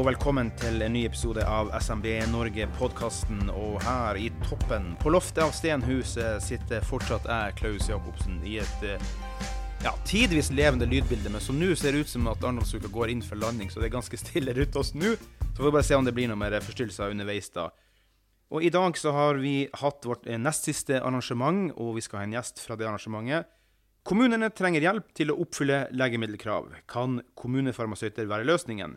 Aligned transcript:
og 0.00 0.06
velkommen 0.06 0.48
til 0.56 0.80
en 0.80 0.94
ny 0.96 1.02
episode 1.04 1.42
av 1.44 1.68
SMB 1.76 2.06
Norge-podkasten. 2.32 3.50
Og 3.52 3.74
her 3.84 4.16
i 4.16 4.30
toppen, 4.46 4.94
på 5.02 5.10
loftet 5.12 5.42
av 5.44 5.50
Stenhuset, 5.52 6.40
sitter 6.40 6.86
fortsatt 6.88 7.26
jeg, 7.28 7.56
Klaus 7.58 7.90
Jacobsen, 7.90 8.38
i 8.48 8.54
et 8.62 8.86
eh, 8.86 9.02
ja, 9.84 9.92
tidvis 10.08 10.48
levende 10.56 10.88
lydbilde. 10.88 11.28
Men 11.34 11.44
som 11.44 11.58
nå 11.60 11.74
ser 11.76 11.98
ut 11.98 12.08
som 12.08 12.30
at 12.32 12.40
Arendalsuka 12.40 12.88
går 12.88 13.12
inn 13.12 13.20
for 13.26 13.36
landing, 13.42 13.68
så 13.68 13.82
det 13.82 13.90
er 13.90 13.98
ganske 13.98 14.22
stille 14.22 14.54
rundt 14.56 14.78
oss 14.80 14.94
nå. 14.96 15.12
Så 15.42 15.58
får 15.58 15.68
vi 15.68 15.74
bare 15.76 15.88
se 15.90 16.00
om 16.00 16.08
det 16.08 16.16
blir 16.16 16.32
noe 16.32 16.40
mer 16.40 16.56
forstyrrelser 16.64 17.12
underveis 17.12 17.52
da. 17.58 17.68
Og 18.56 18.64
i 18.64 18.72
dag 18.72 18.96
så 18.96 19.12
har 19.12 19.42
vi 19.42 19.54
hatt 19.82 20.08
vårt 20.08 20.24
eh, 20.24 20.40
nest 20.40 20.70
siste 20.70 21.02
arrangement, 21.02 21.74
og 21.76 21.98
vi 21.98 22.06
skal 22.06 22.22
ha 22.22 22.30
en 22.30 22.38
gjest 22.38 22.64
fra 22.64 22.78
det 22.80 22.88
arrangementet. 22.88 23.52
Kommunene 24.08 24.48
trenger 24.48 24.88
hjelp 24.88 25.12
til 25.12 25.34
å 25.34 25.38
oppfylle 25.44 25.90
legemiddelkrav. 25.92 26.72
Kan 26.88 27.20
kommunefarmasøyter 27.36 28.32
være 28.32 28.48
løsningen? 28.48 28.96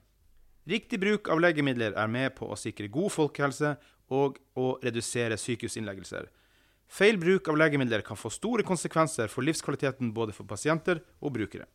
Riktig 0.70 1.00
bruk 1.00 1.28
av 1.28 1.42
legemidler 1.44 1.96
er 2.00 2.08
med 2.08 2.36
på 2.38 2.48
å 2.48 2.56
sikre 2.56 2.88
god 2.92 3.12
folkehelse 3.12 3.74
og 4.16 4.38
å 4.56 4.78
redusere 4.84 5.36
sykehusinnleggelser. 5.40 6.30
Feil 6.88 7.18
bruk 7.20 7.50
av 7.52 7.58
legemidler 7.58 8.04
kan 8.06 8.20
få 8.20 8.32
store 8.32 8.64
konsekvenser 8.68 9.32
for 9.32 9.44
livskvaliteten 9.44 10.14
både 10.16 10.36
for 10.36 10.48
pasienter 10.48 11.02
og 11.20 11.34
brukere. 11.36 11.66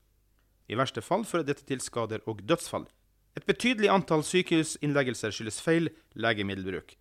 I 0.68 0.76
verste 0.78 1.02
fall 1.04 1.24
fører 1.28 1.48
dette 1.48 1.66
til 1.68 1.82
skader 1.84 2.24
og 2.28 2.40
dødsfall. 2.48 2.86
Et 3.36 3.44
betydelig 3.48 3.90
antall 3.92 4.24
sykehusinnleggelser 4.24 5.34
skyldes 5.34 5.60
feil 5.64 5.90
legemiddelbruk. 6.16 6.94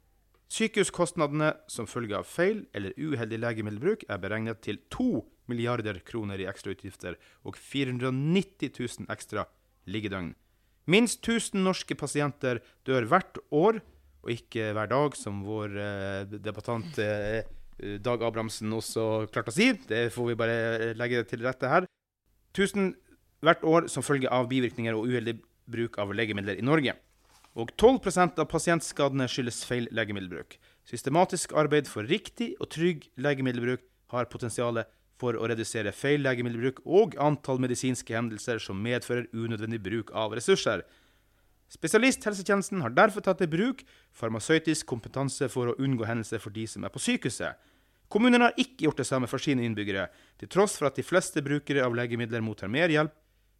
Sykehuskostnadene 0.52 1.54
som 1.72 1.88
følge 1.92 2.20
av 2.20 2.28
feil 2.28 2.66
eller 2.76 2.96
uheldig 2.96 3.40
legemiddelbruk 3.44 4.06
er 4.08 4.22
beregnet 4.24 4.62
til 4.64 4.80
2 4.94 5.24
milliarder 5.52 6.00
kroner 6.08 6.40
i 6.40 6.48
ekstrautgifter 6.48 7.16
og 7.48 7.60
490 7.60 8.72
000 8.76 9.12
ekstra 9.12 9.48
liggedøgn. 9.88 10.34
Minst 10.88 11.20
1000 11.26 11.60
norske 11.68 11.96
pasienter 12.00 12.62
dør 12.88 13.08
hvert 13.12 13.40
år, 13.52 13.82
og 14.24 14.32
ikke 14.32 14.72
hver 14.76 14.90
dag, 14.92 15.16
som 15.20 15.44
vår 15.46 15.76
eh, 15.84 16.38
debattant 16.40 17.00
eh, 17.04 17.44
Dag 17.78 18.24
Abrahamsen 18.26 18.72
også 18.74 19.28
klarte 19.30 19.52
å 19.52 19.56
si. 19.56 19.70
Det 19.86 20.08
får 20.16 20.32
vi 20.32 20.38
bare 20.40 20.94
legge 20.98 21.22
til 21.30 21.44
rette 21.46 21.70
her. 21.70 21.86
1000 22.56 22.96
hvert 23.46 23.62
år 23.70 23.86
som 23.94 24.06
følge 24.06 24.32
av 24.34 24.48
bivirkninger 24.50 24.98
og 24.98 25.12
uheldig 25.12 25.36
bruk 25.70 26.00
av 26.02 26.16
legemidler 26.16 26.58
i 26.58 26.66
Norge. 26.66 26.96
Og 27.58 27.70
12% 27.78 28.42
av 28.42 28.50
pasientskadene 28.50 29.28
skyldes 29.30 29.62
feil 29.68 29.86
legemiddelbruk. 29.94 30.58
Systematisk 30.90 31.54
arbeid 31.58 31.90
for 31.90 32.08
riktig 32.10 32.56
og 32.58 32.72
trygg 32.74 33.06
legemiddelbruk 33.22 33.86
har 34.14 34.30
potensial 34.32 34.82
for 35.18 35.38
å 35.38 35.50
redusere 35.50 35.94
feil 35.96 36.22
legemiddelbruk 36.26 36.84
og 36.86 37.18
antall 37.22 37.60
medisinske 37.62 38.16
hendelser 38.16 38.62
som 38.62 38.80
medfører 38.82 39.28
unødvendig 39.34 39.82
bruk 39.84 40.14
av 40.14 40.36
ressurser. 40.38 40.84
Spesialisthelsetjenesten 41.74 42.84
har 42.86 42.94
derfor 42.96 43.26
tatt 43.26 43.42
i 43.44 43.50
bruk 43.52 43.82
farmasøytisk 44.16 44.88
kompetanse 44.88 45.50
for 45.52 45.72
å 45.72 45.78
unngå 45.84 46.08
hendelser 46.08 46.40
for 46.40 46.56
de 46.56 46.64
som 46.70 46.86
er 46.88 46.94
på 46.94 47.02
sykehuset. 47.04 47.58
Kommunene 48.08 48.48
har 48.48 48.62
ikke 48.62 48.86
gjort 48.86 49.02
det 49.02 49.08
samme 49.10 49.28
for 49.28 49.44
sine 49.44 49.66
innbyggere, 49.68 50.06
til 50.40 50.48
tross 50.48 50.78
for 50.80 50.88
at 50.88 50.96
de 50.96 51.04
fleste 51.04 51.44
brukere 51.44 51.84
av 51.84 51.96
legemidler 51.98 52.46
mottar 52.46 52.72
mer 52.72 52.94
hjelp 52.94 53.12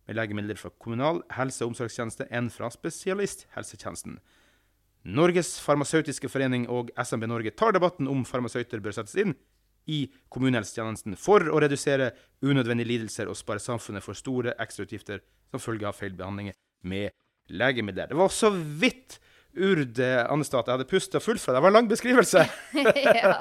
med 0.08 0.16
legemidler 0.16 0.56
fra 0.56 0.72
kommunal 0.80 1.20
helse- 1.36 1.66
og 1.66 1.74
omsorgstjeneste 1.74 2.30
enn 2.32 2.48
fra 2.54 2.70
spesialisthelsetjenesten. 2.72 4.22
Norges 5.08 5.58
farmasøytiske 5.64 6.32
forening 6.32 6.66
og 6.72 6.94
SMB 6.96 7.28
Norge 7.28 7.52
tar 7.60 7.76
debatten 7.76 8.08
om 8.12 8.24
farmasøyter 8.28 8.80
bør 8.84 8.96
settes 8.96 9.20
inn 9.20 9.36
i 9.88 10.04
kommunehelsetjenesten 10.34 11.16
for 11.20 11.48
å 11.52 11.62
redusere 11.64 12.12
unødvendige 12.44 12.92
lidelser 12.92 13.32
og 13.32 13.40
spare 13.40 13.64
samfunnet 13.64 14.06
for 14.06 14.18
store 14.18 14.56
ekstrautgifter 14.62 15.24
som 15.52 15.64
følge 15.64 15.88
av 15.88 15.96
feilbehandlinger 15.98 16.58
med 16.88 17.16
legemidler. 17.48 18.12
Det 18.12 18.20
var 18.20 18.34
så 18.34 18.52
vidt 18.52 19.20
Urd 19.58 19.98
at 19.98 20.68
jeg 20.70 20.76
hadde 20.76 20.86
pusta 20.86 21.20
fullt 21.24 21.42
fra. 21.42 21.56
Det 21.56 21.62
var 21.64 21.72
en 21.72 21.78
lang 21.80 21.88
beskrivelse. 21.90 22.44
ja. 23.24 23.40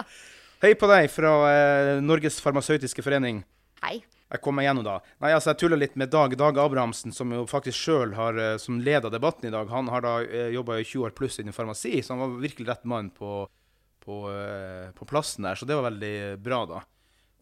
Hei 0.63 0.73
på 0.79 0.89
deg 0.89 1.11
fra 1.13 1.33
eh, 1.51 1.91
Norges 2.01 2.39
farmasøytiske 2.41 3.05
forening. 3.05 3.43
Hei. 3.85 3.99
Jeg 4.27 4.43
kom 4.43 4.57
meg 4.59 4.67
gjennom 4.67 4.87
da. 4.87 4.97
Nei, 5.23 5.31
altså 5.37 5.53
Jeg 5.53 5.61
tulla 5.61 5.77
litt 5.79 5.99
med 6.01 6.11
Dag 6.11 6.33
Dag 6.41 6.57
Abrahamsen, 6.59 7.13
som 7.15 7.31
jo 7.35 7.45
faktisk 7.47 7.79
sjøl 7.79 8.17
har 8.17 8.41
eh, 8.41 8.57
som 8.63 8.81
leda 8.83 9.11
debatten 9.13 9.51
i 9.51 9.53
dag. 9.53 9.69
Han 9.71 9.91
har 9.93 10.07
da 10.07 10.17
eh, 10.25 10.49
jobba 10.57 10.81
i 10.81 10.87
20 10.87 11.05
år 11.07 11.15
pluss 11.19 11.39
innen 11.43 11.55
farmasi, 11.55 12.01
så 12.01 12.17
han 12.17 12.25
var 12.25 12.41
virkelig 12.41 12.71
rett 12.71 12.89
mann 12.89 13.13
på 13.15 13.45
på, 14.07 14.21
eh, 14.31 14.93
på, 14.95 15.09
plassen 15.09 15.49
der, 15.49 15.59
så 15.59 15.67
det 15.67 15.79
var 15.79 15.91
veldig 15.91 16.15
bra, 16.43 16.61
da. 16.71 16.83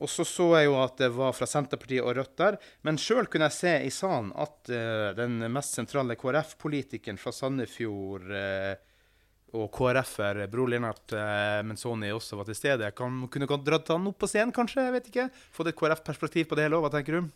Og 0.02 0.10
så 0.10 0.24
så 0.26 0.48
jeg 0.56 0.66
jo 0.66 0.78
at 0.82 0.96
det 0.98 1.10
var 1.14 1.36
fra 1.36 1.46
Senterpartiet 1.46 2.02
og 2.02 2.16
Rødt 2.18 2.34
der, 2.40 2.56
men 2.84 2.98
sjøl 3.00 3.28
kunne 3.30 3.46
jeg 3.46 3.56
se 3.56 3.74
i 3.86 3.92
salen 3.94 4.32
at 4.42 4.72
uh, 4.72 5.12
den 5.16 5.38
mest 5.54 5.78
sentrale 5.78 6.16
KrF-politikeren 6.18 7.20
fra 7.20 7.30
Sandefjord 7.32 8.26
uh, 8.26 8.74
og 9.54 9.70
KrF-er, 9.76 10.42
Bror 10.50 10.72
Linnart 10.72 11.14
uh, 11.14 11.62
Menzoni, 11.64 12.10
også 12.10 12.40
var 12.40 12.50
til 12.50 12.58
stede. 12.58 12.90
Kan, 12.98 13.22
kunne 13.30 13.60
dratt 13.62 13.94
han 13.94 14.10
opp 14.10 14.18
på 14.24 14.28
scenen, 14.28 14.52
kanskje? 14.56 14.82
jeg 14.82 14.96
vet 14.98 15.08
ikke. 15.12 15.30
Fått 15.54 15.70
et 15.70 15.78
KrF-perspektiv 15.78 16.50
på 16.50 16.58
det 16.58 16.66
hele 16.66 16.80
òg, 16.80 16.88
hva 16.88 16.92
tenker 16.96 17.20
du? 17.20 17.32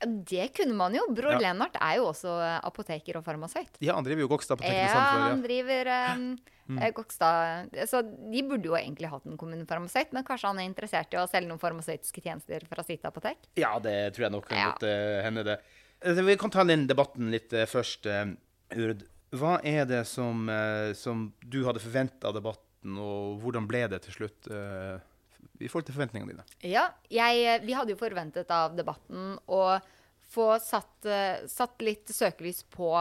Det 0.00 0.46
kunne 0.56 0.74
man 0.74 0.94
jo. 0.96 1.02
Bror 1.12 1.34
Ja. 1.36 1.38
Lennart 1.50 1.76
er 1.80 1.96
jo 1.98 2.06
også 2.08 2.32
apoteker 2.64 3.18
og 3.20 3.24
farmasøyt. 3.26 3.76
Ja, 3.84 3.94
han 3.98 4.04
driver 4.06 4.24
jo 4.24 4.28
Gokstad 4.32 4.56
apotek 4.58 4.72
samtidig, 4.88 5.20
Ja, 5.20 5.26
han 5.28 5.42
driver 5.44 5.90
um, 6.14 6.38
mm. 6.68 6.80
Gokstad 6.96 7.76
Så 7.90 8.02
de 8.32 8.42
burde 8.48 8.64
jo 8.70 8.76
egentlig 8.78 9.10
hatt 9.12 9.26
en 9.26 9.36
kommunefarmasøyt, 9.36 10.12
men 10.16 10.24
kanskje 10.24 10.48
han 10.48 10.58
er 10.62 10.68
interessert 10.70 11.12
i 11.12 11.20
å 11.20 11.26
selge 11.28 11.48
noen 11.50 11.60
farmasøytiske 11.60 12.22
tjenester 12.24 12.64
fra 12.70 12.82
sitt 12.86 13.04
apotek? 13.04 13.36
Ja, 13.60 13.74
det 13.78 14.14
tror 14.16 14.28
jeg 14.28 14.32
nok 14.38 14.48
kan 14.48 14.58
Ja. 14.58 14.70
godt 14.72 14.88
uh, 14.88 15.20
hende, 15.26 15.44
det. 15.44 15.58
Eh, 16.00 16.22
Vi 16.24 16.36
kan 16.40 16.50
ta 16.50 16.64
den 16.64 16.86
debatten 16.88 17.30
litt 17.30 17.52
uh, 17.52 17.66
først. 17.68 18.06
uh, 18.06 18.32
Urd. 18.76 19.04
Hva 19.30 19.60
er 19.62 19.84
det 19.86 20.06
som, 20.06 20.48
eh, 20.50 20.92
som 20.98 21.32
du 21.46 21.60
hadde 21.66 21.78
forventa 21.82 22.28
av 22.30 22.34
debatten, 22.34 22.96
og 22.98 23.38
hvordan 23.42 23.66
ble 23.68 23.84
det 23.92 24.00
til 24.02 24.12
slutt 24.16 24.48
eh, 24.50 24.98
i 25.60 25.68
forhold 25.68 25.88
til 25.88 25.96
forventningene 25.96 26.34
dine? 26.34 26.44
Ja, 26.66 26.88
jeg, 27.12 27.62
vi 27.66 27.76
hadde 27.76 27.94
jo 27.94 28.00
forventet 28.00 28.50
av 28.54 28.76
debatten 28.78 29.34
å 29.50 29.62
få 30.30 30.52
satt, 30.62 31.06
eh, 31.08 31.42
satt 31.50 31.82
litt 31.84 32.10
søkelys 32.14 32.62
på 32.70 32.92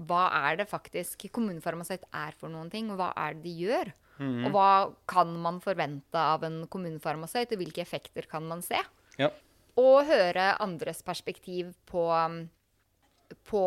hva 0.00 0.22
er 0.48 0.60
det 0.60 0.68
faktisk 0.68 1.26
kommunefarmasøyt 1.34 2.06
er 2.16 2.36
for 2.40 2.52
noen 2.52 2.70
ting, 2.72 2.88
og 2.92 3.00
hva 3.00 3.10
er 3.20 3.36
det 3.36 3.44
de 3.48 3.56
gjør? 3.66 3.92
Og 4.20 4.50
hva 4.52 4.70
kan 5.08 5.30
man 5.40 5.62
forvente 5.64 6.20
av 6.20 6.42
en 6.44 6.66
kommunefarmasøyt, 6.68 7.54
og 7.54 7.62
hvilke 7.62 7.80
effekter 7.80 8.26
kan 8.28 8.44
man 8.44 8.60
se? 8.64 8.76
Ja. 9.16 9.30
Og 9.80 10.04
høre 10.10 10.50
andres 10.60 11.00
perspektiv 11.06 11.70
på, 11.88 12.04
på, 13.48 13.62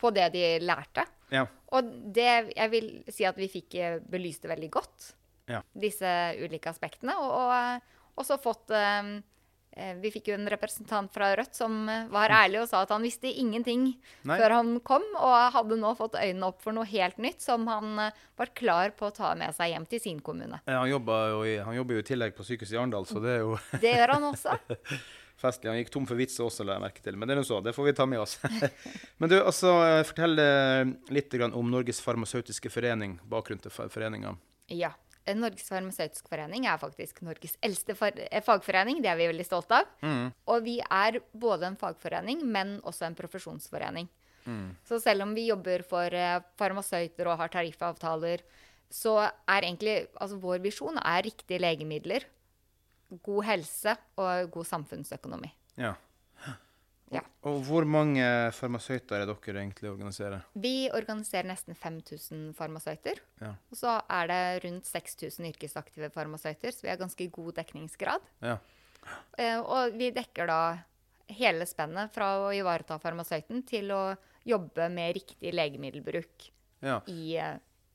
på 0.00 0.12
det 0.16 0.26
de 0.34 0.44
lærte. 0.60 1.06
Ja. 1.32 1.46
Og 1.72 1.88
det, 2.14 2.28
jeg 2.52 2.72
vil 2.74 2.90
si 3.08 3.24
at 3.24 3.40
vi 3.40 3.48
fikk 3.50 3.78
eh, 3.80 3.96
belyst 4.04 4.44
det 4.44 4.52
veldig 4.52 4.70
godt, 4.74 5.08
Ja. 5.50 5.60
disse 5.76 6.08
ulike 6.40 6.70
aspektene. 6.72 7.16
Og, 7.20 7.30
og 7.30 8.20
også 8.20 8.38
fått 8.42 8.72
eh, 8.74 9.08
eh, 9.76 9.94
Vi 10.02 10.12
fikk 10.14 10.30
jo 10.30 10.36
en 10.38 10.48
representant 10.50 11.12
fra 11.14 11.32
Rødt 11.36 11.56
som 11.56 11.88
eh, 11.90 12.06
var 12.12 12.32
ærlig 12.34 12.62
og 12.62 12.68
sa 12.70 12.84
at 12.84 12.92
han 12.94 13.04
visste 13.04 13.30
ingenting 13.30 13.88
Nei. 14.28 14.38
før 14.38 14.58
han 14.58 14.76
kom, 14.86 15.06
og 15.18 15.56
hadde 15.56 15.80
nå 15.80 15.94
fått 15.98 16.18
øynene 16.20 16.52
opp 16.52 16.62
for 16.64 16.76
noe 16.76 16.86
helt 16.90 17.18
nytt 17.22 17.44
som 17.44 17.66
han 17.70 17.98
var 17.98 18.54
klar 18.56 18.94
på 18.98 19.10
å 19.10 19.14
ta 19.14 19.34
med 19.38 19.54
seg 19.56 19.74
hjem 19.74 19.88
til 19.90 20.02
sin 20.02 20.22
kommune. 20.24 20.62
Han 20.70 20.88
jobber 20.90 21.34
jo, 21.34 21.44
i, 21.50 21.58
han 21.66 21.76
jobber 21.80 21.98
jo 21.98 22.06
i 22.06 22.08
tillegg 22.12 22.38
på 22.38 22.46
sykehuset 22.46 22.76
i 22.76 22.80
Arendal, 22.80 23.08
så 23.10 23.22
det 23.22 23.36
er 23.36 23.44
jo 23.44 23.58
Det 23.84 23.94
gjør 23.98 24.16
han 24.16 24.30
også. 24.30 24.56
festlig. 25.44 25.68
Han 25.68 25.80
gikk 25.82 25.92
tom 25.92 26.08
for 26.08 26.16
vitser 26.16 26.46
også, 26.46 26.64
la 26.64 26.78
jeg 26.78 26.86
merke 26.86 27.04
til. 27.04 27.18
Men 27.18 27.28
det 27.28 27.34
er 27.34 27.42
nå 27.42 27.46
så, 27.46 27.58
det 27.60 27.74
får 27.76 27.90
vi 27.90 27.96
ta 27.98 28.06
med 28.08 28.22
oss. 28.22 28.38
Men 29.20 29.32
du, 29.32 29.40
altså, 29.42 29.74
fortell 30.08 30.38
litt 31.12 31.34
om 31.50 31.72
Norges 31.74 32.00
farmasøytiske 32.04 32.70
forening, 32.72 33.18
bakgrunnen 33.28 33.66
til 33.66 33.74
foreninga. 33.74 34.38
Ja. 34.72 34.94
Eh, 35.24 35.36
Norges 35.36 35.70
farmasøytiske 35.72 36.28
forening 36.28 36.66
er 36.68 36.80
faktisk 36.80 37.22
Norges 37.24 37.56
eldste 37.64 37.96
eh, 38.12 38.42
fagforening. 38.44 39.00
Det 39.02 39.10
er 39.10 39.18
vi 39.20 39.30
veldig 39.30 39.46
stolte 39.46 39.80
av. 39.80 39.94
Mm. 40.04 40.28
Og 40.52 40.66
vi 40.66 40.76
er 40.84 41.20
både 41.32 41.70
en 41.70 41.80
fagforening, 41.80 42.44
men 42.44 42.76
også 42.84 43.08
en 43.08 43.18
profesjonsforening. 43.18 44.10
Mm. 44.44 44.74
Så 44.84 45.00
selv 45.00 45.24
om 45.24 45.32
vi 45.36 45.48
jobber 45.48 45.84
for 45.88 46.12
eh, 46.12 46.40
farmasøyter 46.60 47.30
og 47.30 47.40
har 47.40 47.52
tariffavtaler, 47.52 48.44
så 48.92 49.16
er 49.24 49.64
egentlig 49.64 49.96
altså 50.20 50.38
vår 50.42 50.60
visjon 50.62 51.00
er 51.00 51.24
riktige 51.26 51.62
legemidler, 51.62 52.26
god 53.24 53.46
helse 53.48 53.94
og 54.20 54.50
god 54.54 54.68
samfunnsøkonomi. 54.68 55.50
Ja. 55.80 55.94
Ja. 57.14 57.22
Og 57.46 57.60
hvor 57.68 57.86
mange 57.86 58.24
farmasøyter 58.56 59.22
er 59.22 59.28
dere 59.30 59.60
egentlig 59.60 59.90
organiserer? 59.90 60.44
Vi 60.58 60.88
organiserer 60.94 61.46
nesten 61.48 61.76
5000 61.78 62.48
farmasøyter. 62.58 63.20
Ja. 63.42 63.52
Og 63.70 63.78
så 63.78 63.98
er 64.02 64.30
det 64.30 64.40
rundt 64.64 64.88
6000 64.88 65.50
yrkesaktive 65.52 66.10
farmasøyter, 66.14 66.74
så 66.74 66.86
vi 66.86 66.92
har 66.92 67.00
ganske 67.00 67.28
god 67.34 67.52
dekningsgrad. 67.60 68.26
Ja. 68.42 68.58
Eh, 69.38 69.60
og 69.60 69.94
vi 69.98 70.10
dekker 70.14 70.48
da 70.50 70.60
hele 71.34 71.66
spennet 71.68 72.12
fra 72.14 72.34
å 72.42 72.52
ivareta 72.54 72.98
farmasøyten 73.00 73.62
til 73.68 73.92
å 73.94 74.02
jobbe 74.44 74.90
med 74.92 75.14
riktig 75.16 75.54
legemiddelbruk 75.54 76.48
ja. 76.84 76.98
i, 77.08 77.38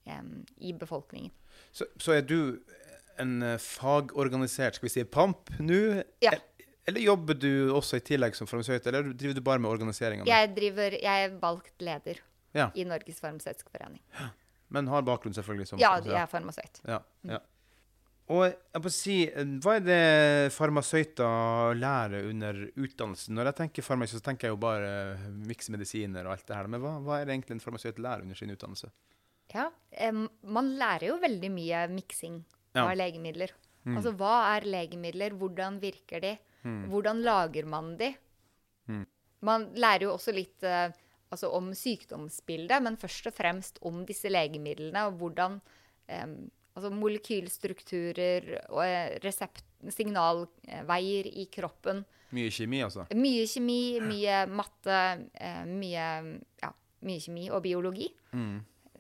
um, 0.10 0.40
i 0.58 0.74
befolkningen. 0.74 1.34
Så, 1.72 1.86
så 2.02 2.16
er 2.18 2.24
du 2.26 2.58
en 3.20 3.42
eh, 3.44 3.60
fagorganisert, 3.62 4.80
skal 4.80 4.88
vi 4.88 4.94
si, 4.94 5.04
PAMP 5.06 5.52
nå? 5.60 5.82
Ja. 6.24 6.34
Eller 6.90 7.06
jobber 7.06 7.38
du 7.38 7.50
også 7.78 8.00
i 8.00 8.04
tillegg 8.10 8.36
som 8.38 8.50
farmasøyt, 8.50 8.88
eller 8.90 9.12
driver 9.14 9.38
du 9.38 9.44
bare 9.46 9.62
med 9.62 9.70
organiseringen? 9.70 10.26
Jeg, 10.30 10.50
driver, 10.58 10.96
jeg 10.98 11.28
er 11.30 11.38
valgt 11.42 11.76
leder 11.86 12.20
Ja. 12.58 12.72
i 12.74 12.84
Norges 12.90 13.22
farmasøytiske 13.22 13.70
forening. 13.76 14.02
Men 14.74 14.88
har 14.90 15.06
bakgrunn 15.06 15.34
selvfølgelig 15.38 15.68
som 15.70 15.80
Ja, 15.82 15.96
jeg 16.02 16.18
er 16.18 16.28
farmasøyt. 16.30 16.82
Ja, 16.90 17.00
ja. 17.30 17.40
Og 18.30 18.44
jeg 18.46 18.82
må 18.86 18.90
si, 18.94 19.14
hva 19.64 19.76
er 19.80 19.86
det 19.86 20.02
farmasøyter 20.54 21.74
lærer 21.80 22.28
under 22.30 22.60
utdannelsen? 22.78 23.34
Når 23.38 23.50
jeg 23.50 23.58
tenker 23.64 23.86
farmasøyt, 23.86 24.20
så 24.20 24.26
tenker 24.28 24.48
jeg 24.50 24.54
jo 24.54 24.60
bare 24.62 24.90
eh, 25.16 25.24
mikse 25.50 25.74
medisiner 25.74 26.28
og 26.30 26.36
alt 26.36 26.46
det 26.50 26.58
her. 26.60 26.70
Men 26.70 26.84
hva, 26.84 26.92
hva 27.06 27.18
er 27.22 27.26
det 27.30 27.34
egentlig 27.38 27.58
en 27.58 27.64
farmasøyt 27.64 27.98
lærer 28.06 28.26
under 28.28 28.38
sin 28.38 28.54
utdannelse? 28.54 28.92
Ja, 29.54 29.70
um, 30.12 30.28
man 30.46 30.70
lærer 30.78 31.08
jo 31.10 31.18
veldig 31.24 31.50
mye 31.56 31.88
miksing 31.90 32.44
Ja. 32.78 32.84
av 32.86 32.94
legemidler. 33.00 33.50
Mm. 33.88 33.96
Altså 33.98 34.12
hva 34.14 34.34
er 34.56 34.68
legemidler, 34.70 35.34
hvordan 35.34 35.80
virker 35.82 36.22
de, 36.22 36.36
hvordan 36.64 37.22
lager 37.24 37.66
man 37.66 37.98
de? 37.98 38.14
Mm. 38.90 39.06
Man 39.42 39.70
lærer 39.80 40.04
jo 40.08 40.14
også 40.18 40.34
litt 40.36 40.64
eh, 40.68 40.92
altså 41.32 41.52
om 41.56 41.72
sykdomsbildet, 41.78 42.82
men 42.84 42.98
først 42.98 43.28
og 43.30 43.34
fremst 43.38 43.80
om 43.86 44.02
disse 44.06 44.30
legemidlene 44.30 45.06
og 45.08 45.20
hvordan 45.22 45.60
em, 46.10 46.34
altså 46.76 46.90
molekylstrukturer 46.92 48.50
og 48.70 48.84
eh, 48.86 49.18
resept, 49.24 49.64
signalveier 49.96 51.30
i 51.32 51.46
kroppen. 51.54 52.04
Mye 52.36 52.50
kjemi, 52.52 52.82
altså? 52.84 53.06
Mye 53.16 53.46
kjemi, 53.50 54.00
mye 54.04 54.42
matte, 54.52 54.98
eh, 55.40 55.64
mye, 55.66 56.08
ja, 56.62 56.72
mye 57.08 57.24
kjemi 57.24 57.50
og 57.50 57.64
biologi 57.64 58.10
Mm. 58.32 58.60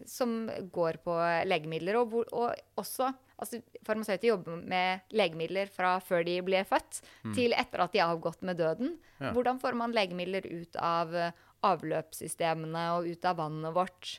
som 0.09 0.49
går 0.73 0.97
på 1.03 1.13
legemidler. 1.45 1.99
Og, 1.99 2.13
og 2.33 2.55
også 2.79 3.11
altså, 3.39 3.59
Farmasøyter 3.87 4.31
jobber 4.31 4.61
med 4.69 5.11
legemidler 5.15 5.71
fra 5.73 5.95
før 6.03 6.25
de 6.27 6.37
ble 6.45 6.63
født, 6.67 7.01
til 7.35 7.55
etter 7.57 7.83
at 7.83 7.93
de 7.95 8.01
har 8.03 8.13
avgått 8.13 8.43
med 8.45 8.59
døden. 8.59 8.95
Ja. 9.19 9.33
Hvordan 9.35 9.61
får 9.61 9.77
man 9.79 9.95
legemidler 9.95 10.47
ut 10.47 10.79
av 10.79 11.15
eh, 11.15 11.45
avløpssystemene 11.65 12.85
og 12.97 13.09
ut 13.09 13.29
av 13.29 13.39
vannet 13.41 13.75
vårt? 13.75 14.15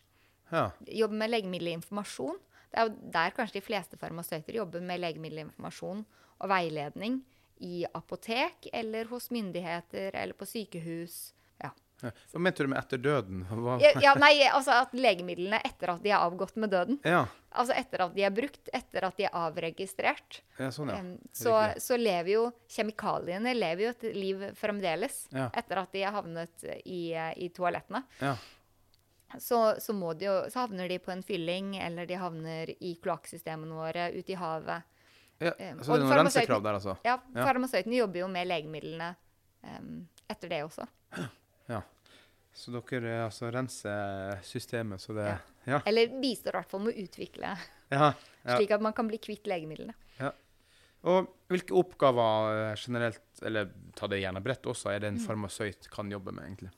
Ja. 0.51 0.69
Jobber 0.87 1.23
med 1.23 1.35
legemiddelinformasjon. 1.35 2.41
Det 2.71 2.79
er 2.79 2.89
jo 2.89 3.11
der 3.17 3.35
kanskje 3.35 3.59
de 3.59 3.67
fleste 3.67 3.99
farmasøyter 3.99 4.61
jobber 4.61 4.83
med 4.85 5.03
legemiddelinformasjon 5.03 6.05
og 6.41 6.51
veiledning 6.51 7.21
i 7.61 7.85
apotek 7.95 8.71
eller 8.73 9.11
hos 9.11 9.29
myndigheter 9.35 10.15
eller 10.17 10.37
på 10.39 10.49
sykehus. 10.49 11.33
Hva 12.03 12.41
mente 12.43 12.65
du 12.65 12.71
med 12.73 12.79
etter 12.81 12.99
døden? 13.03 13.45
Ja, 13.85 13.91
ja, 14.03 14.15
nei, 14.19 14.33
altså 14.49 14.79
at 14.83 14.95
legemidlene 14.97 15.61
etter 15.65 15.95
at 15.95 16.03
de 16.05 16.13
har 16.15 16.25
avgått 16.29 16.57
med 16.61 16.73
døden. 16.73 17.01
Ja. 17.05 17.27
Altså 17.51 17.75
etter 17.77 18.05
at 18.07 18.15
de 18.15 18.23
er 18.25 18.31
brukt, 18.35 18.71
etter 18.73 19.05
at 19.09 19.17
de 19.19 19.27
er 19.27 19.35
avregistrert. 19.35 20.41
ja, 20.59 20.71
sånn, 20.75 20.93
ja. 20.95 21.01
Så, 21.35 21.55
så 21.83 21.99
lever 21.99 22.31
jo 22.37 22.45
kjemikaliene 22.71 23.53
lever 23.57 23.85
jo 23.89 23.91
et 23.97 24.07
liv 24.15 24.47
fremdeles. 24.59 25.25
Etter 25.35 25.83
at 25.83 25.93
de 25.93 26.05
har 26.07 26.15
havnet 26.21 26.65
i, 26.85 27.03
i 27.37 27.51
toalettene. 27.57 28.05
Ja. 28.23 28.37
Så, 29.39 29.75
så, 29.81 29.95
de 30.15 30.27
jo, 30.27 30.37
så 30.51 30.65
havner 30.65 30.89
de 30.91 30.99
på 30.99 31.13
en 31.15 31.23
fylling, 31.23 31.77
eller 31.79 32.07
de 32.07 32.17
havner 32.19 32.73
i 32.83 32.97
kloakksystemene 33.03 33.77
våre, 33.79 34.09
ute 34.17 34.35
i 34.35 34.39
havet. 34.39 34.83
ja. 35.39 35.53
Så 35.55 35.95
det 35.95 36.01
er 36.01 36.05
noen 36.05 36.17
rensekrav 36.25 36.63
der, 36.65 36.79
altså? 36.81 36.97
Ja, 37.07 37.19
Ja. 37.35 37.45
farmasøytene 37.47 38.01
jobber 38.03 38.25
jo 38.25 38.29
med 38.29 38.49
legemidlene 38.51 39.15
um, 39.63 40.09
etter 40.29 40.49
det 40.51 40.65
også. 40.67 40.87
Ja. 41.71 41.81
Så 42.53 42.73
dere 42.75 43.13
eh, 43.15 43.25
altså 43.29 43.51
renser 43.55 44.41
systemet, 44.47 45.01
så 45.03 45.15
det 45.17 45.29
Ja. 45.31 45.39
Ja. 45.71 45.79
Eller 45.87 46.09
bistår 46.21 46.57
i 46.57 46.59
hvert 46.59 46.71
fall 46.71 46.81
med 46.87 46.97
å 46.97 47.03
utvikle, 47.05 47.51
ja. 47.93 48.13
slik 48.57 48.71
at 48.75 48.81
man 48.83 48.95
kan 48.97 49.07
bli 49.11 49.19
kvitt 49.23 49.47
legemidlene. 49.47 49.93
Ja. 50.19 50.33
Og 51.05 51.29
hvilke 51.53 51.77
oppgaver 51.77 52.71
eh, 52.73 52.77
generelt, 52.81 53.23
eller 53.45 53.71
ta 53.97 54.09
det 54.11 54.23
gjerne 54.23 54.43
bredt 54.45 54.67
også, 54.67 54.91
er 54.91 55.01
det 55.05 55.13
Mm. 55.13 55.19
en 55.21 55.27
farmasøyt 55.27 55.89
kan 55.93 56.11
jobbe 56.11 56.33
med, 56.33 56.45
egentlig? 56.49 56.73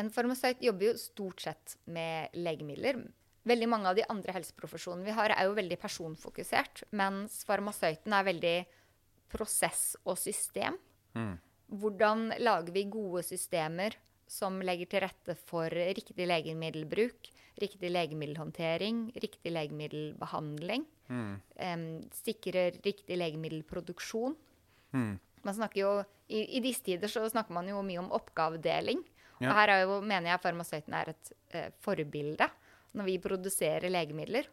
En 0.00 0.10
farmasøyt 0.10 0.62
jobber 0.64 0.90
jo 0.90 0.96
stort 0.96 1.40
sett 1.44 1.76
med 1.86 2.32
legemidler. 2.34 3.02
Veldig 3.44 3.68
mange 3.68 3.88
av 3.88 3.96
de 3.96 4.04
andre 4.08 4.32
helseprofesjonene 4.32 5.04
vi 5.04 5.14
har, 5.16 5.30
er 5.30 5.44
jo 5.44 5.54
veldig 5.54 5.78
personfokusert, 5.80 6.82
mens 6.92 7.44
farmasøyten 7.44 8.12
er 8.16 8.24
veldig 8.24 8.66
prosess 9.28 9.96
og 10.04 10.18
system. 10.18 10.76
Mm. 11.14 11.38
Hvordan 11.70 12.32
lager 12.42 12.72
vi 12.74 12.84
gode 12.90 13.22
systemer 13.26 13.94
som 14.30 14.60
legger 14.62 14.86
til 14.90 15.02
rette 15.04 15.34
for 15.48 15.70
riktig 15.70 16.26
legemiddelbruk, 16.26 17.30
riktig 17.60 17.90
legemiddelhåndtering, 17.90 19.08
riktig 19.22 19.52
legemiddelbehandling, 19.52 20.86
Mm. 21.10 21.40
em, 21.58 22.02
sikrer 22.14 22.76
riktig 22.84 23.16
legemiddelproduksjon. 23.18 24.36
Mm. 24.92 25.18
Man 25.42 25.54
snakker 25.54 25.80
jo, 25.80 26.04
i, 26.28 26.44
I 26.56 26.60
disse 26.60 26.84
tider 26.86 27.08
så 27.10 27.24
snakker 27.28 27.50
man 27.52 27.66
jo 27.68 27.82
mye 27.82 27.98
om 27.98 28.12
oppgavedeling. 28.12 29.02
Ja. 29.40 29.48
Og 29.50 29.56
her 29.56 29.68
er 29.74 29.80
jo, 29.82 30.00
mener 30.00 30.30
jeg 30.30 30.42
farmasøyten 30.44 30.94
er 30.94 31.08
et 31.14 31.32
eh, 31.50 31.70
forbilde. 31.80 32.46
Når 32.94 33.04
vi 33.04 33.18
produserer 33.18 33.90
legemidler, 33.90 34.46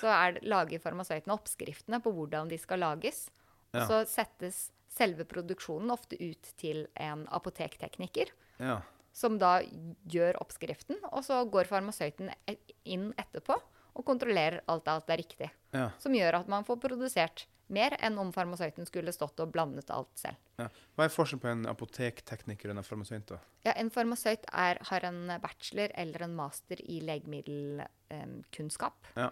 så 0.00 0.08
er, 0.08 0.38
lager 0.42 0.80
farmasøytene 0.82 1.32
oppskriftene 1.36 2.00
på 2.02 2.12
hvordan 2.12 2.48
de 2.48 2.58
skal 2.58 2.80
lages. 2.84 3.30
Ja. 3.72 3.86
Så 3.88 4.02
settes 4.10 4.70
selve 4.92 5.24
produksjonen 5.28 5.90
ofte 5.94 6.16
ut 6.20 6.42
til 6.60 6.86
en 7.00 7.26
apotektekniker, 7.32 8.26
Ja. 8.60 8.80
som 9.12 9.38
da 9.40 9.60
gjør 10.08 10.36
oppskriften. 10.40 10.96
Og 11.12 11.24
så 11.24 11.44
går 11.50 11.64
farmasøyten 11.70 12.30
e- 12.48 12.58
inn 12.84 13.12
etterpå 13.18 13.56
og 13.94 14.04
kontrollerer 14.08 14.60
alt 14.68 14.88
at 14.88 15.06
det 15.06 15.12
er 15.14 15.18
riktig. 15.22 15.50
Ja. 15.72 15.90
Som 15.98 16.12
gjør 16.16 16.34
at 16.40 16.48
man 16.48 16.64
får 16.64 16.76
produsert 16.80 17.46
mer 17.72 17.90
enn 18.04 18.18
om 18.20 18.32
farmasøyten 18.32 18.84
skulle 18.88 19.12
stått 19.16 19.40
og 19.40 19.52
blandet 19.52 19.90
alt 19.90 20.18
selv. 20.18 20.36
ja. 20.58 20.68
Hva 20.96 21.04
er 21.04 21.08
forskjellen 21.12 21.40
på 21.40 21.48
en 21.48 21.66
apotektekniker 21.70 22.70
og 22.70 22.76
en 22.76 22.82
farmasøyt? 22.84 23.30
Ja, 23.64 23.72
en 23.76 23.90
farmasøyt 23.90 24.44
er, 24.52 24.78
har 24.90 25.00
en 25.08 25.28
bachelor 25.40 25.88
eller 25.94 26.22
en 26.26 26.34
master 26.36 26.76
i 26.84 27.00
legemiddelkunnskap. 27.00 28.94
Ja. 29.16 29.30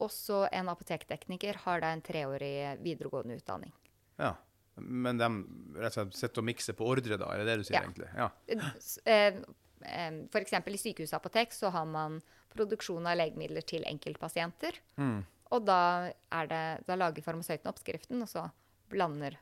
Også 0.00 0.46
en 0.52 0.68
apotektekniker 0.72 1.54
har 1.66 1.80
da 1.84 1.88
en 1.92 2.02
treårig 2.02 2.78
videregående 2.84 3.36
utdanning. 3.40 3.72
ja. 4.18 4.34
Men 4.80 5.18
de 5.18 5.28
rett 5.80 5.96
og 5.96 6.10
slett 6.10 6.14
sitter 6.18 6.42
og 6.42 6.46
mikser 6.48 6.76
på 6.78 6.86
ordre, 6.86 7.16
da? 7.20 7.26
Er 7.34 7.38
det 7.44 7.46
det 7.46 7.56
du 7.58 7.64
sier, 7.64 7.80
Ja. 7.80 7.82
egentlig? 7.82 8.08
Ja. 8.16 8.30
Eh, 9.06 9.40
For 10.30 10.40
eksempel 10.40 10.74
i 10.74 10.78
sykehusapotek 10.80 11.52
så 11.56 11.70
har 11.72 11.86
man 11.88 12.20
produksjon 12.54 13.06
av 13.06 13.16
legemidler 13.16 13.62
til 13.64 13.84
enkeltpasienter. 13.88 14.72
Mm. 14.98 15.22
Og 15.52 15.64
da, 15.64 16.10
det, 16.50 16.64
da 16.86 16.96
lager 16.96 17.22
farmasøyten 17.24 17.70
oppskriften, 17.70 18.20
og 18.22 18.28
så 18.28 18.50
blander 18.90 19.36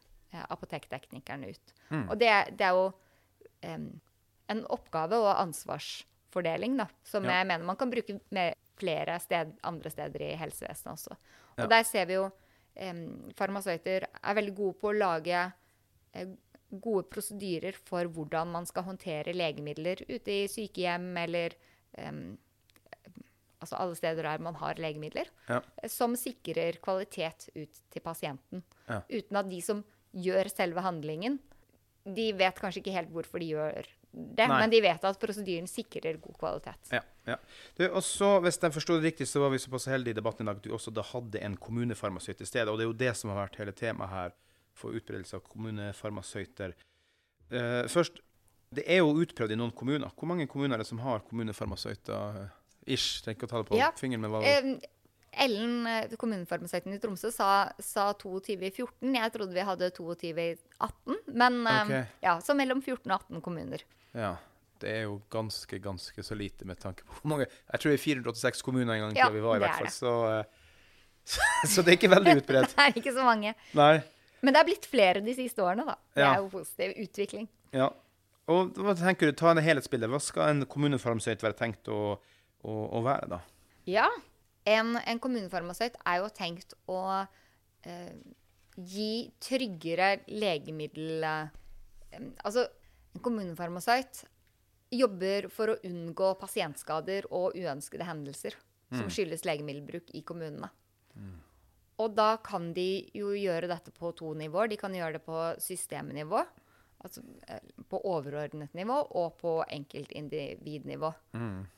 apotekteknikerne 0.52 1.48
ut. 1.50 1.72
Mm. 1.90 2.04
Og 2.10 2.18
det, 2.20 2.30
det 2.58 2.66
er 2.68 2.76
jo 2.76 2.92
um, 3.64 3.88
en 4.52 4.62
oppgave 4.72 5.16
og 5.18 5.30
ansvarsfordeling 5.42 6.76
da, 6.78 6.86
som 7.04 7.24
Ja. 7.24 7.38
jeg 7.40 7.46
mener 7.50 7.64
man 7.64 7.76
kan 7.80 7.90
bruke 7.90 8.20
med 8.30 8.54
flere 8.78 9.18
sted, 9.20 9.52
andre 9.64 9.90
steder 9.90 10.22
i 10.22 10.36
helsevesenet 10.36 10.94
også. 10.94 11.16
Og 11.56 11.64
Ja. 11.64 11.66
der 11.66 11.82
ser 11.82 12.06
vi 12.06 12.14
jo 12.14 12.30
farmasøyter 13.38 14.06
er 14.22 14.34
veldig 14.38 14.54
gode 14.54 14.78
på 14.80 14.90
å 14.92 14.96
lage 14.98 15.40
eh, 16.14 16.28
gode 16.70 17.06
prosedyrer 17.10 17.72
for 17.88 18.04
hvordan 18.12 18.50
man 18.52 18.66
skal 18.68 18.84
håndtere 18.84 19.32
legemidler 19.34 20.02
ute 20.08 20.34
i 20.44 20.48
sykehjem 20.52 21.08
eller 21.24 21.54
em, 21.98 22.36
altså 23.58 23.78
alle 23.80 23.96
steder 23.98 24.22
der 24.22 24.38
man 24.44 24.54
har 24.60 24.74
legemidler, 24.78 25.30
Ja. 25.48 25.60
eh, 25.82 25.88
som 25.88 26.14
sikrer 26.16 26.78
kvalitet 26.84 27.48
ut 27.56 27.80
til 27.90 28.02
pasienten. 28.04 28.62
Ja. 28.88 29.00
Uten 29.10 29.36
at 29.40 29.48
de 29.50 29.60
som 29.64 29.84
gjør 30.14 30.48
selve 30.52 30.80
handlingen, 30.84 31.38
de 32.08 32.32
vet 32.32 32.54
kanskje 32.60 32.80
ikke 32.82 32.94
helt 32.94 33.10
hvorfor 33.12 33.38
de 33.42 33.50
gjør 33.52 33.88
det, 34.18 34.46
Nei. 34.50 34.58
men 34.60 34.70
de 34.72 34.80
vet 34.82 35.04
at 35.06 35.18
prosedyren 35.22 35.68
sikrer 35.70 36.16
god 36.18 36.34
kvalitet. 36.40 36.90
Ja. 36.92 37.00
ja. 37.30 37.36
Du, 37.78 37.84
også, 37.88 38.40
Hvis 38.42 38.58
jeg 38.62 38.74
forstod 38.74 38.98
det 39.00 39.12
riktig, 39.12 39.28
så 39.30 39.40
var 39.44 39.52
vi 39.54 39.60
såpass 39.62 39.86
heldige 39.86 40.16
i 40.16 40.18
debatten 40.18 40.42
i 40.42 40.50
dag 40.50 40.56
at 40.58 40.66
du 40.66 40.72
også 40.74 40.90
da 40.96 41.04
hadde 41.12 41.38
en 41.46 41.56
kommunefarmasøyt 41.56 42.40
til 42.42 42.50
stede. 42.50 42.70
Og 42.72 42.78
det 42.80 42.86
er 42.86 42.90
jo 42.90 42.98
det 43.04 43.12
som 43.16 43.30
har 43.30 43.44
vært 43.44 43.60
hele 43.62 43.72
temaet 43.78 44.10
her 44.10 44.34
for 44.78 44.94
utbredelse 44.98 45.38
av 45.38 45.44
kommunefarmasøyter. 45.48 46.74
Uh, 47.52 47.86
først, 47.88 48.18
det 48.74 48.84
er 48.90 49.00
jo 49.00 49.14
utprøvd 49.22 49.54
i 49.54 49.58
noen 49.58 49.72
kommuner. 49.72 50.10
Hvor 50.18 50.28
mange 50.28 50.46
kommuner 50.50 50.76
er 50.76 50.82
det 50.84 50.90
som 50.90 50.98
har 51.00 51.22
kommunefarmasøyter? 51.30 52.42
eh, 52.44 52.54
Ish, 52.94 53.22
trenger 53.24 53.36
ikke 53.38 53.48
å 53.48 53.50
ta 53.52 53.62
det 53.62 53.68
på 53.70 53.76
Ja. 53.78 53.90
fingeren, 53.96 54.20
men 54.24 54.30
hva 54.32 54.42
Eh, 54.44 54.80
Ellen, 55.32 55.86
eh, 55.86 56.16
kommunefarmasøyten 56.18 56.94
i 56.94 56.98
Tromsø, 57.02 57.30
sa, 57.34 57.70
sa 57.82 58.12
22 58.18 58.56
i 58.66 58.70
14. 58.70 59.14
Jeg 59.14 59.32
trodde 59.34 59.54
vi 59.56 59.64
hadde 59.66 59.90
22 59.94 60.32
i 60.42 60.50
18. 60.80 61.18
Men 61.34 61.60
okay. 61.66 62.02
Ok. 62.04 62.14
ja, 62.24 62.36
så 62.44 62.56
mellom 62.58 62.80
14 62.82 63.10
og 63.12 63.18
18 63.28 63.42
kommuner. 63.44 63.84
Ja. 64.16 64.36
Det 64.78 64.90
er 64.94 65.02
jo 65.08 65.16
ganske, 65.30 65.80
ganske 65.82 66.22
så 66.22 66.36
lite 66.38 66.62
med 66.68 66.78
tanke 66.78 67.02
på 67.02 67.16
hvor 67.16 67.32
mange 67.32 67.48
Jeg 67.48 67.80
tror 67.80 67.90
det 67.90 67.96
er 67.96 68.02
486 68.04 68.60
kommuner 68.62 68.94
en 68.94 69.00
gang 69.08 69.16
Ja, 69.18 69.26
vi 69.34 69.40
var, 69.42 69.56
i 69.58 69.62
hvert 69.64 69.74
er 69.74 69.88
fall. 69.88 69.90
Så, 69.90 70.12
eh, 70.30 70.44
så 71.72 71.82
det 71.82 71.92
er 71.92 71.98
ikke 71.98 72.12
veldig 72.12 72.36
utbredt. 72.38 72.74
det 72.76 72.84
er 72.84 73.00
ikke 73.02 73.14
så 73.16 73.24
mange. 73.26 73.54
Nei. 73.74 73.96
Men 74.38 74.54
det 74.54 74.60
er 74.60 74.68
blitt 74.70 74.86
flere 74.86 75.22
de 75.24 75.34
siste 75.34 75.64
årene, 75.66 75.84
da. 75.88 75.96
Det 76.14 76.22
Ja. 76.22 76.30
er 76.36 76.44
jo 76.44 76.50
positiv 76.52 76.94
utvikling. 77.02 77.48
Ja. 77.74 77.90
Og 78.48 78.78
hva 78.80 78.94
tenker 78.96 79.28
du, 79.28 79.34
ta 79.36 79.50
en 79.50 79.60
helhetsbilde. 79.60 80.08
Hva 80.08 80.20
skal 80.22 80.54
en 80.54 80.64
kommunefarmasøyt 80.70 81.42
være 81.44 81.58
tenkt 81.58 81.90
å, 81.92 82.14
å, 82.62 82.76
å 82.96 83.02
være, 83.04 83.28
da? 83.34 83.40
Ja. 83.90 84.06
En, 84.68 84.96
en 85.00 85.20
kommunefarmasøyt 85.22 85.96
er 86.04 86.20
jo 86.20 86.28
tenkt 86.36 86.74
å 86.90 87.00
eh, 87.88 88.14
gi 88.76 89.12
tryggere 89.42 90.18
legemiddel... 90.28 91.24
eh, 91.24 92.26
altså, 92.44 92.66
en 93.14 93.24
kommunefarmasøyt 93.24 94.24
jobber 94.94 95.48
for 95.52 95.72
å 95.72 95.80
unngå 95.84 96.32
pasientskader 96.40 97.26
og 97.34 97.56
uønskede 97.56 98.06
hendelser 98.08 98.56
som 98.88 99.10
skyldes 99.12 99.44
legemiddelbruk 99.44 100.12
i 100.16 100.22
kommunene. 100.24 100.70
Og 101.98 102.14
da 102.16 102.36
kan 102.44 102.70
de 102.76 103.08
jo 103.16 103.34
gjøre 103.34 103.68
dette 103.68 103.92
på 103.92 104.12
to 104.16 104.30
nivåer. 104.38 104.70
De 104.70 104.78
kan 104.80 104.94
gjøre 104.94 105.18
det 105.18 105.24
på 105.26 105.40
systemnivå, 105.60 106.40
altså 107.04 107.24
eh, 107.48 107.72
på 107.90 108.00
overordnet 108.06 108.72
nivå, 108.78 109.00
og 109.18 109.36
på 109.42 109.58
enkeltindividnivå. 109.66 111.10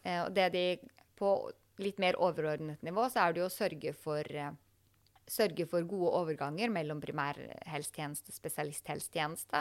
Eh, 0.04 0.20
og 0.26 0.35
det 0.37 0.50
de 0.54 0.66
På 1.20 1.50
litt 1.82 2.00
mer 2.02 2.18
overordnet 2.20 2.82
nivå 2.87 3.06
så 3.10 3.25
er 3.25 3.34
det 3.34 3.42
jo 3.42 3.49
å 3.49 3.54
sørge 3.54 3.94
for 3.96 4.26
eh, 4.30 4.52
Sørge 5.30 5.62
for 5.70 5.84
gode 5.87 6.08
overganger 6.18 6.72
mellom 6.75 6.99
primærhelsetjeneste 6.99 8.32
og 8.32 8.34
spesialisthelsetjeneste. 8.34 9.60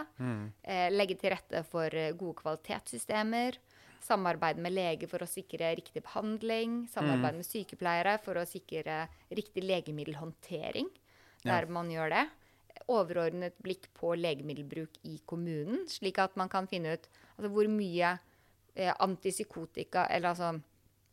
Eh, 0.66 0.88
legge 0.90 1.14
til 1.22 1.30
rette 1.36 1.62
for 1.70 1.94
eh, 1.94 2.16
gode 2.18 2.40
kvalitetssystemer. 2.40 3.60
Samarbeide 4.02 4.64
med 4.66 4.74
lege 4.74 5.10
for 5.12 5.22
å 5.22 5.28
sikre 5.30 5.70
riktig 5.78 6.02
behandling. 6.08 6.88
Samarbeide 6.90 7.38
med 7.38 7.46
sykepleiere 7.46 8.16
for 8.24 8.40
å 8.42 8.48
sikre 8.50 9.04
riktig 9.30 9.62
legemiddelhåndtering 9.68 10.90
der 11.44 11.70
man 11.70 11.92
gjør 11.94 12.16
det. 12.16 12.26
Overordnet 12.90 13.60
blikk 13.62 13.90
på 13.98 14.16
legemiddelbruk 14.18 14.98
i 15.06 15.20
kommunen, 15.30 15.86
slik 15.92 16.18
at 16.22 16.36
man 16.40 16.50
kan 16.50 16.68
finne 16.72 16.96
ut 16.98 17.06
altså, 17.38 17.52
hvor 17.54 17.70
mye 17.70 18.16
eh, 18.74 18.94
antipsykotika 18.98 20.08
eller 20.10 20.34
altså 20.34 20.54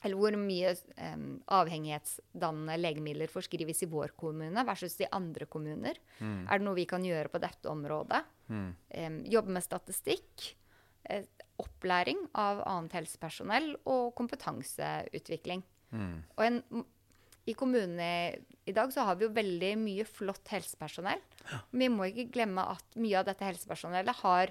eller 0.04 0.18
hvor 0.20 0.36
mye 0.38 0.72
eh, 0.74 1.22
avhengighetsdannende 1.56 2.76
legemidler 2.80 3.30
forskrives 3.32 3.82
i 3.82 3.90
vår 3.90 4.12
kommune 4.18 4.64
versus 4.68 4.98
i 5.00 5.08
andre 5.14 5.48
kommuner. 5.50 5.98
Er 6.20 6.58
det 6.58 6.66
noe 6.66 6.78
vi 6.78 6.86
kan 6.88 7.04
gjøre 7.06 7.32
på 7.32 7.40
dette 7.42 7.70
området? 7.70 8.22
Eh, 8.92 9.22
jobbe 9.32 9.56
med 9.56 9.64
statistikk. 9.64 10.50
Eh, 11.08 11.24
opplæring 11.62 12.20
av 12.36 12.60
annet 12.68 12.98
helsepersonell 12.98 13.72
og 13.88 14.12
kompetanseutvikling. 14.18 15.64
Og 16.36 16.42
en, 16.44 16.60
i 17.46 17.54
kommunene 17.56 18.10
i 18.66 18.74
dag 18.74 18.90
så 18.92 19.06
har 19.06 19.16
vi 19.16 19.26
jo 19.26 19.34
veldig 19.34 19.72
mye 19.78 20.06
flott 20.08 20.50
helsepersonell. 20.52 21.22
Ja. 21.46 21.60
vi 21.70 21.88
må 21.92 22.08
ikke 22.10 22.32
glemme 22.34 22.64
at 22.72 22.96
mye 22.98 23.20
av 23.20 23.28
dette 23.28 23.46
helsepersonellet 23.46 24.18
har 24.24 24.50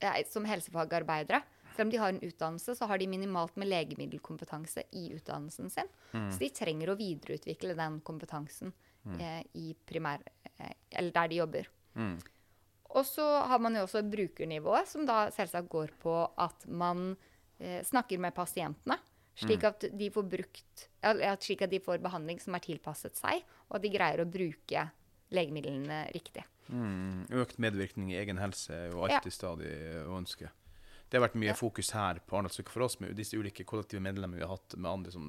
eh, 0.00 0.22
som 0.32 0.46
helsefagarbeidere 0.48 1.42
selv 1.74 1.86
om 1.86 1.90
de 1.90 2.00
har 2.00 2.08
en 2.12 2.20
utdannelse, 2.22 2.74
så 2.78 2.86
har 2.86 2.98
de 2.98 3.06
minimalt 3.10 3.56
med 3.56 3.68
legemiddelkompetanse 3.68 4.84
i 4.92 5.08
utdannelsen 5.16 5.70
sin. 5.70 5.88
Så 6.12 6.38
de 6.38 6.48
trenger 6.54 6.92
å 6.92 6.96
videreutvikle 6.98 7.74
den 7.78 8.00
kompetansen 8.06 8.72
eh, 9.18 9.42
i 9.54 9.74
primær... 9.88 10.22
Eh, 10.58 10.74
eller 10.90 11.12
der 11.12 11.28
de 11.32 11.40
jobber. 11.40 11.68
Og 12.92 13.06
så 13.08 13.24
har 13.48 13.58
man 13.64 13.74
jo 13.78 13.86
også 13.86 14.02
brukernivået, 14.04 14.88
som 14.88 15.06
da 15.08 15.30
selvsagt 15.32 15.70
går 15.72 15.94
på 16.02 16.12
at 16.36 16.66
man 16.68 17.14
eh, 17.58 17.80
snakker 17.88 18.20
med 18.20 18.34
pasientene. 18.36 18.98
Slik 19.34 19.62
at 19.64 19.86
de 19.96 20.10
får 20.12 20.26
brukt 20.28 20.82
eller 21.08 21.38
slik 21.40 21.62
at 21.64 21.70
de 21.72 21.78
får 21.80 22.02
behandling 22.04 22.36
som 22.42 22.52
er 22.54 22.60
tilpasset 22.66 23.16
seg, 23.16 23.40
og 23.70 23.78
at 23.78 23.82
de 23.86 23.90
greier 23.94 24.20
å 24.20 24.26
bruke 24.28 24.82
legemidlene 25.32 26.02
riktig. 26.12 26.44
Mm, 26.68 27.24
økt 27.40 27.56
medvirkning 27.56 28.12
i 28.12 28.18
egen 28.20 28.36
helse 28.38 28.74
er 28.76 28.90
jo 28.92 29.06
Ja. 29.08 29.16
alltid 29.16 29.32
stadig 29.32 29.72
å 30.04 30.18
ønske. 30.20 30.50
Det 31.12 31.18
har 31.20 31.26
vært 31.26 31.36
mye 31.42 31.52
fokus 31.58 31.90
her 31.92 32.22
på 32.24 32.38
Arendalsuka 32.38 32.72
for 32.72 32.86
oss 32.86 32.96
med 33.02 33.12
disse 33.18 33.36
ulike 33.36 33.66
kollektive 33.68 34.00
medlemmer 34.00 34.40
vi 34.40 34.46
har 34.46 34.54
hatt 34.54 34.76
med 34.78 34.88
andre 34.90 35.12
som 35.12 35.26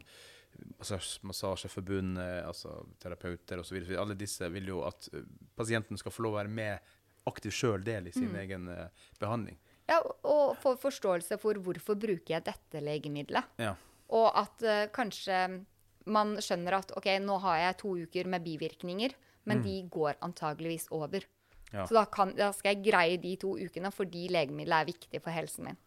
massasje- 0.79 1.19
Massasjeforbund, 1.27 2.17
eh, 2.23 2.39
altså 2.47 2.85
terapeuter 3.03 3.59
osv. 3.59 3.81
Alle 3.99 4.15
disse 4.15 4.47
vil 4.53 4.69
jo 4.71 4.83
at 4.87 5.09
eh, 5.13 5.25
pasienten 5.59 5.99
skal 5.99 6.13
få 6.15 6.23
lov 6.23 6.37
å 6.37 6.39
være 6.39 6.53
med 6.55 6.79
aktivt 7.27 7.55
sjøl 7.57 7.83
del 7.83 8.07
i 8.07 8.11
sin 8.15 8.29
Mm. 8.31 8.39
egen 8.45 8.69
eh, 8.69 8.87
behandling. 9.19 9.57
Ja, 9.89 9.99
og 10.23 10.55
få 10.63 10.77
forståelse 10.79 11.37
for 11.41 11.59
hvorfor 11.59 11.99
bruker 11.99 12.37
jeg 12.37 12.45
dette 12.47 12.79
legemiddelet. 12.79 13.43
Ja. 13.59 13.75
Og 14.15 14.29
at 14.39 14.63
uh, 14.63 14.85
kanskje 14.95 15.65
man 16.05 16.37
skjønner 16.37 16.77
at 16.77 16.91
OK, 16.95 17.09
nå 17.19 17.37
har 17.43 17.57
jeg 17.57 17.77
to 17.81 17.91
uker 18.05 18.27
med 18.31 18.43
bivirkninger, 18.45 19.11
men 19.45 19.61
de 19.63 19.81
går 19.91 20.15
antageligvis 20.21 20.87
over. 20.91 21.25
Ja. 21.73 21.87
Så 21.89 21.97
da, 21.97 22.05
kan, 22.05 22.35
da 22.37 22.51
skal 22.53 22.75
jeg 22.75 22.85
greie 22.85 23.17
de 23.21 23.33
to 23.41 23.55
ukene 23.57 23.89
fordi 23.93 24.27
legemiddelet 24.31 24.83
er 24.83 24.91
viktig 24.91 25.21
for 25.23 25.33
helsen 25.33 25.71
min. 25.71 25.79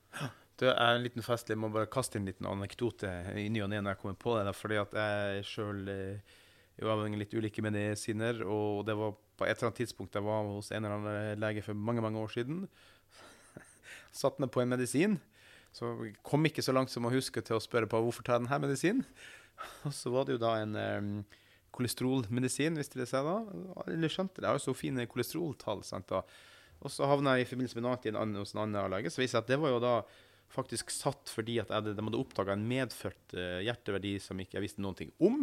Det 0.57 0.73
er 0.73 0.97
en 0.97 1.05
liten 1.05 1.23
fest. 1.23 1.51
jeg 1.53 1.61
må 1.61 1.69
bare 1.73 1.91
kaste 1.93 2.17
inn 2.17 2.25
en 2.25 2.33
liten 2.33 2.49
anekdote 2.49 3.11
i 3.37 3.47
ny 3.53 3.61
og 3.63 3.71
ne 3.71 3.83
når 3.83 3.95
jeg 3.95 4.01
kommer 4.01 4.19
på 4.19 4.35
det. 4.41 4.55
fordi 4.57 4.81
at 4.81 4.97
jeg 4.97 5.47
sjøl 5.51 5.83
er 5.93 6.21
jo 6.81 6.91
avhengig 6.93 7.19
av 7.19 7.23
litt 7.25 7.37
ulike 7.37 7.65
medisiner. 7.65 8.43
Og 8.43 8.87
det 8.89 8.97
var 8.97 9.15
på 9.37 9.45
et 9.45 9.53
eller 9.53 9.69
annet 9.69 9.83
tidspunkt 9.85 10.17
jeg 10.17 10.25
var 10.25 10.49
hos 10.49 10.73
en 10.73 10.85
eller 10.85 10.97
annen 10.97 11.41
lege 11.45 11.63
for 11.63 11.77
mange 11.77 12.05
mange 12.05 12.19
år 12.19 12.33
siden. 12.33 12.65
Satt 14.23 14.41
ned 14.41 14.51
på 14.51 14.65
en 14.65 14.73
medisin. 14.73 15.19
Så 15.77 15.93
kom 16.25 16.49
ikke 16.49 16.65
så 16.65 16.73
langt 16.73 16.91
som 16.91 17.05
å 17.05 17.13
huske 17.13 17.43
til 17.45 17.59
å 17.59 17.63
spørre 17.63 17.89
på 17.91 18.01
hvorfor 18.01 18.25
tar 18.25 18.39
jeg 18.39 18.47
denne 18.47 18.63
medisinen. 18.65 19.05
Og 19.85 19.93
så 19.93 20.11
var 20.13 20.25
det 20.25 20.39
jo 20.39 20.41
da 20.41 20.57
en 20.63 20.77
um, 20.77 21.13
kolesterolmedisin, 21.77 22.79
visste 22.81 23.01
det 23.01 23.09
seg 23.11 23.27
da. 23.27 23.39
Eller 23.87 24.13
skjønte 24.13 24.41
det. 24.41 24.47
Jeg 24.47 24.53
har 24.53 24.61
jo 24.61 24.67
så 24.69 24.77
fine 24.77 25.07
kolesteroltall. 25.11 25.85
sant 25.87 26.09
da. 26.13 26.23
Og 26.85 26.93
så 26.93 27.09
havna 27.09 27.37
jeg 27.37 27.47
i 27.47 27.51
forbindelse 27.51 27.79
med 27.79 27.87
noe 27.87 27.95
annet 27.95 28.09
i 28.09 28.13
en 28.13 28.21
annen, 28.21 28.41
hos 28.43 28.55
en 28.55 28.65
annen 28.65 28.91
lege. 28.93 29.13
Så 29.13 29.23
viser 29.23 29.39
det 29.39 29.45
at 29.45 29.53
det 29.55 29.61
var 29.63 29.75
jo 29.75 29.85
da 29.85 29.95
faktisk 30.53 30.93
satt 30.95 31.31
fordi 31.33 31.59
at 31.63 31.73
jeg 31.73 31.89
de 31.89 31.95
hadde 31.97 32.19
oppdaga 32.21 32.55
en 32.55 32.67
medfødt 32.69 33.35
eh, 33.35 33.63
hjerteverdi 33.67 34.17
som 34.23 34.39
ikke 34.41 34.59
jeg 34.59 34.67
visste 34.69 34.85
noen 34.85 34.99
ting 34.99 35.15
om. 35.19 35.41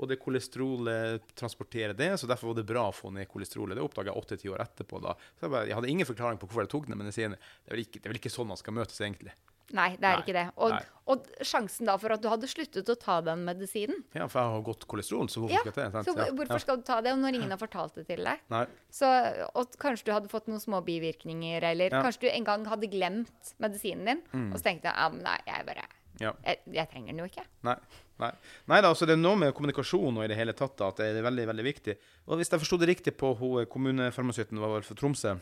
Og 0.00 0.08
det 0.08 0.18
kolesterolet 0.22 1.22
transporterer 1.38 1.94
det, 1.94 2.10
så 2.18 2.26
derfor 2.26 2.50
var 2.50 2.58
det 2.58 2.68
bra 2.68 2.86
å 2.88 2.96
få 2.96 3.12
ned 3.14 3.28
kolesterolet. 3.30 3.76
Det 3.78 3.84
oppdaga 3.84 4.10
jeg 4.10 4.22
åtte-ti 4.22 4.50
år 4.50 4.64
etterpå. 4.64 4.98
da. 5.04 5.14
Så 5.36 5.46
jeg, 5.46 5.52
bare, 5.52 5.68
jeg 5.68 5.78
hadde 5.78 5.92
ingen 5.92 6.08
forklaring 6.08 6.40
på 6.40 6.48
hvorfor 6.48 6.64
jeg 6.64 6.72
tok 6.72 6.88
den 6.88 6.98
medisinen. 6.98 7.38
Det 7.38 7.70
er 7.70 7.76
vel 7.76 7.84
ikke, 7.84 8.00
det 8.00 8.08
er 8.08 8.14
vel 8.14 8.22
ikke 8.22 8.32
sånn 8.32 8.50
man 8.50 8.60
skal 8.60 8.76
møtes, 8.76 8.98
egentlig. 9.04 9.36
Nei, 9.72 9.90
det 9.96 10.04
er 10.04 10.18
Nei, 10.18 10.22
ikke 10.22 10.34
det. 10.36 10.44
Og, 10.60 10.74
og 11.12 11.28
sjansen 11.48 11.88
da 11.88 11.94
for 12.00 12.12
at 12.14 12.20
du 12.22 12.28
hadde 12.28 12.48
sluttet 12.50 12.90
å 12.92 12.96
ta 13.00 13.20
den 13.24 13.44
medisinen 13.46 14.02
Ja, 14.14 14.26
For 14.28 14.38
jeg 14.42 14.52
har 14.54 14.66
godt 14.66 14.84
kolesterol, 14.90 15.30
så 15.32 15.40
hvorfor 15.42 15.56
Ja, 15.56 15.62
skal 15.64 15.86
jeg 15.86 15.94
det? 15.94 16.02
Så 16.06 16.14
Ja, 16.18 16.26
hvorfor 16.36 16.60
skal 16.62 16.76
du 16.82 16.84
ta 16.86 17.00
det 17.04 17.14
når 17.18 17.38
ingen 17.40 17.54
har 17.54 17.60
fortalt 17.62 17.96
det 17.96 18.04
til 18.10 18.22
deg? 18.28 18.44
Nei. 18.52 18.66
Så, 18.92 19.08
og 19.56 19.72
kanskje 19.82 20.10
du 20.10 20.12
hadde 20.12 20.30
fått 20.32 20.50
noen 20.52 20.60
små 20.62 20.82
bivirkninger, 20.86 21.64
eller 21.72 21.90
Ja. 21.96 22.02
kanskje 22.04 22.26
du 22.26 22.30
en 22.34 22.44
gang 22.44 22.68
hadde 22.68 22.90
glemt 22.92 23.54
medisinen 23.58 24.04
din, 24.12 24.22
og 24.52 24.58
så 24.60 24.64
tenkte 24.68 24.92
jeg 24.92 25.18
nei, 25.22 25.38
jeg 25.48 25.66
bare 25.66 25.88
Ja. 26.20 26.34
jeg, 26.44 26.58
jeg 26.70 26.88
trenger 26.92 27.06
den 27.14 27.18
jo 27.24 27.24
ikke. 27.30 27.46
Nei. 27.64 27.76
Nei. 28.20 28.30
Nei 28.68 28.80
da, 28.84 28.90
altså 28.92 29.06
det 29.08 29.16
er 29.16 29.22
noe 29.22 29.34
med 29.40 29.54
kommunikasjon 29.56 30.18
og 30.20 30.22
i 30.24 30.28
det 30.30 30.36
hele 30.38 30.52
tatt 30.54 30.78
at 30.84 31.00
det 31.00 31.08
er 31.16 31.24
veldig 31.24 31.46
veldig 31.48 31.64
viktig. 31.64 31.96
Og 32.28 32.36
Hvis 32.38 32.52
jeg 32.52 32.60
forsto 32.62 32.78
det 32.78 32.88
riktig 32.92 33.16
på 33.18 33.32
kommunefarmasøyten 33.72 34.60
fra 34.60 34.94
Tromsø, 34.94 35.40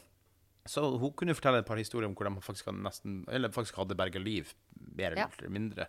så 0.66 0.82
hun 1.00 1.12
kunne 1.16 1.34
fortelle 1.34 1.58
et 1.62 1.66
par 1.66 1.76
historier 1.80 2.08
om 2.08 2.14
hvor 2.14 2.28
de 2.28 2.40
faktisk 2.44 2.66
hadde, 2.70 2.82
nesten, 2.84 3.20
eller 3.28 3.48
faktisk 3.54 3.76
hadde 3.80 3.96
berga 3.96 4.18
liv, 4.22 4.52
mer 4.96 5.16
Ja. 5.16 5.28
eller 5.38 5.48
mindre. 5.50 5.86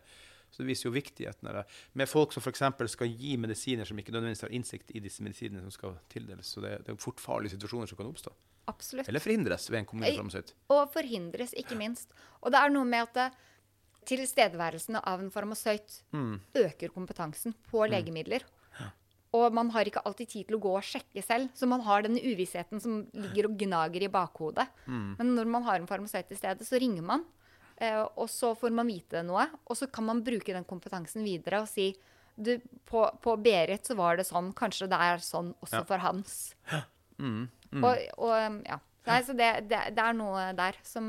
Så 0.52 0.64
det 0.64 0.68
viser 0.68 0.90
jo 0.90 0.92
viktigheten 0.92 1.48
av 1.48 1.54
det. 1.62 1.66
Med 1.94 2.10
folk 2.10 2.34
som 2.34 2.44
f.eks. 2.44 2.60
skal 2.92 3.08
gi 3.08 3.38
medisiner 3.38 3.86
som 3.88 3.98
ikke 3.98 4.12
nødvendigvis 4.12 4.42
har 4.44 4.52
innsikt 4.52 4.92
i 4.96 5.00
disse 5.00 5.24
medisinene 5.24 5.62
som 5.62 5.72
skal 5.72 5.94
tildeles. 6.12 6.46
Så 6.48 6.60
det, 6.62 6.74
det 6.86 6.92
er 6.92 6.98
fort 7.00 7.20
farlige 7.24 7.54
situasjoner 7.56 7.88
som 7.88 7.98
kan 7.98 8.10
oppstå. 8.12 8.34
Absolutt. 8.68 9.08
Eller 9.08 9.20
forhindres 9.24 9.70
ved 9.72 9.80
en 9.80 9.86
kommunefarmasøyt. 9.86 10.52
Og 10.70 10.92
forhindres, 10.92 11.54
ikke 11.58 11.76
minst. 11.80 12.12
Og 12.42 12.52
det 12.52 12.60
er 12.60 12.70
noe 12.70 12.84
med 12.86 13.08
at 13.16 13.34
tilstedeværelsen 14.08 14.98
av 15.02 15.22
en 15.22 15.32
farmasøyt 15.32 16.02
øker 16.58 16.92
kompetansen 16.94 17.54
på 17.70 17.86
legemidler. 17.90 18.44
Og 19.34 19.54
man 19.56 19.70
har 19.72 19.88
ikke 19.88 20.02
alltid 20.04 20.28
tid 20.28 20.48
til 20.50 20.58
å 20.58 20.62
gå 20.64 20.72
og 20.76 20.84
sjekke 20.84 21.22
selv, 21.24 21.50
så 21.56 21.68
man 21.70 21.80
har 21.86 22.04
denne 22.04 22.20
uvissheten 22.20 22.82
som 22.84 22.98
ligger 23.16 23.48
og 23.48 23.54
gnager 23.62 24.04
i 24.04 24.10
bakhodet. 24.12 24.66
Men 24.88 25.36
når 25.38 25.48
man 25.48 25.64
har 25.64 25.80
en 25.80 25.88
farmasøyt 25.88 26.28
til 26.28 26.38
stede, 26.42 26.68
så 26.68 26.80
ringer 26.82 27.06
man. 27.08 27.24
Eh, 27.80 28.02
og 28.20 28.28
så 28.30 28.52
får 28.60 28.74
man 28.76 28.88
vite 28.92 29.24
noe, 29.24 29.48
og 29.66 29.78
så 29.80 29.88
kan 29.90 30.06
man 30.06 30.20
bruke 30.22 30.52
den 30.54 30.68
kompetansen 30.68 31.24
videre 31.24 31.62
og 31.64 31.70
si 31.72 31.94
du, 32.38 32.58
på, 32.88 33.02
på 33.22 33.34
Berit 33.44 33.86
så 33.88 33.96
var 33.98 34.18
det 34.18 34.26
sånn, 34.28 34.52
kanskje 34.58 34.88
det 34.92 35.00
er 35.00 35.18
sånn 35.24 35.54
også 35.64 35.80
Ja. 35.82 35.84
for 35.88 35.98
Hans. 36.04 36.36
Mm. 37.20 37.50
Mm. 37.72 37.84
Og, 37.84 37.98
og 38.18 38.62
ja. 38.68 38.78
Nei, 39.08 39.22
så 39.26 39.34
det, 39.34 39.48
det, 39.66 39.80
det 39.98 40.04
er 40.04 40.14
noe 40.14 40.42
der 40.54 40.76
som, 40.86 41.08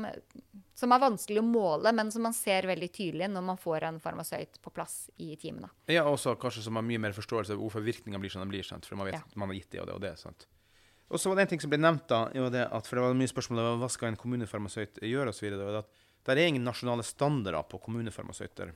som 0.73 0.95
er 0.95 1.01
vanskelig 1.03 1.43
å 1.43 1.45
måle, 1.45 1.91
men 1.93 2.09
som 2.11 2.23
man 2.25 2.33
ser 2.33 2.65
veldig 2.65 2.89
tydelig 2.95 3.27
når 3.29 3.45
man 3.51 3.59
får 3.61 3.85
en 3.89 3.99
farmasøyt 4.01 4.57
på 4.63 4.71
plass 4.73 5.11
i 5.21 5.35
teamene. 5.37 5.69
Ja, 5.91 6.07
også 6.09 6.33
kanskje 6.41 6.63
som 6.65 6.79
har 6.79 6.85
mye 6.87 7.01
mer 7.03 7.13
forståelse 7.13 7.53
av 7.53 7.61
hvorfor 7.61 7.85
virkningene 7.85 8.21
blir 8.23 8.33
som 8.33 8.41
de 8.41 8.49
blir. 8.49 8.65
Sant? 8.65 8.87
For 8.89 8.97
man 8.97 9.11
vet 9.11 9.19
Ja. 9.19 9.21
at 9.27 9.35
man 9.37 9.53
har 9.53 9.59
gitt 9.59 9.69
det 9.75 9.83
og 9.83 9.91
det 9.91 9.93
og 9.99 10.01
det. 10.01 10.15
Sant? 10.19 10.47
Og 11.13 11.19
så 11.21 11.29
var 11.29 11.37
det 11.37 11.43
en 11.45 11.51
ting 11.53 11.61
som 11.61 11.69
ble 11.69 11.77
nevnt, 11.77 12.07
da, 12.09 12.23
jo 12.33 12.47
det 12.49 12.63
at, 12.65 12.87
for 12.89 12.97
det 12.97 13.03
var 13.05 13.13
mye 13.19 13.29
spørsmål 13.29 13.59
om 13.75 13.83
hva 13.83 13.89
skal 13.93 14.09
en 14.09 14.17
kommunefarmasøyt 14.17 14.97
gjøre 15.05 15.29
osv. 15.29 15.53
Det 16.23 16.33
er 16.33 16.47
ingen 16.47 16.65
nasjonale 16.65 17.03
standarder 17.05 17.67
på 17.69 17.77
kommunefarmasøyter. 17.83 18.71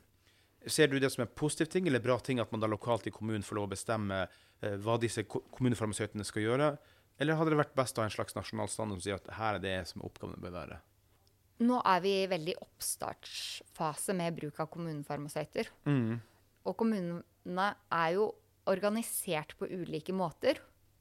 Ser 0.67 0.91
du 0.91 0.99
det 0.99 1.09
som 1.09 1.23
en 1.23 1.31
positiv 1.33 1.71
ting 1.71 1.87
eller 1.87 2.03
bra 2.03 2.19
ting 2.19 2.41
at 2.43 2.51
man 2.51 2.61
da 2.61 2.67
lokalt 2.69 3.07
i 3.07 3.13
kommunen 3.15 3.41
får 3.45 3.55
lov 3.57 3.69
å 3.69 3.71
bestemme 3.71 4.19
eh, 4.27 4.75
hva 4.83 4.97
disse 5.01 5.23
kommunefarmasøytene 5.25 6.25
skal 6.27 6.43
gjøre? 6.43 6.69
Eller 7.17 7.37
hadde 7.39 7.53
det 7.53 7.61
vært 7.61 7.77
best 7.77 7.97
å 7.97 8.03
ha 8.03 8.09
en 8.09 8.13
slags 8.13 8.37
nasjonal 8.37 8.69
standard 8.69 9.01
som 9.01 9.05
sier 9.07 9.17
at 9.17 9.31
her 9.39 9.57
er 9.57 9.63
det 9.63 9.77
som 9.89 10.03
oppgavene 10.05 10.41
bør 10.41 10.53
være? 10.59 10.79
Nå 11.65 11.79
er 11.89 12.01
vi 12.03 12.11
i 12.19 12.29
veldig 12.29 12.53
oppstartsfase 12.61 14.13
med 14.17 14.35
bruk 14.37 14.59
av 14.61 14.69
kommunefarmasøyter. 14.73 15.71
Mm. 15.89 16.19
Og 16.69 16.77
kommunene 16.77 17.71
er 17.97 18.13
jo 18.19 18.29
organisert 18.69 19.55
på 19.57 19.69
ulike 19.71 20.13
måter. 20.13 20.59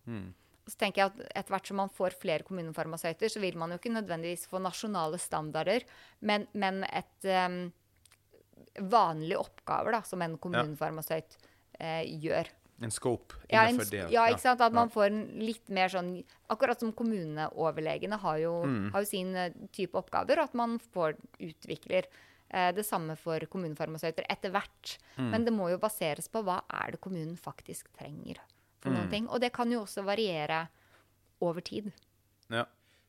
Mm. 0.09 0.31
Så 0.67 0.79
tenker 0.81 1.03
jeg 1.03 1.13
at 1.13 1.21
Etter 1.43 1.55
hvert 1.55 1.69
som 1.69 1.79
man 1.83 1.93
får 1.93 2.17
flere 2.19 2.47
kommunefarmasøyter, 2.47 3.31
så 3.31 3.43
vil 3.43 3.59
man 3.61 3.75
jo 3.75 3.79
ikke 3.79 3.93
nødvendigvis 3.95 4.47
få 4.51 4.63
nasjonale 4.63 5.21
standarder, 5.23 5.85
men, 6.27 6.47
men 6.59 6.83
et 6.89 7.29
um, 7.29 7.61
vanlig 8.91 9.37
oppgave 9.39 9.93
da, 9.95 10.01
som 10.07 10.25
en 10.25 10.39
kommunefarmasøyt 10.41 11.37
eh, 11.79 12.03
gjør. 12.25 12.51
En 12.83 12.91
scope 12.91 13.35
Ja, 13.49 13.63
en, 13.71 13.79
det. 13.79 14.11
ja, 14.13 14.27
ikke 14.29 14.41
sant? 14.43 14.61
At 14.61 14.73
man 14.73 14.91
får 14.93 15.07
en 15.07 15.21
litt 15.41 15.69
mer 15.73 15.89
sånn 15.89 16.23
Akkurat 16.51 16.79
som 16.79 16.93
kommuneoverlegene 16.93 18.19
har 18.21 18.39
jo, 18.39 18.53
Mm. 18.65 18.91
har 18.93 19.01
jo 19.01 19.07
sin 19.07 19.35
eh, 19.35 19.51
type 19.73 19.95
oppgaver, 19.99 20.39
at 20.39 20.55
man 20.55 20.79
får 20.79 21.17
utvikler 21.41 22.05
eh, 22.51 22.73
det 22.73 22.85
samme 22.87 23.17
for 23.19 23.41
kommunefarmasøyter 23.41 24.25
etter 24.31 24.51
hvert. 24.53 24.99
Mm. 25.19 25.31
Men 25.31 25.45
det 25.45 25.53
må 25.53 25.71
jo 25.73 25.79
baseres 25.79 26.29
på 26.29 26.45
hva 26.45 26.61
er 26.71 26.93
det 26.93 27.01
kommunen 27.01 27.37
faktisk 27.37 27.89
trenger 27.99 28.37
for 28.81 28.91
Mm. 28.91 28.97
noen 28.97 29.11
ting. 29.11 29.29
Og 29.29 29.41
det 29.41 29.53
kan 29.53 29.71
jo 29.73 29.81
også 29.83 30.05
variere 30.05 30.69
over 31.41 31.61
tid. 31.61 31.93
Ja. 32.51 32.65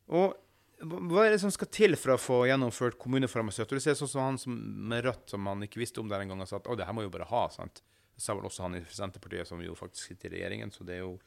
Og 0.09 0.33
hva 0.81 1.00
hva 1.09 1.25
er 1.27 1.31
det 1.31 1.41
som 1.41 1.51
skal 1.51 1.67
til 1.67 1.95
for 1.95 2.13
å 2.13 2.17
få 2.17 2.45
gjennomført 2.47 2.97
kommunefarmasøyter? 2.97 3.69
Du 3.77 3.79
ser 3.79 3.93
sånn 3.93 4.07
som 4.09 4.21
han 4.21 4.38
som 4.38 4.53
med 4.89 5.03
Rødt, 5.03 5.29
som 5.29 5.45
han 5.45 5.62
ikke 5.62 5.77
visste 5.81 6.00
om 6.00 6.07
der 6.07 6.19
engang, 6.21 6.41
og 6.41 6.47
sa 6.47 6.55
at 6.57 6.63
å, 6.65 6.75
det 6.77 6.86
her 6.86 6.93
må 6.93 7.01
jo 7.03 7.09
bare 7.09 7.25
ha. 7.25 7.47
sant? 7.50 7.81
Sa 8.17 8.33
vel 8.33 8.47
også 8.50 8.65
han 8.65 8.75
i 8.79 8.83
Senterpartiet, 8.89 9.47
som 9.47 9.62
jo 9.62 9.75
faktisk 9.77 10.09
sitter 10.12 10.33
i 10.33 10.39
regjeringen, 10.39 10.71
så 10.74 10.86
det 10.88 10.95
er 10.97 11.03
jo 11.05 11.19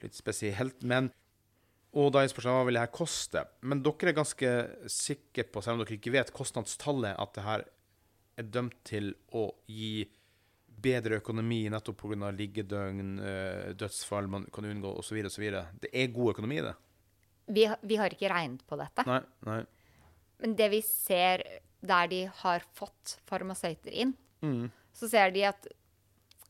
litt 0.00 0.16
spesielt. 0.16 0.82
Men 0.88 1.10
og 1.90 2.12
da 2.14 2.22
er 2.22 2.30
spørsmålet 2.30 2.60
hva 2.60 2.66
vil 2.68 2.76
det 2.78 2.84
her 2.84 2.94
koste? 2.94 3.40
Men 3.66 3.80
dere 3.82 4.12
er 4.12 4.16
ganske 4.16 4.50
sikre 4.94 5.44
på, 5.50 5.62
selv 5.62 5.74
om 5.74 5.82
dere 5.82 5.96
ikke 5.98 6.12
vet 6.14 6.30
kostnadstallet, 6.32 7.16
at 7.18 7.32
det 7.34 7.44
her 7.44 7.64
er 8.38 8.46
dømt 8.54 8.76
til 8.86 9.10
å 9.36 9.48
gi 9.68 10.04
bedre 10.80 11.18
økonomi 11.20 11.64
nettopp 11.68 11.98
pga. 12.00 12.30
liggedøgn, 12.32 13.10
eh, 13.20 13.72
dødsfall 13.74 14.30
man 14.30 14.46
kan 14.54 14.64
unngå 14.64 14.94
osv. 15.02 15.18
osv. 15.26 15.50
Det 15.82 15.90
er 15.92 16.14
god 16.14 16.36
økonomi 16.36 16.60
i 16.60 16.64
det? 16.68 16.76
Vi, 17.50 17.66
vi 17.82 17.96
har 17.98 18.14
ikke 18.14 18.30
regnet 18.30 18.62
på 18.66 18.78
dette. 18.78 19.04
Nei. 19.04 19.20
nei. 19.44 19.60
Men 20.40 20.54
det 20.56 20.70
vi 20.70 20.80
ser 20.86 21.42
der 21.82 22.06
de 22.08 22.22
har 22.44 22.62
fått 22.72 23.18
farmasøyter 23.26 23.92
inn, 23.92 24.14
Mm. 24.40 24.70
så 24.96 25.06
ser 25.10 25.30
de 25.34 25.42
at 25.44 25.66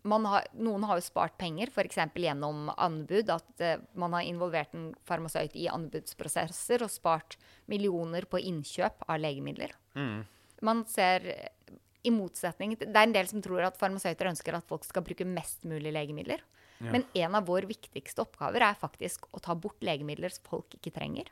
har, 0.04 0.46
noen 0.56 0.84
har 0.88 0.98
jo 0.98 1.04
spart 1.04 1.36
penger, 1.40 1.70
f.eks. 1.72 1.98
gjennom 2.14 2.70
anbud. 2.76 3.30
At 3.32 3.64
eh, 3.64 3.80
man 3.98 4.14
har 4.16 4.26
involvert 4.26 4.74
en 4.76 4.90
farmasøyt 5.08 5.56
i 5.60 5.68
anbudsprosesser 5.72 6.84
og 6.86 6.92
spart 6.92 7.36
millioner 7.70 8.26
på 8.30 8.40
innkjøp 8.40 9.04
av 9.06 9.20
legemidler. 9.20 9.74
Mm. 9.94 10.22
Man 10.66 10.84
ser, 10.88 11.26
eh, 11.26 11.74
i 12.00 12.10
motsetning 12.14 12.78
Det 12.78 12.88
er 12.88 13.02
en 13.02 13.12
del 13.12 13.26
som 13.28 13.42
tror 13.44 13.60
at 13.66 13.76
farmasøyter 13.76 14.30
ønsker 14.30 14.56
at 14.56 14.64
folk 14.64 14.86
skal 14.88 15.04
bruke 15.04 15.26
mest 15.28 15.66
mulig 15.68 15.92
legemidler. 15.92 16.40
Ja. 16.80 16.94
Men 16.94 17.04
en 17.12 17.36
av 17.36 17.44
våre 17.44 17.68
viktigste 17.68 18.24
oppgaver 18.24 18.64
er 18.64 18.78
faktisk 18.80 19.26
å 19.36 19.42
ta 19.44 19.52
bort 19.52 19.82
legemidler 19.84 20.32
som 20.32 20.46
folk 20.48 20.78
ikke 20.78 20.94
trenger. 20.96 21.28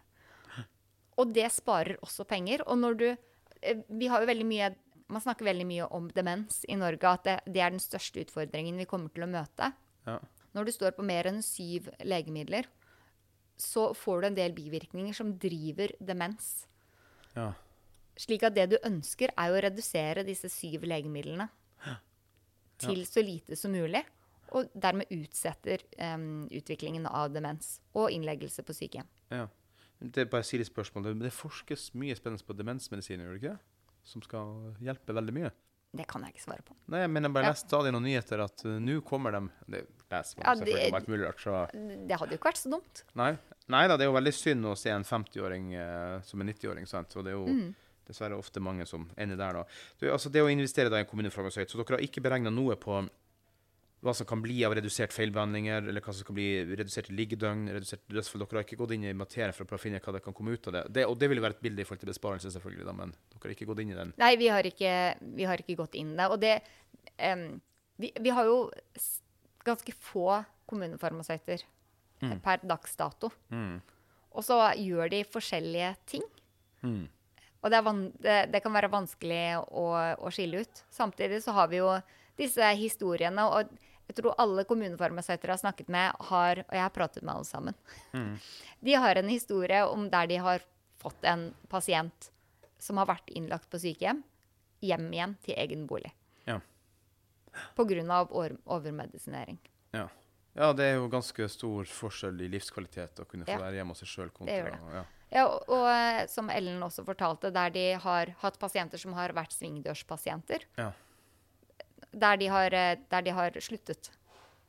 Og 1.18 1.32
det 1.34 1.48
sparer 1.50 1.98
også 2.04 2.26
penger. 2.28 2.62
Og 2.68 2.78
når 2.78 2.98
du 3.00 3.08
eh, 3.08 3.80
Vi 3.88 4.10
har 4.12 4.22
jo 4.22 4.30
veldig 4.30 4.48
mye 4.48 4.74
Man 5.08 5.24
snakker 5.24 5.46
veldig 5.48 5.66
mye 5.68 5.86
om 5.96 6.08
demens 6.12 6.64
i 6.68 6.76
Norge, 6.76 7.10
at 7.10 7.24
det, 7.24 7.36
det 7.48 7.62
er 7.64 7.72
den 7.72 7.82
største 7.82 8.20
utfordringen 8.24 8.76
vi 8.80 8.88
kommer 8.88 9.12
til 9.14 9.24
å 9.24 9.30
møte. 9.30 9.70
Ja. 10.08 10.18
Når 10.56 10.68
du 10.68 10.72
står 10.74 10.96
på 10.96 11.06
mer 11.06 11.28
enn 11.30 11.40
syv 11.44 11.88
legemidler, 12.04 12.68
så 13.58 13.90
får 13.96 14.20
du 14.20 14.28
en 14.28 14.36
del 14.36 14.54
bivirkninger 14.56 15.16
som 15.16 15.32
driver 15.40 15.94
demens. 16.00 16.66
ja. 17.36 17.52
Slik 18.18 18.42
at 18.42 18.56
det 18.56 18.64
du 18.72 18.80
ønsker, 18.82 19.30
er 19.38 19.52
å 19.54 19.60
redusere 19.62 20.24
disse 20.26 20.48
syv 20.50 20.82
legemidlene 20.90 21.44
til 22.82 23.04
så 23.06 23.22
lite 23.22 23.54
som 23.58 23.70
mulig. 23.70 24.02
Og 24.56 24.70
dermed 24.72 25.10
utsetter 25.12 25.84
um, 26.00 26.48
utviklingen 26.50 27.06
av 27.06 27.30
demens 27.30 27.76
og 27.92 28.10
innleggelse 28.10 28.64
på 28.66 28.76
sykehjem. 28.76 29.08
ja. 29.30 29.46
Det 29.98 30.22
er 30.22 30.28
bare 30.30 30.46
litt 30.54 30.68
spørsmål. 30.68 31.08
Det, 31.08 31.12
det 31.26 31.32
forskes 31.34 31.88
mye 31.98 32.14
spennende 32.14 32.46
på 32.46 32.54
demensmedisin, 32.54 33.18
gjør 33.18 33.34
det 33.34 33.40
ikke? 33.40 33.54
Som 34.08 34.22
skal 34.24 34.74
hjelpe 34.80 35.12
veldig 35.16 35.34
mye. 35.36 35.50
Det 35.98 36.04
kan 36.08 36.20
jeg 36.24 36.34
ikke 36.34 36.42
svare 36.44 36.62
på. 36.64 36.74
Nei, 36.92 37.06
men 37.08 37.24
jeg 37.24 37.32
bare 37.32 37.44
Ja. 37.48 37.52
leste 37.54 37.68
stadig 37.68 37.92
noen 37.94 38.04
nyheter 38.04 38.42
at 38.44 38.62
uh, 38.68 38.74
nå 38.80 38.98
kommer 39.04 39.32
de 39.32 39.40
Det 39.68 39.82
leser 40.10 40.36
man 40.38 40.44
Ja, 40.44 40.54
selvfølgelig 40.54 40.92
det- 40.92 41.08
mulig 41.08 41.26
rart, 41.26 41.40
så 41.40 41.54
Det 42.08 42.18
hadde 42.20 42.30
jo 42.32 42.38
ikke 42.38 42.50
vært 42.50 42.60
så 42.60 42.70
dumt. 42.72 43.02
Nei. 43.16 43.30
Nei 43.68 43.86
da, 43.88 43.96
det 43.96 44.04
er 44.06 44.10
jo 44.10 44.16
veldig 44.18 44.34
synd 44.36 44.64
å 44.68 44.76
se 44.76 44.90
en 44.92 45.04
50-åring 45.04 45.66
uh, 45.76 46.20
som 46.22 46.40
en 46.40 46.48
90-åring, 46.48 46.86
sant. 46.88 47.16
Og 47.16 47.24
det 47.24 47.32
er 47.32 47.36
jo 47.38 47.46
Mm. 47.46 47.74
dessverre 48.08 48.36
ofte 48.38 48.60
mange 48.60 48.86
som 48.86 49.08
ender 49.16 49.36
der, 49.36 49.52
da. 49.52 49.64
Du, 50.00 50.06
altså 50.10 50.30
det 50.32 50.40
å 50.42 50.48
investere 50.52 50.88
da 50.90 50.96
i 50.96 51.00
en 51.00 51.06
kommunefarmasøyt, 51.06 51.68
så 51.68 51.76
dere 51.84 51.96
har 51.98 52.04
ikke 52.06 52.22
beregna 52.24 52.50
noe 52.52 52.76
på 52.76 53.08
hva 54.04 54.14
som 54.14 54.26
kan 54.30 54.42
bli 54.42 54.60
av 54.66 54.76
redusert 54.78 55.14
feilbehandlinger, 55.14 55.88
eller 55.90 56.04
hva 56.04 56.12
som 56.14 56.26
kan 56.28 56.36
bli 56.36 56.48
redusert 56.70 57.08
liggedøgn, 57.10 57.64
redusert 57.74 58.04
dødsfall. 58.06 58.44
Dere 58.44 58.60
har 58.60 58.66
ikke 58.66 58.78
gått 58.78 58.94
inn 58.94 59.08
i 59.08 59.14
materien 59.16 59.56
for 59.56 59.74
å 59.74 59.80
finne 59.80 60.02
hva 60.04 60.14
det 60.14 60.22
kan 60.24 60.36
komme 60.36 60.54
ut 60.54 60.68
av 60.70 60.76
det. 60.76 60.84
det 61.00 61.06
og 61.08 61.16
det 61.18 61.30
vil 61.32 61.42
være 61.42 61.58
et 61.58 61.64
bilde 61.66 61.82
i 61.82 61.88
forhold 61.88 62.04
til 62.04 62.12
besparelse, 62.12 62.52
selvfølgelig, 62.54 62.86
da, 62.86 62.94
men 63.00 63.14
dere 63.32 63.42
har 63.46 63.56
ikke 63.56 63.70
gått 63.72 63.82
inn 63.82 63.94
i 63.94 63.98
den. 63.98 64.12
Nei, 64.22 64.34
vi 64.38 64.52
har 64.52 64.70
ikke, 64.70 64.92
vi 65.40 65.48
har 65.50 65.64
ikke 65.64 65.78
gått 65.82 65.98
inn 65.98 66.12
i 66.14 66.20
det. 66.20 66.28
Og 66.30 66.38
det 66.44 66.54
um, 67.32 67.48
vi, 67.98 68.12
vi 68.22 68.36
har 68.36 68.46
jo 68.46 68.60
ganske 69.66 69.96
få 69.98 70.44
kommunefarmasøyter 70.68 71.66
Mm. 72.20 72.40
per 72.40 72.58
dags 72.66 72.96
dato. 72.96 73.30
Mm. 73.50 73.80
Og 74.34 74.44
så 74.44 74.58
gjør 74.74 75.10
de 75.12 75.22
forskjellige 75.24 75.94
ting. 76.06 76.24
Mm. 76.82 77.08
Og 77.62 77.70
det, 77.70 77.80
van 77.84 78.00
det, 78.22 78.38
det 78.52 78.62
kan 78.62 78.74
være 78.74 78.90
vanskelig 78.90 79.58
å, 79.66 79.86
å 80.18 80.32
skille 80.34 80.62
ut. 80.62 80.82
Samtidig 80.94 81.42
så 81.44 81.54
har 81.56 81.70
vi 81.70 81.80
jo 81.80 81.92
disse 82.38 82.66
historiene, 82.78 83.44
og 83.50 83.70
jeg 84.08 84.16
tror 84.16 84.38
alle 84.40 84.64
kommunefarmasøyter 84.68 85.50
jeg 85.50 85.54
har 85.58 85.60
snakket 85.60 85.90
med, 85.92 86.16
har 86.30 86.62
Og 86.64 86.74
jeg 86.74 86.82
har 86.82 86.94
pratet 86.94 87.22
med 87.22 87.34
alle 87.34 87.44
sammen. 87.48 87.74
Mm. 88.12 88.38
De 88.86 88.94
har 88.94 89.20
en 89.20 89.28
historie 89.28 89.82
om 89.84 90.08
der 90.10 90.26
de 90.30 90.38
har 90.40 90.64
fått 90.98 91.24
en 91.24 91.52
pasient 91.68 92.30
som 92.78 92.96
har 92.96 93.08
vært 93.10 93.30
innlagt 93.34 93.68
på 93.70 93.78
sykehjem, 93.82 94.22
hjem 94.80 95.08
igjen 95.12 95.34
til 95.42 95.58
egen 95.58 95.86
bolig. 95.90 96.12
Ja. 96.46 96.60
Av 97.76 98.30
overmedisinering. 98.30 99.58
Ja. 99.90 100.06
ja, 100.54 100.72
det 100.72 100.86
er 100.86 100.94
jo 101.00 101.08
ganske 101.10 101.48
stor 101.50 101.90
forskjell 101.90 102.38
i 102.46 102.50
livskvalitet 102.54 103.18
å 103.18 103.26
kunne 103.26 103.48
få 103.48 103.56
Ja. 103.56 103.58
være 103.64 103.80
hjemme 103.80 103.96
hos 103.96 104.04
seg 104.04 104.12
sjøl 104.12 104.30
ja. 104.46 105.04
Ja, 105.28 105.44
og, 105.44 105.66
og 105.68 105.88
eh, 105.90 106.26
som 106.30 106.48
Ellen 106.50 106.80
også 106.82 107.04
fortalte, 107.04 107.50
der 107.52 107.70
de 107.74 107.92
har 108.00 108.32
hatt 108.40 108.58
pasienter 108.58 108.98
som 108.98 109.12
har 109.12 109.34
vært 109.36 109.52
svingdørspasienter. 109.58 110.64
Ja. 110.78 110.92
Der, 112.12 112.36
de 112.40 112.46
har, 112.48 112.72
eh, 112.74 112.96
der 113.10 113.22
de 113.22 113.30
har 113.36 113.50
sluttet. 113.60 114.10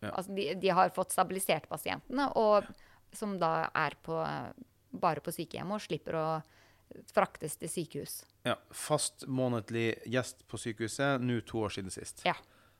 Ja. 0.01 0.11
Altså 0.15 0.33
de, 0.35 0.53
de 0.55 0.69
har 0.69 0.89
fått 0.95 1.11
stabilisert 1.11 1.67
pasientene, 1.69 2.29
og 2.35 2.65
som 3.13 3.37
da 3.39 3.69
er 3.75 3.95
på, 4.03 4.15
bare 4.91 5.19
på 5.23 5.31
sykehjem 5.31 5.71
og 5.75 5.81
slipper 5.81 6.15
å 6.15 6.27
fraktes 7.13 7.55
til 7.59 7.69
sykehus. 7.69 8.23
ja. 8.47 8.55
Fast 8.71 9.27
månedlig 9.27 9.99
gjest 10.09 10.45
på 10.49 10.57
sykehuset, 10.57 11.21
nå 11.21 11.41
to 11.45 11.59
år 11.65 11.69
siden 11.75 11.91
sist. 11.93 12.23
Ja. 12.25 12.33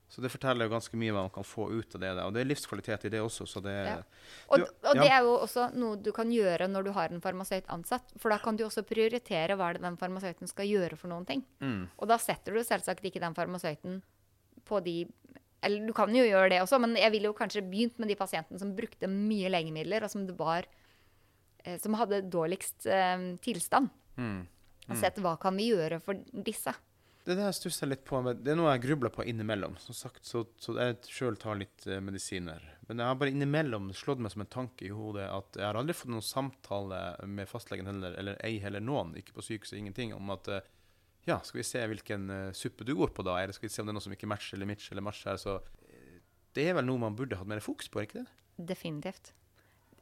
Så 0.10 0.22
det 0.26 0.32
forteller 0.34 0.66
jo 0.66 0.72
ganske 0.74 0.98
mye 0.98 1.12
hva 1.14 1.22
man 1.28 1.30
kan 1.30 1.46
få 1.46 1.68
ut 1.70 1.94
av 1.94 2.02
det. 2.02 2.12
Og 2.26 2.34
det 2.34 2.42
er 2.42 2.48
livskvalitet 2.50 3.04
i 3.06 3.10
det 3.14 3.20
også, 3.22 3.46
så 3.46 3.62
det 3.62 3.76
Ja. 3.86 3.98
Og, 4.50 4.58
Du- 4.58 4.66
og 4.90 4.96
ja. 4.96 5.02
det 5.04 5.12
er 5.12 5.22
jo 5.22 5.36
også 5.38 5.68
noe 5.76 5.96
du 6.02 6.12
kan 6.12 6.32
gjøre 6.32 6.68
når 6.68 6.84
du 6.84 6.92
har 6.92 7.10
en 7.14 7.22
farmasøyt 7.22 7.68
ansatt. 7.70 8.10
For 8.18 8.30
da 8.30 8.40
kan 8.40 8.56
du 8.58 8.64
også 8.66 8.82
prioritere 8.82 9.56
hva 9.56 9.74
den 9.80 9.98
farmasøyten 9.98 10.48
skal 10.50 10.66
gjøre 10.66 10.98
for 10.98 11.08
noen 11.10 11.26
ting. 11.28 11.46
mm. 11.62 11.90
Og 12.00 12.08
da 12.08 12.18
setter 12.18 12.54
du 12.54 12.60
selvsagt 12.64 13.04
ikke 13.06 13.20
den 13.22 13.36
farmasøyten 13.36 14.02
på 14.70 14.82
de 14.86 15.00
Eller 15.66 15.88
du 15.88 15.94
kan 15.94 16.14
jo 16.16 16.24
gjøre 16.24 16.54
det 16.54 16.62
også, 16.64 16.80
men 16.80 16.96
jeg 16.96 17.12
ville 17.12 17.28
jo 17.28 17.36
kanskje 17.36 17.66
begynt 17.66 17.98
med 18.00 18.08
de 18.08 18.16
pasientene 18.20 18.62
som 18.62 18.76
brukte 18.78 19.10
mye 19.12 19.50
legemidler, 19.52 20.06
og 20.06 20.12
som 20.14 20.28
det 20.28 20.38
var 20.40 20.68
eh, 21.66 21.80
Som 21.82 21.98
hadde 22.00 22.22
dårligst 22.32 22.88
eh, 22.88 23.34
tilstand. 23.44 23.90
Mm. 24.16 24.46
Og 24.90 24.98
sett 24.98 25.20
hva 25.22 25.36
kan 25.42 25.58
vi 25.60 25.70
gjøre 25.70 26.00
for 26.02 26.18
disse. 26.32 26.74
Det 27.30 27.36
der 27.38 27.52
stusser 27.54 27.86
jeg 27.86 27.92
litt 27.92 28.06
på. 28.08 28.22
Det 28.26 28.54
er 28.54 28.58
noe 28.58 28.72
jeg 28.74 28.88
grubler 28.88 29.12
på 29.14 29.26
innimellom. 29.28 29.76
Som 29.84 29.94
sagt, 29.94 30.24
så, 30.26 30.46
så 30.58 30.74
jeg 30.80 30.96
sjøl 31.12 31.36
tar 31.38 31.60
litt 31.60 31.86
eh, 31.86 32.00
medisiner. 32.02 32.64
Men 32.88 33.04
jeg 33.04 33.12
har 33.12 33.20
bare 33.20 33.34
innimellom 33.36 33.92
slått 33.94 34.22
meg 34.24 34.34
som 34.34 34.42
en 34.42 34.50
tanke 34.50 34.88
i 34.88 34.94
hodet 34.94 35.28
at 35.30 35.60
jeg 35.60 35.68
har 35.68 35.78
aldri 35.78 35.94
fått 35.94 36.10
noen 36.10 36.26
samtale 36.26 37.02
med 37.30 37.50
fastlegen 37.52 37.90
heller, 37.92 38.16
eller 38.18 38.40
ei 38.46 38.56
heller 38.64 38.82
noen, 38.82 39.14
ikke 39.20 39.36
på 39.36 39.46
sykehuset, 39.46 39.78
ingenting, 39.78 40.16
om 40.16 40.34
at 40.34 40.50
eh, 40.50 40.72
ja, 41.28 41.40
skal 41.46 41.60
vi 41.60 41.68
se 41.68 41.82
hvilken 41.92 42.30
uh, 42.32 42.52
suppe 42.56 42.88
du 42.88 42.94
går 42.98 43.12
på 43.16 43.26
da, 43.28 43.38
eller 43.42 43.56
skal 43.56 43.68
vi 43.68 43.74
se 43.74 43.84
om 43.84 43.90
det 43.90 43.94
er 43.94 44.00
noe 44.00 44.06
som 44.08 44.16
ikke 44.16 44.30
matcher 44.30 44.58
eller 44.58 44.70
mitcher 44.70 44.96
eller 44.96 45.06
matcher. 45.06 45.40
Så 45.42 45.58
eh, 45.90 46.22
det 46.58 46.70
er 46.70 46.78
vel 46.80 46.88
noe 46.88 47.02
man 47.02 47.18
burde 47.18 47.38
hatt 47.40 47.50
mer 47.50 47.62
fokus 47.64 47.92
på, 47.92 48.02
er 48.02 48.08
ikke 48.08 48.24
det? 48.24 48.30
Definitivt. 48.72 49.34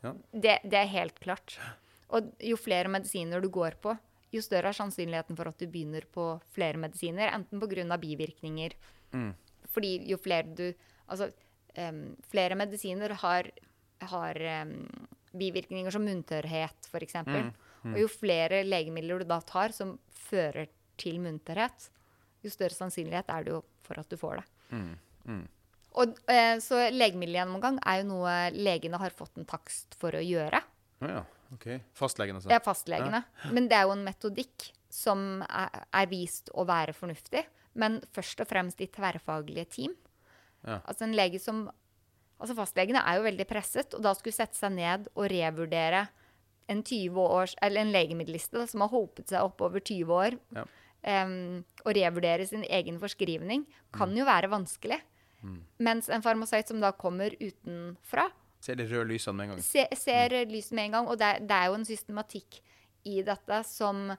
Ja. 0.04 0.14
Det, 0.32 0.60
det 0.64 0.80
er 0.80 0.94
helt 0.94 1.20
klart. 1.24 1.58
Og 2.16 2.30
jo 2.44 2.60
flere 2.60 2.92
medisiner 2.92 3.44
du 3.44 3.50
går 3.54 3.80
på, 3.84 3.96
jo 4.34 4.44
større 4.44 4.72
er 4.72 4.78
sannsynligheten 4.78 5.38
for 5.40 5.50
at 5.50 5.60
du 5.60 5.68
begynner 5.72 6.06
på 6.12 6.30
flere 6.56 6.80
medisiner, 6.80 7.32
enten 7.32 7.62
pga. 7.62 7.98
bivirkninger. 7.98 8.76
Mm. 9.14 9.34
Fordi 9.72 9.98
jo 10.12 10.18
flere 10.22 10.56
du 10.56 10.70
Altså, 11.08 11.30
um, 11.80 12.18
flere 12.28 12.56
medisiner 12.60 13.14
har, 13.22 13.48
har 14.12 14.40
um, 14.68 14.74
bivirkninger 15.32 15.94
som 15.96 16.04
munntørrhet, 16.04 16.90
f.eks. 16.92 17.16
Mm, 17.24 17.54
Og 17.94 18.02
jo 18.02 18.10
flere 18.12 18.60
legemidler 18.68 19.24
du 19.24 19.30
da 19.30 19.38
tar 19.40 19.72
som 19.72 19.94
fører 20.12 20.68
til 21.00 21.20
munterhet, 21.24 21.90
jo 22.46 22.52
større 22.54 22.76
sannsynlighet 22.76 23.30
er 23.34 23.46
det 23.46 23.56
jo 23.56 23.62
for 23.86 24.00
at 24.02 24.10
du 24.12 24.18
får 24.20 24.42
det. 24.42 24.46
Mm. 24.72 24.92
Mm. 25.28 25.46
Og, 25.98 26.20
eh, 26.30 26.56
så 26.62 26.84
legemiddelgjennomgang 26.94 27.80
er 27.82 28.02
jo 28.02 28.10
noe 28.12 28.36
legene 28.54 29.00
har 29.02 29.16
fått 29.16 29.40
en 29.40 29.48
takst 29.50 29.98
for 30.00 30.16
å 30.18 30.22
gjøre. 30.22 30.62
Ja, 31.02 31.10
ja, 31.10 31.24
OK. 31.56 31.68
Fastlegene, 31.98 32.42
altså. 32.42 32.52
Ja, 32.54 32.62
fastlegene. 32.64 33.24
fastlegene. 33.24 33.56
Men 33.56 33.70
det 33.72 33.80
er 33.80 33.88
jo 33.88 33.96
en 33.96 34.06
metodikk 34.06 34.70
som 34.94 35.44
er, 35.48 35.82
er 35.94 36.12
vist 36.12 36.52
å 36.54 36.66
være 36.68 36.94
fornuftig. 36.96 37.44
Men 37.78 38.00
først 38.16 38.42
og 38.44 38.50
fremst 38.50 38.82
i 38.82 38.90
tverrfaglige 38.94 39.68
team. 39.74 39.98
Ja. 40.66 40.82
Altså 40.84 41.06
en 41.08 41.18
lege 41.18 41.42
som 41.42 41.68
Altså 42.38 42.54
fastlegene 42.54 43.02
er 43.02 43.18
jo 43.18 43.24
veldig 43.26 43.46
presset, 43.50 43.96
og 43.98 44.04
da 44.06 44.12
skulle 44.14 44.36
sette 44.36 44.54
seg 44.54 44.76
ned 44.76 45.08
og 45.16 45.24
revurdere 45.32 46.04
en 46.70 46.84
20 46.86 47.18
års, 47.18 47.56
eller 47.66 47.82
en 47.82 47.94
legemiddelliste 47.96 48.60
da, 48.60 48.68
som 48.70 48.84
har 48.84 48.92
hopet 48.92 49.32
seg 49.32 49.42
opp 49.42 49.64
over 49.66 49.82
20 49.82 50.14
år, 50.14 50.38
Ja. 50.54 50.68
Em, 51.08 51.64
og 51.86 51.94
revurdere 51.96 52.46
sin 52.50 52.66
egen 52.68 53.00
forskrivning, 53.02 53.64
kan 53.96 54.12
jo 54.18 54.26
være 54.28 54.52
vanskelig. 54.52 55.00
Mens 55.80 56.10
en 56.12 56.24
farmasøyt 56.26 56.68
som 56.72 56.82
da 56.84 56.92
kommer 56.98 57.36
utenfra, 57.40 58.28
Ser 58.60 58.76
de 58.80 58.88
røde 58.90 59.06
lysene 59.12 59.38
med 59.38 59.46
en 59.46 59.52
gang. 59.54 59.60
se, 59.64 59.84
ser 59.96 60.34
lyset 60.50 60.74
med 60.74 60.88
en 60.88 60.96
gang. 60.96 61.08
Og 61.08 61.20
det, 61.22 61.28
det 61.48 61.54
er 61.56 61.68
jo 61.70 61.76
en 61.78 61.86
systematikk 61.86 62.58
i 63.06 63.20
dette 63.24 63.60
som, 63.70 64.10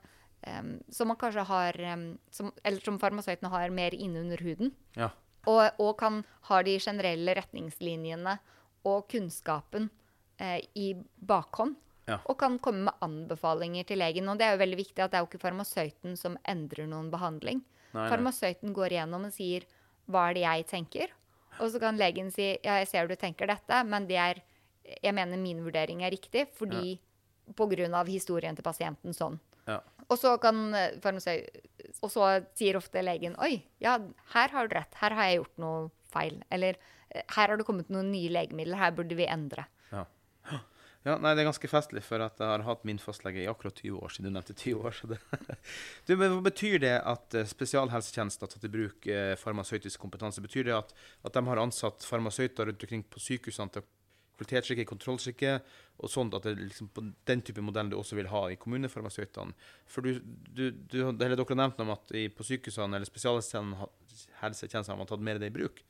um, 0.47 0.69
som 0.89 1.11
man 1.11 1.19
kanskje 1.19 1.43
har 1.49 1.75
um, 1.93 2.05
som, 2.31 2.53
Eller 2.63 2.79
som 2.79 2.97
farmasøytene 3.01 3.51
har 3.51 3.69
mer 3.75 3.93
innunder 3.93 4.39
huden. 4.41 4.71
Ja. 4.95 5.11
Og, 5.45 5.65
og 5.77 5.91
kan 5.99 6.23
ha 6.47 6.61
de 6.63 6.77
generelle 6.79 7.35
retningslinjene 7.35 8.37
og 8.87 9.09
kunnskapen 9.11 9.89
eh, 10.39 10.63
i 10.75 10.93
bakhånd. 11.19 11.75
Ja. 12.09 12.19
Og 12.25 12.39
kan 12.41 12.57
komme 12.63 12.89
med 12.89 13.05
anbefalinger 13.05 13.87
til 13.89 14.01
legen. 14.01 14.29
Og 14.31 14.39
det 14.39 14.47
er 14.47 14.55
jo 14.55 14.63
veldig 14.63 14.79
viktig 14.79 15.03
at 15.03 15.13
det 15.13 15.19
er 15.19 15.25
jo 15.25 15.29
ikke 15.29 15.43
farmasøyten 15.43 16.17
som 16.19 16.37
endrer 16.49 16.89
noen 16.89 17.11
behandling. 17.13 17.61
Nei. 17.93 18.07
Farmasøyten 18.11 18.73
går 18.75 18.95
igjennom 18.95 19.27
og 19.29 19.33
sier 19.33 19.65
'hva 20.09 20.29
er 20.29 20.33
det 20.33 20.43
jeg 20.45 20.67
tenker'? 20.73 21.13
Og 21.59 21.71
så 21.71 21.79
kan 21.79 21.97
legen 21.97 22.31
si 22.31 22.57
'ja, 22.63 22.79
jeg 22.81 22.87
ser 22.87 23.07
du 23.07 23.15
tenker 23.15 23.47
dette, 23.47 23.83
men 23.83 24.07
det 24.07 24.17
er, 24.17 24.41
jeg 25.03 25.13
mener 25.13 25.37
min 25.37 25.63
vurdering 25.63 26.03
er 26.03 26.11
riktig 26.11 26.47
fordi 26.53 26.99
på 27.55 27.65
grunn 27.69 27.93
av 27.93 28.07
historien 28.07 28.55
til 28.55 28.63
pasienten 28.63 29.13
sånn'. 29.13 29.39
Ja. 29.67 29.81
Og 30.09 30.17
så 30.17 30.39
kan 30.41 30.73
eh. 30.73 30.97
Og 32.01 32.11
så 32.11 32.45
sier 32.55 32.77
ofte 32.77 33.01
legen 33.01 33.35
'oi, 33.35 33.63
ja, 33.79 33.99
her 34.33 34.49
har 34.49 34.67
du 34.67 34.75
rett. 34.75 34.93
Her 34.95 35.11
har 35.11 35.23
jeg 35.23 35.39
gjort 35.39 35.57
noe 35.57 35.91
feil'. 36.13 36.41
Eller 36.51 36.77
eh, 37.11 37.23
'her 37.27 37.47
har 37.49 37.57
det 37.57 37.65
kommet 37.65 37.89
noen 37.89 38.11
nye 38.11 38.29
legemidler. 38.29 38.77
Her 38.77 38.91
burde 38.91 39.15
vi 39.15 39.25
endre'. 39.25 39.65
Ja. 41.07 41.15
nei, 41.15 41.31
det 41.31 41.43
er 41.43 41.47
ganske 41.47 41.69
festlig, 41.71 42.01
for 42.03 42.21
at 42.25 42.41
jeg 42.41 42.49
har 42.51 42.65
hatt 42.67 42.81
min 42.87 42.99
fastlege 42.99 43.43
i 43.43 43.47
akkurat 43.47 43.77
20 43.79 44.01
år, 44.03 44.11
siden 44.11 44.27
du 44.27 44.35
nevnte 44.35 44.55
20 44.57 44.89
år. 44.89 44.97
Det. 45.13 45.19
Du, 46.07 46.15
men 46.19 46.33
hva 46.33 46.41
betyr 46.49 46.79
det 46.83 46.95
at 46.97 47.27
spesialhelsetjenester 47.31 47.55
spesialhelsetjenesten 47.55 48.45
har 48.45 48.51
tatt 48.51 48.67
i 48.67 48.73
bruk 48.73 49.07
eh, 49.07 49.35
farmasøytisk 49.39 50.01
kompetanse? 50.01 50.43
Betyr 50.43 50.67
det 50.67 50.75
at, 50.75 50.91
at 51.23 51.35
de 51.37 51.45
har 51.47 51.61
ansatt 51.61 52.03
farmasøyter 52.07 52.67
rundt 52.67 52.83
omkring 52.83 53.05
på 53.07 53.23
sykehusene 53.23 53.75
til 53.77 53.87
kvalitetssjekke, 54.39 54.87
kontrollsjekke, 54.87 55.53
og 55.99 56.11
sånn 56.11 56.31
at 56.35 56.45
det 56.47 56.55
liksom 56.59 56.89
på 56.95 57.03
den 57.27 57.41
type 57.45 57.63
modell 57.63 57.91
du 57.91 57.97
også 57.99 58.15
vil 58.19 58.31
ha 58.31 58.45
i 58.51 58.57
kommunefarmasøytene? 58.59 59.55
For 59.89 60.05
du, 60.05 60.19
du, 60.23 60.71
du, 60.71 60.99
dere 61.11 61.35
har 61.35 61.59
nevnt 61.59 61.83
om 61.83 61.93
at 61.95 62.11
i, 62.15 62.27
på 62.31 62.45
sykehusene 62.47 62.95
eller 62.95 63.09
spesialhelsetjenestene 63.09 64.93
har 64.93 64.99
man 64.99 65.09
tatt 65.09 65.23
mer 65.25 65.39
av 65.39 65.43
det 65.43 65.51
i 65.51 65.57
bruk. 65.59 65.83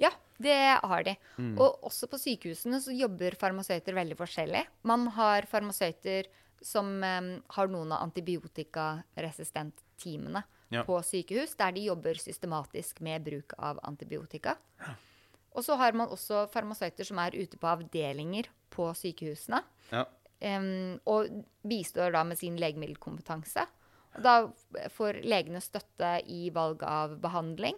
Ja, 0.00 0.08
det 0.40 0.54
har 0.80 1.02
de. 1.04 1.12
Og 1.60 1.82
også 1.90 2.06
på 2.10 2.16
sykehusene 2.20 2.78
så 2.80 2.92
jobber 2.96 3.36
farmasøyter 3.40 3.92
veldig 3.98 4.16
forskjellig. 4.16 4.62
Man 4.88 5.06
har 5.16 5.44
farmasøyter 5.50 6.24
som 6.64 6.86
um, 7.04 7.28
har 7.56 7.66
noen 7.72 7.92
av 7.92 8.02
antibiotikaresistentteamene 8.08 10.42
Ja. 10.70 10.84
på 10.86 10.94
sykehus, 11.02 11.56
der 11.58 11.72
de 11.74 11.80
jobber 11.88 12.14
systematisk 12.14 13.00
med 13.02 13.24
bruk 13.26 13.52
av 13.58 13.80
antibiotika. 13.82 14.52
Og 15.52 15.64
så 15.66 15.74
har 15.76 15.92
man 15.98 16.06
også 16.08 16.44
farmasøyter 16.52 17.02
som 17.04 17.18
er 17.18 17.34
ute 17.34 17.58
på 17.58 17.66
avdelinger 17.66 18.46
på 18.70 18.86
sykehusene. 18.94 19.64
Ja. 19.90 20.04
Um, 20.40 21.00
og 21.10 21.26
bistår 21.66 22.12
da 22.14 22.22
med 22.24 22.38
sin 22.38 22.54
legemiddelkompetanse. 22.56 23.66
Og 24.14 24.22
da 24.22 24.46
får 24.94 25.18
legene 25.26 25.58
støtte 25.60 26.20
i 26.30 26.50
valg 26.54 26.82
av 26.86 27.18
behandling, 27.20 27.74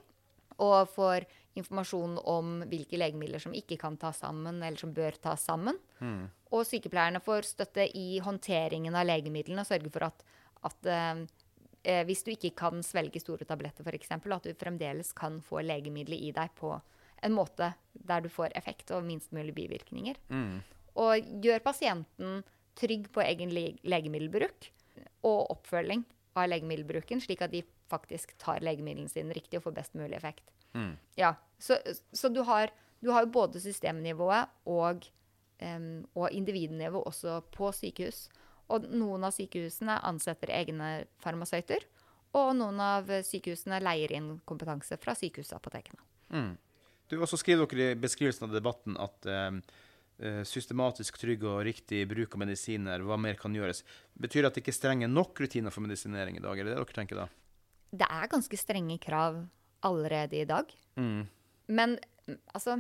og 0.61 0.85
får 0.93 1.25
informasjon 1.59 2.19
om 2.29 2.63
hvilke 2.71 2.99
legemidler 3.01 3.43
som 3.43 3.55
ikke 3.57 3.77
kan 3.81 3.97
tas 4.01 4.23
sammen, 4.23 4.63
eller 4.63 4.79
som 4.81 4.93
bør 4.97 5.19
tas 5.21 5.45
sammen. 5.49 5.79
Og 6.53 6.65
sykepleierne 6.69 7.21
får 7.25 7.49
støtte 7.51 7.87
i 7.99 8.19
håndteringen 8.25 8.95
av 8.97 9.07
legemidlene, 9.09 9.65
og 9.65 9.69
sørge 9.69 9.93
for 9.93 10.07
at, 10.09 10.25
at 10.69 10.89
eh, 10.89 11.23
eh, 11.85 12.03
hvis 12.09 12.25
du 12.25 12.33
ikke 12.35 12.55
kan 12.63 12.83
svelge 12.87 13.21
store 13.23 13.45
tabletter, 13.49 13.85
f.eks., 13.85 14.11
at 14.17 14.49
du 14.49 14.55
fremdeles 14.59 15.13
kan 15.17 15.41
få 15.45 15.61
legemiddelet 15.65 16.21
i 16.29 16.33
deg 16.37 16.55
på 16.59 16.75
en 17.23 17.37
måte 17.37 17.73
der 17.95 18.25
du 18.25 18.29
får 18.33 18.57
effekt 18.59 18.91
og 18.91 19.05
minst 19.07 19.33
mulig 19.33 19.55
bivirkninger. 19.55 20.17
Og 20.99 21.29
gjør 21.45 21.63
pasienten 21.65 22.43
trygg 22.77 23.07
på 23.13 23.23
egen 23.25 23.53
le- 23.55 23.79
legemiddelbruk 23.85 24.67
og 25.29 25.53
oppfølging 25.55 26.03
av 26.37 26.49
legemiddelbruken, 26.49 27.21
slik 27.21 27.45
at 27.45 27.53
de 27.53 27.63
faktisk 27.93 28.33
tar 28.41 28.65
legemidlene 28.65 29.09
sine 29.13 29.37
riktig 29.37 29.61
og 29.61 29.67
får 29.69 29.77
best 29.77 29.95
mulig 29.95 30.17
effekt. 30.17 30.45
Ja, 31.19 31.35
Så, 31.63 31.77
så 32.13 32.29
du, 32.29 32.41
har, 32.43 32.73
du 33.01 33.11
har 33.11 33.23
jo 33.23 33.31
både 33.31 33.61
systemnivået 33.61 34.49
og, 34.67 35.05
um, 35.63 36.05
og 36.15 36.31
individnivå 36.31 37.05
også 37.07 37.41
på 37.55 37.71
sykehus. 37.77 38.29
Og 38.73 38.89
noen 38.91 39.27
av 39.29 39.35
sykehusene 39.37 39.99
ansetter 40.03 40.51
egne 40.51 41.05
farmasøyter. 41.23 41.85
Og 42.39 42.55
noen 42.57 42.81
av 42.81 43.11
sykehusene 43.27 43.79
leier 43.85 44.15
inn 44.17 44.39
kompetanse 44.49 44.97
fra 44.99 45.15
sykehusapotekene. 45.15 46.01
Du, 47.13 47.19
også 47.21 47.37
skriver 47.37 47.69
dere 47.69 47.93
i 47.93 47.99
beskrivelsen 48.01 48.47
av 48.47 48.55
debatten 48.57 48.97
at 48.97 49.27
eh, 49.29 49.59
eh, 50.25 50.43
systematisk 50.49 51.19
trygg 51.21 51.45
og 51.45 51.61
riktig 51.69 52.07
bruk 52.09 52.39
av 52.39 52.41
medisiner, 52.47 53.05
hva 53.05 53.19
mer 53.21 53.37
kan 53.41 53.53
gjøres? 53.53 53.85
Betyr 54.17 54.47
det 54.47 54.49
at 54.49 54.57
det 54.57 54.65
ikke 54.65 54.73
er 54.73 54.79
strenge 54.79 55.11
nok 55.13 55.45
rutiner 55.45 55.75
for 55.75 55.85
medisinering 55.85 56.41
i 56.41 56.45
dag? 56.45 56.57
Er 56.57 56.65
det 56.65 56.73
det 56.73 56.79
dere 56.81 56.97
tenker 56.97 57.21
da? 57.21 57.27
Det 57.93 58.09
er 58.09 58.33
ganske 58.33 58.57
strenge 58.57 58.97
krav 59.03 59.43
allerede 59.83 60.41
i 60.41 60.49
dag. 60.49 60.73
Mm. 60.97 61.27
Men 61.67 61.99
altså 62.55 62.79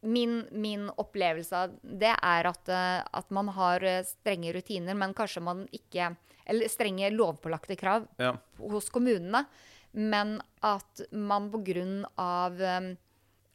min, 0.00 0.46
min 0.50 0.90
opplevelse 0.96 1.56
av 1.58 1.72
det 1.82 2.12
er 2.14 2.48
at, 2.50 2.68
eh, 2.70 3.00
at 3.18 3.32
man 3.34 3.48
har 3.56 3.82
eh, 3.84 4.04
strenge 4.06 4.52
rutiner, 4.54 4.94
men 4.94 5.14
kanskje 5.16 5.42
man 5.42 5.66
ikke 5.74 6.14
Eller 6.46 6.68
strenge 6.70 7.08
lovpålagte 7.10 7.74
krav 7.76 8.04
Ja. 8.22 8.36
hos 8.58 8.86
kommunene. 8.94 9.46
Men 9.92 10.40
at 10.62 11.00
man 11.10 11.50
på 11.50 11.58
grunn 11.66 12.04
av 12.16 12.60
eh, 12.62 12.94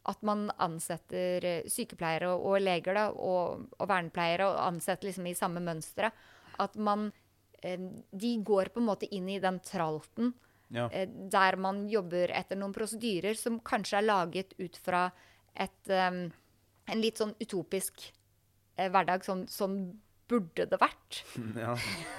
at 0.03 0.21
man 0.27 0.49
ansetter 0.57 1.63
sykepleiere 1.69 2.33
og, 2.33 2.43
og 2.45 2.61
leger 2.61 2.97
da, 2.97 3.05
og, 3.11 3.67
og 3.77 3.87
vernepleiere 3.87 4.47
og 4.49 4.59
ansetter 4.65 5.07
liksom 5.07 5.27
i 5.29 5.35
samme 5.37 5.61
mønstre, 5.63 6.11
at 6.59 6.75
man 6.75 7.11
De 8.11 8.29
går 8.41 8.71
på 8.73 8.79
en 8.81 8.87
måte 8.87 9.05
inn 9.13 9.27
i 9.29 9.39
den 9.39 9.59
tralten 9.61 10.31
Ja. 10.71 10.87
eh, 10.91 11.07
der 11.07 11.57
man 11.57 11.87
jobber 11.91 12.31
etter 12.31 12.55
noen 12.55 12.73
prosedyrer 12.73 13.35
som 13.35 13.59
kanskje 13.59 13.97
er 13.99 14.07
laget 14.07 14.53
ut 14.59 14.77
fra 14.77 15.11
et, 15.55 15.89
um, 15.89 16.31
en 16.87 17.01
litt 17.01 17.17
sånn 17.19 17.35
utopisk 17.43 18.11
eh, 18.77 18.87
hverdag. 18.89 19.21
Sånn, 19.27 19.45
sånn 19.51 19.99
burde 20.31 20.63
det 20.71 20.77
vært. 20.79 21.17
Ja, 21.59 21.73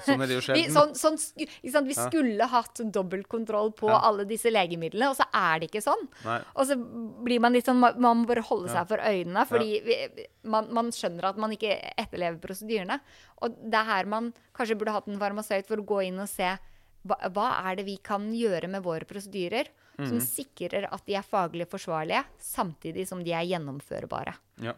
sånn 0.05 0.21
er 0.21 0.29
det 0.29 0.35
jo 0.37 0.53
Vi, 0.53 0.67
sånn, 0.69 0.91
sånn, 0.93 1.17
sant? 1.17 1.39
vi 1.65 1.71
Ja. 1.97 2.09
skulle 2.11 2.45
hatt 2.53 2.83
dobbeltkontroll 2.93 3.73
på 3.75 3.89
Ja. 3.89 4.03
alle 4.05 4.27
disse 4.29 4.51
legemidlene, 4.53 5.09
og 5.09 5.17
så 5.17 5.25
er 5.33 5.61
det 5.61 5.71
ikke 5.71 5.81
sånn. 5.81 6.05
Nei. 6.27 6.43
Og 6.55 6.67
så 6.69 6.77
blir 7.25 7.41
man 7.41 7.55
litt 7.57 7.65
sånn 7.65 7.81
Man 7.81 7.97
må 8.21 8.27
bare 8.27 8.43
holde 8.45 8.69
Ja. 8.69 8.85
seg 8.85 8.89
for 8.89 8.99
øynene, 8.99 9.47
fordi 9.49 9.81
vi, 9.83 10.27
man, 10.45 10.69
man 10.75 10.91
skjønner 10.93 11.25
at 11.25 11.39
man 11.39 11.53
ikke 11.57 11.73
etterlever 11.97 12.37
prosedyrene. 12.39 13.01
Og 13.41 13.57
det 13.65 13.81
er 13.81 13.85
her 13.85 14.05
man 14.05 14.35
kanskje 14.55 14.77
burde 14.77 14.93
hatt 14.93 15.09
en 15.09 15.19
farmasøyt 15.19 15.67
for 15.67 15.77
å 15.81 15.87
gå 15.87 16.05
inn 16.09 16.21
og 16.21 16.29
se 16.29 16.59
hva, 17.07 17.19
hva 17.35 17.49
er 17.71 17.77
det 17.81 17.85
vi 17.89 17.97
kan 18.05 18.29
gjøre 18.35 18.69
med 18.71 18.83
våre 18.85 19.05
prosedyrer 19.09 19.69
som 19.99 20.17
Mhm. 20.17 20.25
sikrer 20.25 20.87
at 20.91 21.05
de 21.07 21.15
er 21.19 21.23
faglig 21.23 21.67
forsvarlige, 21.69 22.25
samtidig 22.41 23.07
som 23.07 23.23
de 23.23 23.33
er 23.37 23.45
gjennomførbare. 23.45 24.35
Ja. 24.65 24.73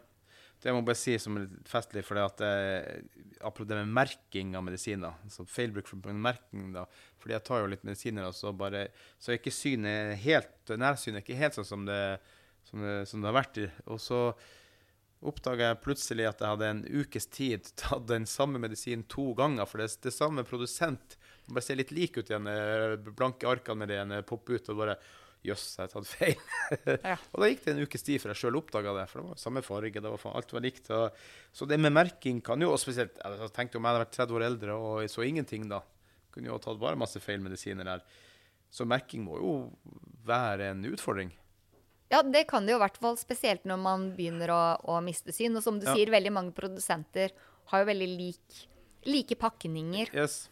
Det 0.61 0.71
må 0.71 0.79
jeg 0.79 0.85
bare 0.85 0.95
si 0.97 1.17
som 1.19 1.37
litt 1.37 1.67
festlig, 1.69 2.03
for 2.03 2.15
det 2.15 2.23
at 2.25 2.41
eh, 2.41 3.01
apropos 3.41 3.67
det 3.67 3.75
med 3.85 3.93
merking 3.93 4.55
av 4.55 4.63
medisiner, 4.63 5.13
altså 5.23 5.45
feilbruk 5.47 5.87
for 5.87 5.97
merking, 6.13 6.71
da, 6.73 6.85
fordi 7.19 7.33
jeg 7.35 7.43
tar 7.43 7.59
jo 7.61 7.67
litt 7.67 7.83
medisiner, 7.83 8.25
og 8.27 8.33
så 8.33 8.51
bare, 8.55 8.87
så 9.19 9.31
er 9.31 9.37
ikke 9.39 9.53
synet 9.53 10.17
helt, 10.23 10.65
nærsynet 10.71 11.19
er 11.19 11.21
ikke 11.25 11.37
helt 11.37 11.53
sånn 11.59 11.65
som 11.67 11.85
det, 11.85 12.19
som 12.63 12.81
det, 12.81 13.07
som 13.07 13.21
det 13.21 13.31
har 13.31 13.43
vært, 13.43 13.59
og 13.85 13.99
så 13.99 14.33
oppdaga 15.25 15.71
jeg 15.71 15.81
plutselig 15.83 16.27
at 16.29 16.41
jeg 16.43 16.51
hadde 16.53 16.69
en 16.69 16.83
ukes 17.01 17.25
tid 17.33 17.69
tatt 17.79 18.07
den 18.09 18.25
samme 18.29 18.59
medisin 18.61 19.03
to 19.09 19.33
ganger, 19.37 19.65
for 19.65 19.77
det 19.81 19.91
er 19.91 20.03
det 20.09 20.13
samme 20.15 20.43
produsent, 20.47 21.15
bare 21.47 21.61
ser 21.63 21.77
litt 21.79 21.91
lik 21.93 22.17
ut 22.17 22.29
igjen, 22.29 22.47
eh, 22.49 22.95
blanke 23.15 23.47
arkene 23.49 23.77
med 23.83 23.89
det 23.93 23.99
eh, 24.01 24.21
popper 24.25 24.57
ut, 24.57 24.69
og 24.73 24.77
bare, 24.81 24.95
jøss, 25.45 25.65
jeg 25.77 25.83
har 25.85 25.91
tatt 25.93 26.07
feil. 26.09 26.35
Ja. 27.05 27.17
Og 27.33 27.41
da 27.43 27.49
gikk 27.51 27.63
det 27.65 27.73
en 27.75 27.83
ukes 27.85 28.01
tid 28.07 28.21
før 28.23 28.31
jeg 28.33 28.39
sjøl 28.41 28.57
oppdaga 28.57 28.95
det, 28.97 29.05
for 29.11 29.21
det 29.21 29.27
var 29.29 29.41
samme 29.43 29.61
farge. 29.65 30.01
det 30.01 30.11
var 30.15 30.25
Alt 30.33 30.53
var 30.57 30.63
likt. 30.65 30.89
Og, 30.89 31.19
så 31.53 31.67
det 31.69 31.77
med 31.79 31.93
merking 31.93 32.39
kan 32.41 32.61
jo 32.65 32.71
og 32.73 32.79
spesielt 32.81 33.13
Jeg 33.21 33.37
tenkte 33.37 33.53
tenkt 33.59 33.75
om 33.77 33.85
jeg 33.85 33.93
hadde 33.93 34.03
vært 34.07 34.17
30 34.17 34.37
år 34.39 34.45
eldre 34.49 34.77
og 34.81 35.09
så 35.13 35.21
ingenting, 35.27 35.67
da. 35.69 35.83
Kunne 36.33 36.49
jo 36.49 36.57
ha 36.57 36.63
tatt 36.65 36.81
bare 36.81 36.97
masse 36.99 37.21
feil 37.21 37.39
medisiner 37.45 37.85
der. 37.85 38.01
Så 38.73 38.83
merking 38.89 39.21
må 39.23 39.37
jo 39.37 39.51
være 40.25 40.71
en 40.73 40.81
utfordring. 40.89 41.29
Ja, 42.11 42.19
det 42.25 42.47
kan 42.49 42.65
det 42.65 42.73
jo 42.73 42.79
i 42.79 42.83
hvert 42.83 42.97
fall, 43.01 43.15
spesielt 43.17 43.63
når 43.69 43.79
man 43.81 44.09
begynner 44.17 44.51
å, 44.53 44.59
å 44.81 44.97
miste 45.05 45.33
syn. 45.33 45.55
Og 45.57 45.63
som 45.65 45.77
du 45.79 45.85
Ja. 45.87 45.93
sier, 45.95 46.09
veldig 46.13 46.33
mange 46.33 46.53
produsenter 46.57 47.31
har 47.71 47.81
jo 47.81 47.87
veldig 47.93 48.09
lik, 48.17 48.59
like 49.05 49.37
pakninger 49.37 50.09
Yes. 50.13 50.47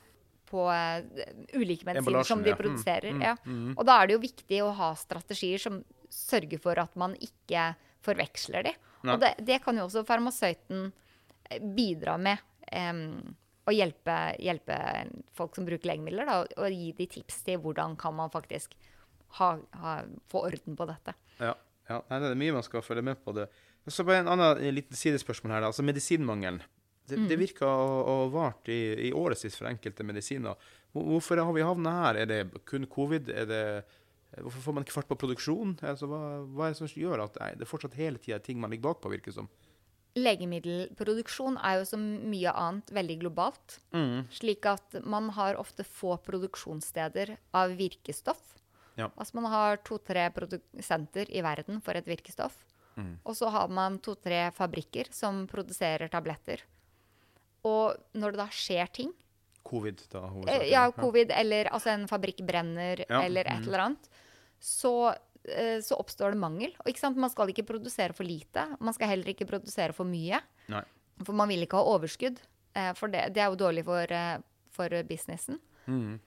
På 0.53 0.67
eh, 0.69 1.25
ulike 1.57 1.87
medisiner 1.89 2.27
som 2.27 2.43
de. 2.45 2.53
Mm, 2.53 2.59
produserer. 2.61 3.11
mm, 3.11 3.25
ja. 3.25 3.35
mm. 3.45 3.75
Og 3.75 3.85
da 3.89 3.97
er 3.99 4.09
det 4.09 4.17
jo 4.17 4.23
viktig 4.23 4.63
å 4.65 4.71
ha 4.77 4.93
strategier 4.99 5.61
som 5.61 5.81
sørger 6.13 6.61
for 6.61 6.79
at 6.81 6.93
man 6.99 7.17
ikke 7.17 7.71
forveksler 8.05 8.69
de. 8.69 8.75
Og 9.03 9.17
det, 9.19 9.33
det 9.43 9.59
kan 9.63 9.77
jo 9.79 9.87
også 9.89 10.05
farmasøyten 10.07 10.91
eh, 11.49 11.63
bidra 11.75 12.17
med. 12.21 12.43
Um, 12.73 13.35
å 13.63 13.71
hjelpe, 13.71 14.15
hjelpe 14.43 14.77
folk 15.37 15.55
som 15.55 15.67
bruker 15.67 15.87
legemidler, 15.87 16.27
da, 16.27 16.39
og 16.43 16.73
gi 16.73 16.89
de 16.97 17.07
tips 17.07 17.43
til 17.47 17.61
hvordan 17.63 17.95
kan 17.99 18.15
man 18.17 18.31
faktisk 18.33 18.73
ha, 19.39 19.53
ha, 19.79 19.93
få 20.31 20.45
orden 20.49 20.75
på 20.79 20.87
dette. 20.89 21.15
Ja. 21.39 21.53
ja. 21.89 22.01
Nei, 22.09 22.19
det 22.19 22.31
er 22.33 22.41
mye 22.41 22.57
man 22.57 22.65
skal 22.65 22.83
følge 22.85 23.05
med 23.05 23.21
på. 23.23 23.35
det. 23.37 23.47
Så 23.87 24.05
bare 24.07 24.23
en 24.23 24.31
annen 24.35 24.75
liten 24.75 24.99
sidespørsmål 24.99 25.55
her. 25.55 25.63
da. 25.63 25.71
Altså 25.71 25.85
medisinmangelen. 25.85 26.61
Det, 27.09 27.19
det 27.27 27.35
virker 27.39 27.67
å 27.67 28.03
ha 28.07 28.29
vart 28.31 28.69
i, 28.71 29.09
i 29.09 29.11
årevis 29.11 29.57
for 29.57 29.67
enkelte 29.67 30.05
medisiner. 30.07 30.69
Hvorfor 30.93 31.41
har 31.41 31.51
vi 31.55 31.65
havna 31.65 31.97
her? 31.97 32.21
Er 32.23 32.29
det 32.29 32.63
kun 32.69 32.87
covid? 32.87 33.31
Er 33.33 33.49
det, 33.49 33.65
hvorfor 34.37 34.63
får 34.67 34.77
man 34.77 34.85
ikke 34.85 34.95
fart 34.95 35.09
på 35.09 35.19
produksjonen? 35.19 35.75
Altså, 35.81 36.07
hva, 36.07 36.21
hva 36.47 36.69
er 36.69 36.75
det 36.75 36.79
som 36.79 37.03
gjør 37.03 37.25
at 37.25 37.39
nei, 37.41 37.51
det 37.59 37.67
fortsatt 37.67 37.97
hele 37.99 38.21
tida 38.21 38.39
er 38.39 38.45
ting 38.45 38.61
man 38.61 38.71
ligger 38.71 38.93
bakpå, 38.93 39.11
virker 39.11 39.35
som? 39.35 39.49
Legemiddelproduksjon 40.13 41.57
er 41.57 41.79
jo 41.79 41.85
som 41.89 42.01
mye 42.29 42.51
annet 42.53 42.91
veldig 42.93 43.15
globalt. 43.23 43.79
Slik 44.37 44.67
at 44.69 44.99
man 45.09 45.31
har 45.33 45.57
ofte 45.57 45.85
få 45.87 46.19
produksjonssteder 46.21 47.33
av 47.57 47.73
virkestoff. 47.79 48.43
Ja. 48.93 49.09
Altså 49.17 49.39
man 49.39 49.49
har 49.49 49.81
to-tre 49.81 50.27
produsenter 50.35 51.31
i 51.33 51.41
verden 51.41 51.81
for 51.81 51.97
et 51.97 52.05
virkestoff. 52.05 52.59
Mm. 52.93 53.15
Og 53.25 53.33
så 53.39 53.49
har 53.49 53.73
man 53.73 53.97
to-tre 54.05 54.51
fabrikker 54.53 55.09
som 55.09 55.47
produserer 55.49 56.13
tabletter. 56.13 56.61
Og 57.67 58.17
når 58.19 58.35
det 58.35 58.41
da 58.43 58.47
skjer 58.53 58.89
ting, 58.99 59.11
Covid, 59.63 60.01
da. 60.11 60.19
eh, 60.19 60.31
hovedsakelig. 60.33 60.71
ja, 60.73 60.81
covid, 60.91 61.29
eller 61.31 61.69
altså 61.71 61.93
en 61.93 62.07
fabrikk 62.09 62.41
brenner, 62.45 63.05
Ja, 63.07 63.21
eller 63.23 63.47
et 63.47 63.61
mhm. 63.61 63.69
eller 63.69 63.83
annet, 63.85 64.09
så, 64.59 64.93
eh, 65.47 65.79
så 65.83 65.95
oppstår 65.99 66.35
det 66.35 66.41
mangel. 66.41 66.73
Og 66.83 66.91
ikke 66.91 67.03
sant? 67.05 67.17
man 67.17 67.31
skal 67.31 67.53
ikke 67.53 67.67
produsere 67.71 68.15
for 68.15 68.27
lite. 68.27 68.65
Man 68.79 68.95
skal 68.95 69.13
heller 69.13 69.31
ikke 69.31 69.47
produsere 69.47 69.95
for 69.95 70.09
mye. 70.09 70.41
Nei. 70.71 70.83
For 71.23 71.35
man 71.37 71.51
vil 71.51 71.63
ikke 71.63 71.79
ha 71.79 71.95
overskudd. 71.95 72.41
Eh, 72.75 72.91
for 72.99 73.11
det, 73.13 73.29
det 73.35 73.43
er 73.43 73.53
jo 73.53 73.61
dårlig 73.63 73.85
for, 73.87 74.15
for 74.75 74.99
businessen. 75.07 75.59
Mm. 75.87 76.19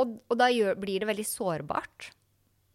Og, 0.00 0.18
og 0.30 0.38
da 0.38 0.48
gjør, 0.52 0.78
blir 0.80 1.02
det 1.02 1.08
veldig 1.10 1.26
sårbart, 1.26 2.12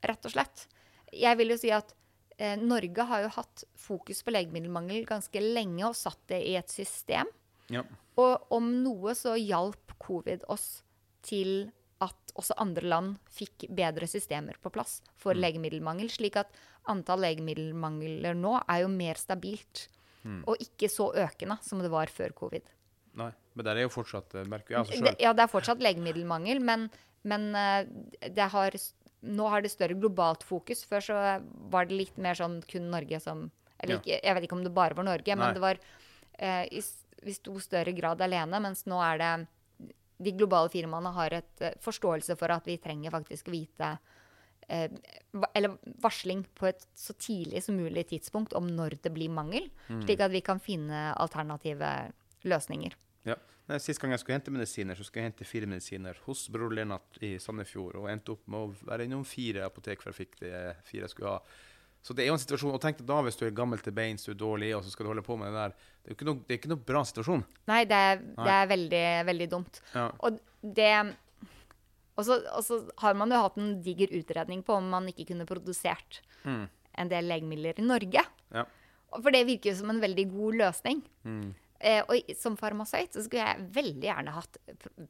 rett 0.05 0.27
og 0.27 0.33
slett. 0.35 0.67
Jeg 1.15 1.39
vil 1.39 1.53
jo 1.53 1.57
si 1.59 1.71
at 1.73 1.93
eh, 2.37 2.57
Norge 2.59 3.07
har 3.09 3.25
jo 3.25 3.31
hatt 3.37 3.65
fokus 3.79 4.21
på 4.25 4.33
legemiddelmangel 4.35 5.07
ganske 5.09 5.41
lenge 5.41 5.87
og 5.87 5.97
satt 5.97 6.21
det 6.31 6.41
i 6.49 6.55
et 6.59 6.71
system. 6.71 7.29
Ja. 7.73 7.81
Og 8.21 8.51
om 8.53 8.69
noe 8.83 9.15
så 9.17 9.35
hjalp 9.39 9.95
covid 10.03 10.45
oss 10.51 10.83
til 11.25 11.71
at 12.03 12.33
også 12.35 12.57
andre 12.61 12.83
land 12.85 13.15
fikk 13.31 13.65
bedre 13.73 14.07
systemer 14.11 14.57
på 14.61 14.69
plass 14.75 14.99
for 15.17 15.37
legemiddelmangel, 15.37 16.09
slik 16.11 16.35
at 16.41 16.51
antall 16.91 17.23
legemiddelmangler 17.23 18.35
nå 18.37 18.57
er 18.67 18.83
jo 18.83 18.89
mer 18.91 19.17
stabilt. 19.19 19.87
Og 20.25 20.57
ikke 20.57 20.89
så 20.89 21.11
økende 21.21 21.59
som 21.61 21.83
det 21.83 21.91
var 21.93 22.09
før 22.09 22.31
covid. 22.33 22.65
Nei. 23.13 23.29
Men 23.53 23.67
der 23.67 23.77
er 23.77 23.85
jo 23.85 23.91
fortsatt 23.93 24.33
eh, 24.35 24.47
merker 24.49 24.73
jeg 24.73 24.79
altså 24.81 25.03
Det, 25.05 25.11
ja, 25.21 25.33
det 25.37 25.43
er 25.45 25.51
fortsatt 25.51 25.83
legemiddelmangel, 25.85 26.59
men, 26.65 26.87
men 27.29 27.45
eh, 27.55 27.85
det 28.33 28.47
har, 28.51 28.73
nå 29.21 29.51
har 29.53 29.61
det 29.61 29.69
større 29.71 29.93
globalt 29.93 30.41
fokus. 30.43 30.81
Før 30.89 31.05
så 31.05 31.19
var 31.71 31.85
det 31.85 31.99
litt 32.01 32.17
mer 32.17 32.33
sånn 32.35 32.57
kun 32.67 32.89
Norge 32.91 33.21
som 33.21 33.45
Eller 33.79 33.97
Ja. 33.97 34.01
ikke, 34.01 34.17
jeg 34.23 34.35
vet 34.35 34.47
ikke 34.47 34.57
om 34.57 34.63
det 34.65 34.73
bare 34.73 34.97
var 34.97 35.05
Norge, 35.07 35.35
Nei. 35.35 35.39
men 35.39 35.53
det 35.53 35.61
var 35.61 35.79
eh, 36.39 36.65
i, 36.73 36.81
i 37.23 37.33
stor 37.33 37.59
større 37.63 37.93
grad 37.95 38.21
alene. 38.21 38.59
Mens 38.61 38.85
nå 38.85 38.99
er 39.03 39.17
det 39.21 39.47
De 40.17 40.31
globale 40.31 40.69
firmaene 40.71 41.11
har 41.11 41.33
et 41.33 41.61
eh, 41.61 41.73
forståelse 41.83 42.37
for 42.39 42.47
at 42.49 42.63
vi 42.65 42.77
trenger 42.79 43.11
faktisk 43.11 43.49
vite 43.51 43.97
eh, 44.69 44.89
eller 45.53 45.73
varsling 46.01 46.45
på 46.55 46.69
et 46.69 46.85
så 46.95 47.11
tidlig 47.19 47.61
som 47.65 47.75
mulig 47.75 48.05
tidspunkt 48.07 48.53
om 48.55 48.65
når 48.71 48.95
det 49.03 49.11
blir 49.11 49.27
mangel, 49.29 49.67
Mm. 49.89 50.05
slik 50.05 50.21
at 50.23 50.31
vi 50.31 50.39
kan 50.41 50.59
finne 50.59 51.13
alternative 51.19 52.11
løsninger. 52.45 52.95
Ja. 53.25 53.35
Nei, 53.67 53.77
Sist 53.79 53.99
gang 53.99 54.11
jeg 54.11 54.19
skulle 54.19 54.37
hente 54.39 54.51
medisiner, 54.53 54.95
så 54.95 55.03
skulle 55.03 55.23
jeg 55.25 55.31
hente 55.33 55.45
fire 55.45 55.65
medisiner 55.67 56.15
hos 56.25 56.47
bror 56.49 56.69
Lennart 56.71 57.17
i 57.21 57.35
Sandefjord, 57.37 57.95
og 57.95 58.07
endte 58.09 58.31
opp 58.37 58.47
med 58.47 58.59
å 58.59 58.87
være 58.87 59.03
innom 59.09 59.25
fire 59.25 59.65
apotek 59.65 60.01
før 60.01 60.13
jeg 60.13 60.27
fikk 60.27 60.39
de 60.39 60.51
fire 60.85 61.01
jeg 61.01 61.09
skulle 61.09 61.29
ha. 61.35 61.39
Så 62.05 62.13
det 62.13 62.21
er 62.21 62.27
jo 62.29 62.35
en 62.37 62.41
situasjon, 62.43 62.73
og 62.77 62.81
tenk 62.83 62.99
deg 62.99 63.07
da 63.09 63.15
hvis 63.25 63.37
du 63.39 63.47
er 63.47 63.53
gammel 63.57 63.79
til 63.81 63.95
beins, 63.97 64.27
du 64.27 64.31
er 64.35 64.37
dårlig, 64.37 64.67
og 64.77 64.83
så 64.85 64.91
skal 64.93 65.07
du 65.07 65.09
holde 65.09 65.23
på 65.25 65.37
med 65.41 65.49
det 65.49 65.57
der. 65.57 65.71
Det 65.73 66.05
er 66.05 66.13
jo 66.13 66.17
ikke 66.19 66.27
noe, 66.29 66.41
det 66.45 66.57
ikke 66.59 66.69
noe 66.69 66.83
bra 66.91 67.01
situasjon. 67.09 67.41
Nei, 67.71 67.79
det 67.89 67.97
er, 68.11 68.19
Nei. 68.27 68.45
det 68.45 68.53
er 68.59 68.67
veldig, 68.69 69.01
veldig 69.31 69.47
dumt. 69.55 69.79
Ja. 69.95 70.03
Og 70.21 70.37
det 70.61 70.91
Og 72.15 72.23
så 72.23 72.37
og 72.55 72.61
så 72.63 72.77
har 73.01 73.17
man 73.19 73.33
jo 73.33 73.41
hatt 73.41 73.57
en 73.59 73.81
diger 73.83 74.13
utredning 74.15 74.61
på 74.63 74.77
om 74.77 74.85
man 74.93 75.09
ikke 75.11 75.25
kunne 75.33 75.47
produsert 75.49 76.21
Mm. 76.45 76.69
en 77.01 77.09
del 77.09 77.25
legemidler 77.27 77.79
i 77.81 77.81
Norge. 77.83 78.21
Ja. 78.53 78.63
For 79.11 79.31
det 79.33 79.41
virker 79.47 79.71
jo 79.71 79.75
som 79.81 79.89
en 79.89 79.99
veldig 79.99 80.29
god 80.31 80.55
løsning. 80.61 81.01
Mm. 81.25 81.55
Eh, 81.79 82.03
og 82.07 82.29
som 82.37 82.55
farmasøyt 82.55 83.11
så 83.17 83.23
skulle 83.25 83.43
jeg 83.43 83.65
veldig 83.73 84.07
gjerne 84.07 84.31
hatt 84.31 84.57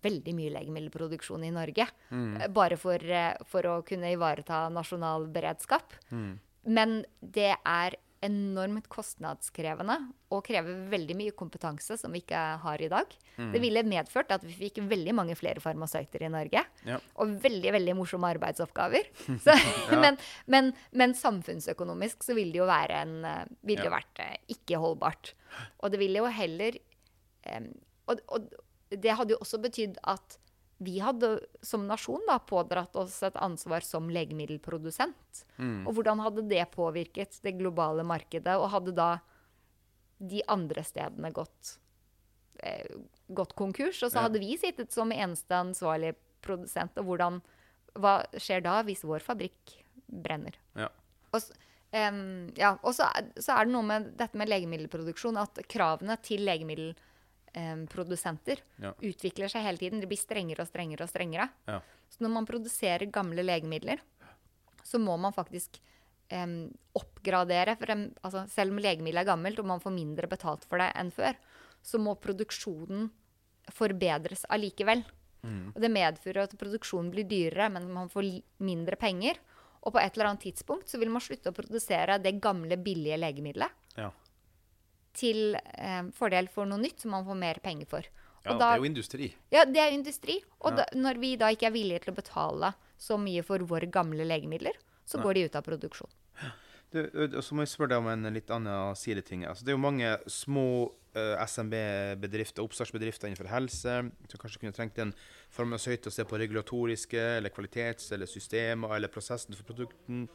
veldig 0.01 0.33
mye 0.33 0.53
legemiddelproduksjon 0.55 1.43
i 1.45 1.51
Norge. 1.53 1.85
Mm. 2.09 2.53
Bare 2.55 2.77
for, 2.77 2.95
eh, 3.03 3.35
for 3.45 3.61
å 3.69 3.83
kunne 3.85 4.09
ivareta 4.15 4.63
nasjonal 4.73 5.27
beredskap. 5.27 5.93
Mm. 6.09 6.39
Men 6.65 7.03
det 7.21 7.51
er 7.61 7.95
enormt 8.25 8.87
kostnadskrevende 8.89 9.95
og 10.33 10.39
krever 10.47 10.87
veldig 10.89 11.15
mye 11.19 11.33
kompetanse 11.37 11.93
som 11.99 12.13
vi 12.15 12.23
ikke 12.23 12.39
har 12.63 12.81
i 12.81 12.87
dag. 12.89 13.11
Mm. 13.37 13.51
Det 13.53 13.61
ville 13.61 13.83
medført 13.85 14.31
at 14.33 14.41
vi 14.47 14.55
fikk 14.63 14.79
veldig 14.89 15.13
mange 15.13 15.35
flere 15.37 15.61
farmasøyter 15.61 16.23
i 16.25 16.31
Norge. 16.33 16.63
Ja. 16.87 16.97
Og 17.21 17.35
veldig 17.43 17.73
veldig 17.75 17.95
morsomme 17.99 18.31
arbeidsoppgaver. 18.33 19.05
Så, 19.45 19.53
Ja. 19.53 19.99
men, 20.03 20.17
men, 20.49 20.71
men 20.91 21.13
samfunnsøkonomisk 21.13 22.25
så 22.25 22.33
ville 22.37 22.55
det 22.55 22.63
jo 22.63 22.69
være 22.71 23.03
en, 23.05 23.15
eh, 23.29 23.45
ville 23.61 23.85
Ja. 23.85 23.93
vært 23.93 24.23
eh, 24.25 24.37
ikke 24.57 24.81
holdbart. 24.81 25.35
Og 25.83 25.91
det 25.93 25.99
ville 26.01 26.23
jo 26.23 26.31
heller 26.31 26.79
um, 27.51 27.69
og, 28.07 28.19
og 28.33 28.49
det 28.89 29.13
hadde 29.17 29.33
jo 29.35 29.41
også 29.41 29.57
betydd 29.61 29.97
at 30.07 30.39
vi 30.77 30.99
hadde 30.99 31.39
som 31.63 31.85
nasjon 31.87 32.23
da 32.27 32.35
pådratt 32.39 32.95
oss 32.99 33.21
et 33.23 33.35
ansvar 33.39 33.85
som 33.85 34.09
legemiddelprodusent. 34.11 35.45
Mm. 35.57 35.85
Og 35.87 35.95
hvordan 35.95 36.19
hadde 36.23 36.43
det 36.49 36.65
påvirket 36.73 37.39
det 37.45 37.55
globale 37.59 38.03
markedet, 38.03 38.57
og 38.59 38.71
hadde 38.73 38.95
da 38.95 39.09
de 40.19 40.41
andre 40.51 40.83
stedene 40.83 41.31
gått, 41.35 41.77
eh, 42.59 42.91
gått 43.31 43.55
konkurs? 43.55 44.03
Og 44.03 44.11
så 44.11 44.19
Ja. 44.19 44.21
hadde 44.27 44.39
vi 44.39 44.57
sittet 44.57 44.91
som 44.91 45.11
eneste 45.11 45.55
ansvarlige 45.55 46.15
produsent, 46.41 46.97
og 46.97 47.05
hvordan, 47.05 47.41
hva 47.95 48.25
skjer 48.35 48.61
da 48.63 48.83
hvis 48.83 49.03
vår 49.03 49.19
fabrikk 49.23 49.79
brenner? 50.11 50.53
Ja. 50.75 50.89
Og, 51.33 51.41
um, 51.93 52.51
ja, 52.55 52.77
og 52.83 52.93
så, 52.93 53.07
så 53.39 53.55
er 53.55 53.65
det 53.65 53.73
noe 53.73 53.83
med 53.83 54.17
dette 54.17 54.35
med 54.35 54.49
legemiddelproduksjon, 54.49 55.37
at 55.37 55.55
kravene 55.67 56.21
til 56.21 56.41
legemiddelprodusenter 57.55 58.59
Ja. 58.81 58.93
utvikler 59.01 59.49
seg 59.49 59.63
hele 59.63 59.77
tiden. 59.77 59.99
De 60.01 60.07
blir 60.07 60.17
strengere 60.19 60.61
og 60.61 60.67
strengere 60.67 61.03
og 61.03 61.09
strengere. 61.09 61.49
Ja. 61.67 61.79
Så 62.09 62.21
når 62.21 62.29
man 62.33 62.45
produserer 62.45 63.05
gamle 63.11 63.43
legemidler, 63.43 63.99
så 64.83 64.99
må 64.99 65.17
man 65.17 65.33
faktisk 65.33 65.79
um, 66.31 66.71
oppgradere. 66.93 67.77
For 67.77 67.89
em, 67.91 68.13
altså, 68.23 68.47
selv 68.49 68.71
om 68.71 68.77
legemiddelet 68.79 69.25
er 69.25 69.31
gammelt 69.31 69.59
og 69.59 69.65
man 69.65 69.79
får 69.79 69.93
mindre 69.93 70.27
betalt 70.27 70.65
for 70.65 70.77
det 70.77 70.91
enn 70.95 71.11
før, 71.11 71.35
så 71.81 71.97
må 71.99 72.15
produksjonen 72.19 73.11
forbedres 73.71 74.45
allikevel. 74.49 75.03
Og 75.75 75.79
det 75.79 75.91
medfører 75.91 76.43
at 76.47 76.57
produksjonen 76.57 77.11
blir 77.11 77.23
dyrere, 77.29 77.69
men 77.69 77.91
man 77.93 78.09
får 78.09 78.41
mindre 78.65 78.95
penger. 78.97 79.37
Og 79.85 79.93
på 79.93 79.99
et 80.01 80.15
eller 80.17 80.31
annet 80.31 80.41
tidspunkt 80.41 80.89
så 80.89 80.97
vil 80.97 81.11
man 81.13 81.21
slutte 81.21 81.51
å 81.51 81.53
produsere 81.53 82.17
det 82.17 82.41
gamle, 82.41 82.75
billige 82.77 83.17
legemiddelet 83.21 83.69
Ja. 83.95 84.09
Til 85.15 85.55
eh, 85.55 86.01
fordel 86.15 86.47
for 86.51 86.67
noe 86.69 86.81
nytt 86.83 87.01
som 87.05 87.15
man 87.15 87.25
får 87.27 87.39
mer 87.39 87.61
penger 87.63 87.89
for. 87.89 88.03
ja, 88.45 88.51
Og 88.53 88.59
det 88.59 88.67
er 88.67 88.77
jo 88.81 88.89
industri. 88.91 89.31
ja, 89.51 89.65
det 89.65 89.81
er 89.81 89.91
industri. 89.95 90.39
Og 90.61 90.71
Ja. 90.71 90.83
da, 90.83 90.85
når 90.93 91.19
vi 91.19 91.35
da 91.35 91.49
ikke 91.55 91.67
er 91.67 91.71
villige 91.75 92.03
til 92.05 92.13
å 92.13 92.19
betale 92.19 92.73
så 92.97 93.17
mye 93.17 93.43
for 93.43 93.59
våre 93.59 93.89
gamle 93.91 94.23
legemidler, 94.27 94.73
så 95.05 95.21
går 95.21 95.33
de 95.33 95.45
ut 95.45 95.55
av 95.55 95.63
produksjon. 95.63 96.09
Du, 96.91 97.01
så 97.41 97.51
må 97.55 97.65
jeg 97.65 97.73
spørre 97.73 97.89
deg 97.89 97.97
om 97.97 98.07
en 98.07 98.33
litt 98.33 98.49
annen 98.53 98.95
sideting. 98.95 99.43
Altså, 99.45 99.65
det 99.65 99.73
er 99.73 99.75
jo 99.75 99.83
mange 99.83 100.11
små 100.31 100.91
uh, 101.17 101.35
SMB-bedrifter, 101.43 102.63
oppstartsbedrifter 102.63 103.27
innenfor 103.27 103.49
helse, 103.51 103.95
som 104.29 104.39
kanskje 104.39 104.61
kunne 104.61 104.75
trengt 104.75 104.99
en 105.03 105.13
farmasøyt 105.51 106.07
å 106.07 106.13
se 106.13 106.23
på 106.23 106.39
regulatoriske 106.39 107.19
eller 107.37 107.49
kvalitets- 107.49 108.11
eller 108.15 108.29
systemer 108.29 108.95
eller 108.95 109.11
prosessen 109.11 109.55
for 109.57 109.67
produkten, 109.73 110.29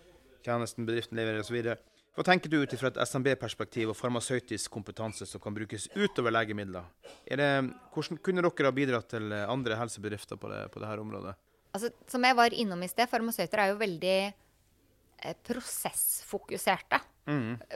tjenesten 0.45 0.87
bedriften 0.89 1.17
leverer 1.17 1.41
osv. 1.41 1.77
Hva 2.17 2.25
tenker 2.27 2.51
du 2.51 2.59
ut 2.59 2.73
fra 2.75 2.91
et 2.91 2.99
SMB-perspektiv 3.07 3.93
og 3.93 3.97
farmasøytisk 3.99 4.73
kompetanse 4.75 5.29
som 5.31 5.43
kan 5.43 5.55
brukes 5.55 5.87
utover 5.95 6.35
legemidler? 6.35 6.89
Er 7.25 7.39
det, 7.39 7.51
hvordan 7.95 8.19
kunne 8.19 8.43
dere 8.43 8.67
ha 8.67 8.75
bidratt 8.75 9.13
til 9.13 9.31
andre 9.39 9.79
helsebedrifter 9.79 10.41
på 10.41 10.51
det, 10.51 10.65
på 10.75 10.83
dette 10.83 11.05
området? 11.05 11.37
Altså, 11.71 11.93
som 12.11 12.27
jeg 12.27 12.35
var 12.35 12.55
innom 12.57 12.83
i 12.83 12.91
sted, 12.91 13.07
farmasøyter 13.11 13.63
er 13.63 13.71
jo 13.71 13.79
veldig 13.79 14.17
eh, 14.27 15.37
prosessfokuserte. 15.47 16.99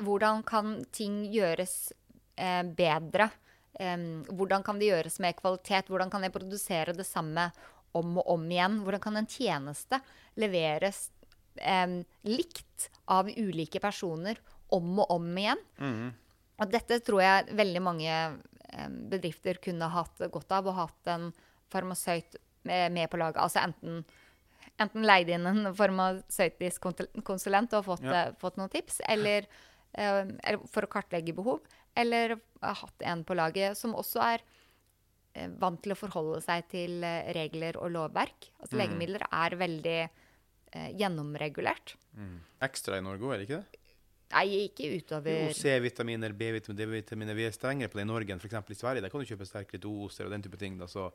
Hvordan 0.02 0.42
kan 0.42 0.80
ting 0.90 1.20
gjøres 1.30 1.92
eh, 2.34 2.64
bedre? 2.66 3.28
Eh, 3.78 3.96
hvordan 4.34 4.66
kan 4.66 4.82
det 4.82 4.90
gjøres 4.90 5.20
med 5.22 5.38
kvalitet? 5.38 5.92
Hvordan 5.92 6.10
kan 6.10 6.26
jeg 6.26 6.34
produsere 6.34 6.96
det 6.96 7.06
samme 7.06 7.52
om 7.94 8.18
og 8.18 8.32
om 8.34 8.50
igjen? 8.50 8.80
Hvordan 8.82 9.04
kan 9.06 9.20
en 9.20 9.30
tjeneste 9.30 10.02
leveres 10.42 11.06
em, 11.60 12.00
likt 12.24 12.88
av 13.10 13.28
ulike 13.28 13.80
personer 13.82 14.38
om 14.74 14.98
og 15.04 15.10
om 15.10 15.26
igjen? 15.38 15.62
Og 16.58 16.70
dette 16.70 17.00
tror 17.04 17.20
jeg 17.22 17.56
veldig 17.58 17.82
mange 17.82 18.10
eh, 18.14 18.88
bedrifter 19.10 19.58
kunne 19.62 19.88
hatt 19.90 20.22
godt 20.30 20.52
av, 20.54 20.66
å 20.70 20.76
hatt 20.84 21.10
en 21.10 21.32
farmasøyt 21.74 22.36
med, 22.64 22.92
med 22.94 23.10
på 23.10 23.18
laget. 23.18 23.40
Altså 23.42 23.60
enten, 23.64 24.04
enten 24.80 25.04
leid 25.06 25.28
inn 25.34 25.46
en 25.50 25.72
farmasøytisk 25.74 26.86
konsulent 27.26 27.74
og 27.74 27.84
fått, 27.90 28.04
Ja. 28.06 28.28
eh, 28.28 28.34
fått 28.40 28.56
noen 28.60 28.70
tips, 28.70 29.00
eller, 29.08 29.46
eh, 29.94 30.22
eller 30.44 30.58
for 30.70 30.86
å 30.86 30.92
kartlegge 30.94 31.34
behov, 31.34 31.60
eller 31.96 32.36
ha 32.62 32.72
hatt 32.74 33.02
en 33.02 33.24
på 33.24 33.34
laget 33.36 33.76
som 33.76 33.94
også 33.94 34.22
er 34.22 34.40
eh, 35.34 35.48
vant 35.58 35.80
til 35.82 35.92
å 35.92 35.98
forholde 35.98 36.40
seg 36.42 36.68
til 36.70 37.02
eh, 37.04 37.32
regler 37.34 37.76
og 37.82 37.90
lovverk. 37.90 38.50
Altså 38.62 38.76
Legemidler 38.78 39.26
er 39.32 39.56
veldig 39.58 39.98
eh, 40.74 40.90
gjennomregulert. 40.98 41.94
Ekstra 42.64 43.00
i 43.00 43.04
Norge 43.06 43.26
òg, 43.26 43.34
er 43.34 43.42
det 43.42 43.48
ikke 43.48 43.62
det? 43.62 43.80
Nei, 44.34 44.64
ikke 44.66 44.88
utover 44.98 45.36
Jo, 45.36 45.52
C-vitaminer, 45.54 46.34
B-vitaminer, 46.34 46.88
D-vitaminer. 46.88 47.36
Vi 47.38 47.46
er 47.46 47.54
strengere 47.54 47.90
på 47.92 48.00
det 48.00 48.06
i 48.06 48.10
Norge 48.10 48.34
enn 48.34 48.42
f.eks. 48.42 48.56
i 48.72 48.78
Sverige. 48.78 49.04
Der 49.04 49.12
kan 49.12 49.22
du 49.22 49.28
kjøpe 49.28 49.46
sterkere 49.48 49.82
doser 49.82 50.26
og 50.26 50.34
den 50.34 50.44
type 50.44 50.58
ting. 50.60 50.78
Da, 50.80 50.88
så 50.90 51.10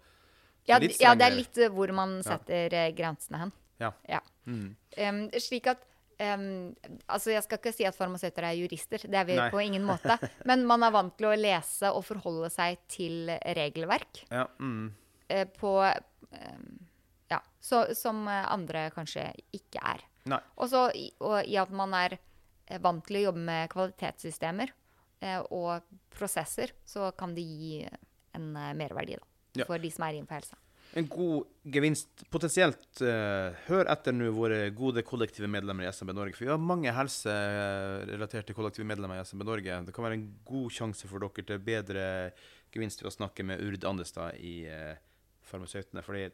Ja, 0.69 0.77
litt 0.79 0.99
ja, 1.01 1.15
det 1.17 1.27
er 1.27 1.35
litt 1.35 1.59
eh, 1.59 1.71
hvor 1.73 1.91
man 1.95 2.19
setter 2.25 2.75
ja. 2.75 2.87
grensene 2.95 3.43
hen. 3.43 3.53
Ja. 3.81 3.93
Ja. 4.07 4.19
Mm. 4.45 4.73
Um, 4.75 5.21
slik 5.39 5.69
at 5.71 5.83
um, 6.19 6.75
Altså, 7.07 7.31
jeg 7.31 7.43
skal 7.45 7.61
ikke 7.61 7.73
si 7.75 7.87
at 7.87 7.95
farmasøyter 7.95 8.47
er 8.49 8.57
jurister, 8.59 9.05
det 9.07 9.19
er 9.19 9.27
vi 9.27 9.37
Nei. 9.39 9.49
på 9.53 9.63
ingen 9.63 9.87
måte. 9.87 10.15
Men 10.49 10.65
man 10.69 10.83
er 10.85 10.95
vant 10.95 11.15
til 11.19 11.31
å 11.31 11.35
lese 11.39 11.91
og 11.95 12.05
forholde 12.07 12.51
seg 12.53 12.79
til 12.91 13.31
regelverk 13.59 14.23
ja. 14.29 14.47
Mm. 14.59 14.91
Uh, 15.29 15.45
på 15.59 15.73
em, 15.83 16.69
Ja, 17.29 17.39
så, 17.61 17.83
som 17.95 18.23
eh, 18.27 18.45
andre 18.51 18.87
kanskje 18.95 19.27
ikke 19.53 19.81
er. 19.95 20.01
Nei. 20.29 20.39
Også, 20.57 20.87
og 21.25 21.37
i 21.45 21.57
at 21.61 21.69
man 21.71 21.93
er 21.97 22.17
eh, 22.17 22.79
vant 22.81 23.05
til 23.05 23.19
å 23.19 23.25
jobbe 23.29 23.43
med 23.49 23.69
kvalitetssystemer 23.73 24.71
eh, 25.21 25.41
og 25.53 25.83
prosesser, 26.15 26.73
så 26.89 27.11
kan 27.17 27.35
det 27.37 27.45
gi 27.45 27.83
en 28.37 28.49
eh, 28.57 28.73
merverdi 28.77 29.19
da, 29.19 29.25
Ja. 29.61 29.65
for 29.69 29.77
de 29.81 29.89
som 29.93 30.03
er 30.07 30.17
innenfor 30.17 30.39
helse. 30.41 30.57
En 30.97 31.05
god 31.05 31.45
gevinst 31.69 32.23
potensielt. 32.33 33.01
eh, 33.05 33.53
hør 33.67 33.85
etter 33.93 34.11
nå 34.15 34.31
våre 34.33 34.71
gode 34.73 35.03
kollektive 35.05 35.45
medlemmer 35.47 35.85
i 35.85 35.91
SMB 35.93 36.15
Norge. 36.17 36.33
For 36.33 36.47
vi 36.47 36.49
har 36.49 36.57
mange 36.57 36.89
helserelaterte 36.97 38.55
kollektive 38.57 38.87
medlemmer 38.89 39.19
i 39.19 39.25
SMB 39.25 39.45
Norge. 39.45 39.79
Det 39.85 39.93
kan 39.93 40.05
være 40.07 40.17
en 40.17 40.27
god 40.49 40.71
sjanse 40.73 41.05
for 41.09 41.21
dere 41.21 41.45
til 41.45 41.61
bedre 41.61 42.05
gevinst 42.73 43.01
ved 43.03 43.11
å 43.11 43.15
snakke 43.15 43.45
med 43.45 43.61
Urd 43.65 43.85
Andestad 43.89 44.37
i 44.41 44.63
uh, 44.69 44.95
Farmasøytene. 45.49 46.03
For 46.05 46.17
det, 46.17 46.31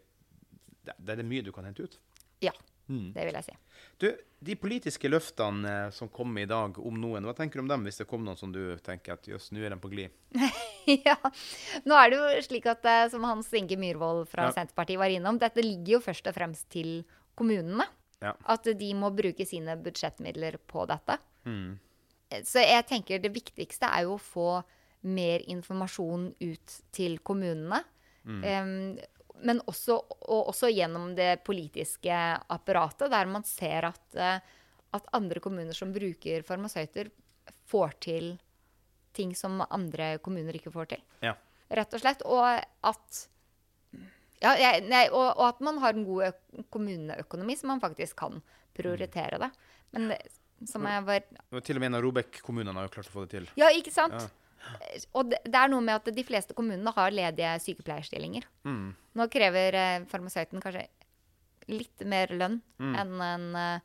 det 0.99 1.19
er 1.19 1.23
mye 1.27 1.43
du 1.45 1.51
kan 1.55 1.65
hente 1.65 1.83
ut. 1.87 1.99
Ja, 2.41 2.51
Mm. 2.87 3.13
det 3.15 3.23
vil 3.25 3.33
jeg 3.33 3.43
si. 3.47 3.53
Du, 3.97 4.03
de 4.45 4.55
politiske 4.61 5.09
løftene 5.09 5.65
eh, 5.87 5.89
som 5.89 6.05
kom 6.13 6.35
i 6.37 6.43
dag 6.45 6.75
om 6.77 6.93
noen, 7.01 7.25
hva 7.25 7.33
tenker 7.33 7.57
du 7.57 7.63
om 7.63 7.67
dem 7.71 7.83
hvis 7.87 7.97
det 7.97 8.05
kom 8.07 8.21
noen 8.23 8.37
som 8.37 8.51
du 8.53 8.77
tenker 8.85 9.13
at 9.15 9.25
jøss, 9.25 9.47
nå 9.55 9.63
er 9.65 9.73
de 9.73 9.79
på 9.81 9.89
glid? 9.89 10.11
ja. 11.07 11.15
Nå 11.83 11.97
er 11.97 12.11
det 12.13 12.19
jo 12.19 12.43
slik 12.45 12.67
at, 12.69 12.85
eh, 12.85 13.07
som 13.09 13.25
Hans 13.25 13.49
Inge 13.57 13.73
Myhrvold 13.81 14.27
fra 14.29 14.45
Ja. 14.45 14.51
Senterpartiet 14.53 15.01
var 15.01 15.09
innom, 15.09 15.39
dette 15.41 15.63
ligger 15.65 15.95
jo 15.97 15.99
først 16.05 16.29
og 16.29 16.35
fremst 16.37 16.69
til 16.69 16.91
kommunene. 17.35 17.87
Ja. 18.21 18.35
At 18.45 18.69
de 18.77 18.91
må 18.93 19.09
bruke 19.17 19.47
sine 19.49 19.73
budsjettmidler 19.81 20.59
på 20.69 20.85
dette. 20.87 21.17
Mm. 21.49 21.79
Eh, 22.29 22.43
Så 22.45 22.61
jeg 22.61 22.85
tenker 22.85 23.17
det 23.19 23.33
viktigste 23.33 23.89
er 23.89 24.03
jo 24.05 24.19
å 24.19 24.21
få 24.21 24.63
mer 25.01 25.41
informasjon 25.49 26.35
ut 26.39 26.77
til 26.93 27.17
kommunene. 27.25 27.81
Em, 28.25 28.97
men 29.41 29.61
også, 29.67 29.97
og 30.29 30.51
også 30.51 30.69
gjennom 30.71 31.13
det 31.17 31.43
politiske 31.47 32.15
apparatet, 32.51 33.09
der 33.11 33.29
man 33.29 33.43
ser 33.47 33.89
at, 33.91 34.03
eh, 34.15 34.39
at 34.95 35.13
andre 35.17 35.43
kommuner 35.43 35.75
som 35.75 35.93
bruker 35.95 36.45
farmasøyter, 36.47 37.11
får 37.65 37.95
til 38.05 38.35
ting 39.15 39.33
som 39.35 39.63
andre 39.69 40.17
kommuner 40.23 40.57
ikke 40.57 40.73
får 40.73 40.91
til. 40.95 41.03
Ja. 41.25 41.33
Rett 41.75 41.95
og 41.97 42.03
slett. 42.03 42.23
Og 42.27 42.45
at 42.45 43.21
ja, 44.43 44.53
jeg, 44.59 44.83
nei, 44.89 45.05
og, 45.09 45.31
og 45.31 45.45
at 45.47 45.61
man 45.65 45.79
har 45.81 45.95
en 45.95 46.05
god 46.07 46.65
kommuneøkonomi, 46.73 47.55
så 47.57 47.69
man 47.69 47.81
faktisk 47.81 48.17
kan 48.19 48.41
prioritere 48.75 49.39
det. 49.41 49.51
Men 49.95 50.11
det, 50.11 50.19
som 50.69 50.85
jeg 50.87 51.05
var 51.07 51.23
til 51.65 51.77
og 51.77 51.83
med 51.83 51.89
en 51.89 51.99
av 51.99 52.03
Robek-kommunene 52.05 52.75
har 52.77 52.89
jo 52.89 52.95
klart 52.97 53.09
å 53.09 53.15
få 53.15 53.25
det 53.25 53.37
til. 53.37 53.47
Ja, 53.59 53.71
ikke 53.75 53.93
sant? 53.95 54.19
Ja. 54.19 54.44
Og 55.13 55.29
det, 55.29 55.39
det 55.45 55.59
er 55.59 55.69
noe 55.71 55.83
med 55.85 55.95
at 55.99 56.09
de 56.15 56.23
fleste 56.25 56.55
kommunene 56.57 56.93
har 56.95 57.13
ledige 57.13 57.51
sykepleierstillinger. 57.63 58.47
Mm. 58.65 58.93
Nå 59.15 59.27
krever 59.33 59.77
eh, 59.79 60.05
farmasøyten 60.09 60.63
kanskje 60.63 60.87
litt 61.71 62.05
mer 62.05 62.33
lønn 62.33 62.61
Mm. 62.79 62.95
enn 63.01 63.21
en, 63.25 63.45
eh, 63.55 63.79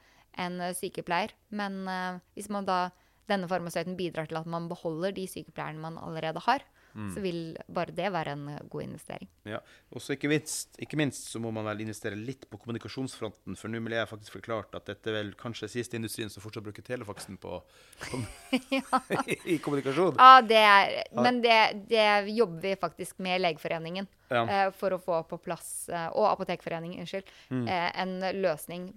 en 0.45 0.59
sykepleier. 0.77 1.33
Men 1.51 1.87
eh, 1.89 2.19
hvis 2.37 2.51
man 2.53 2.67
da, 2.69 2.91
denne 3.31 3.49
farmasøyten 3.49 3.97
bidrar 3.99 4.27
til 4.31 4.41
at 4.41 4.47
man 4.51 4.69
beholder 4.69 5.13
de 5.15 5.27
sykepleierne 5.31 5.81
man 5.81 5.99
allerede 5.99 6.43
har, 6.47 6.65
Mm. 6.95 7.11
så 7.15 7.21
vil 7.23 7.41
bare 7.71 7.93
det 7.95 8.09
være 8.13 8.33
en 8.35 8.49
eh, 8.49 8.63
god 8.71 8.83
investering. 8.83 9.29
Ja. 9.47 9.61
Og 9.95 10.03
så 10.03 10.17
ikke 10.17 10.31
ikke 10.83 10.97
minst 10.99 11.29
så 11.31 11.39
må 11.43 11.53
man 11.55 11.65
vel 11.69 11.85
investere 11.85 12.19
litt 12.19 12.49
på 12.51 12.59
kommunikasjonsfronten, 12.59 13.57
for 13.57 13.71
nå 13.71 13.81
vil 13.85 13.95
jeg 13.95 14.09
faktisk 14.11 14.39
forklart 14.41 14.75
at 14.75 14.87
dette 14.91 15.11
er 15.11 15.19
vel 15.21 15.35
kanskje 15.39 15.69
siste 15.71 15.97
industrien 15.99 16.31
som 16.33 16.43
fortsatt 16.43 16.67
bruker 16.67 16.83
telefaksen 16.83 17.39
på, 17.41 17.61
på 18.03 18.23
i 19.55 19.59
kommunikasjon. 19.63 20.17
Ja, 20.19 20.41
det 20.43 20.63
er, 20.63 20.97
men 21.15 21.41
det, 21.45 21.59
det 21.91 22.09
jobber 22.35 22.61
vi 22.65 22.77
faktisk 22.81 23.19
med 23.23 23.41
Legeforeningen 23.41 24.09
Ja. 24.31 24.45
eh, 24.47 24.71
for 24.75 24.95
å 24.95 24.99
få 25.03 25.23
på 25.31 25.39
plass, 25.43 25.89
eh, 25.89 26.09
og 26.15 26.29
Apotekforeningen, 26.33 27.01
unnskyld, 27.03 27.31
Mm. 27.51 27.67
en 27.69 28.21
løsning 28.43 28.93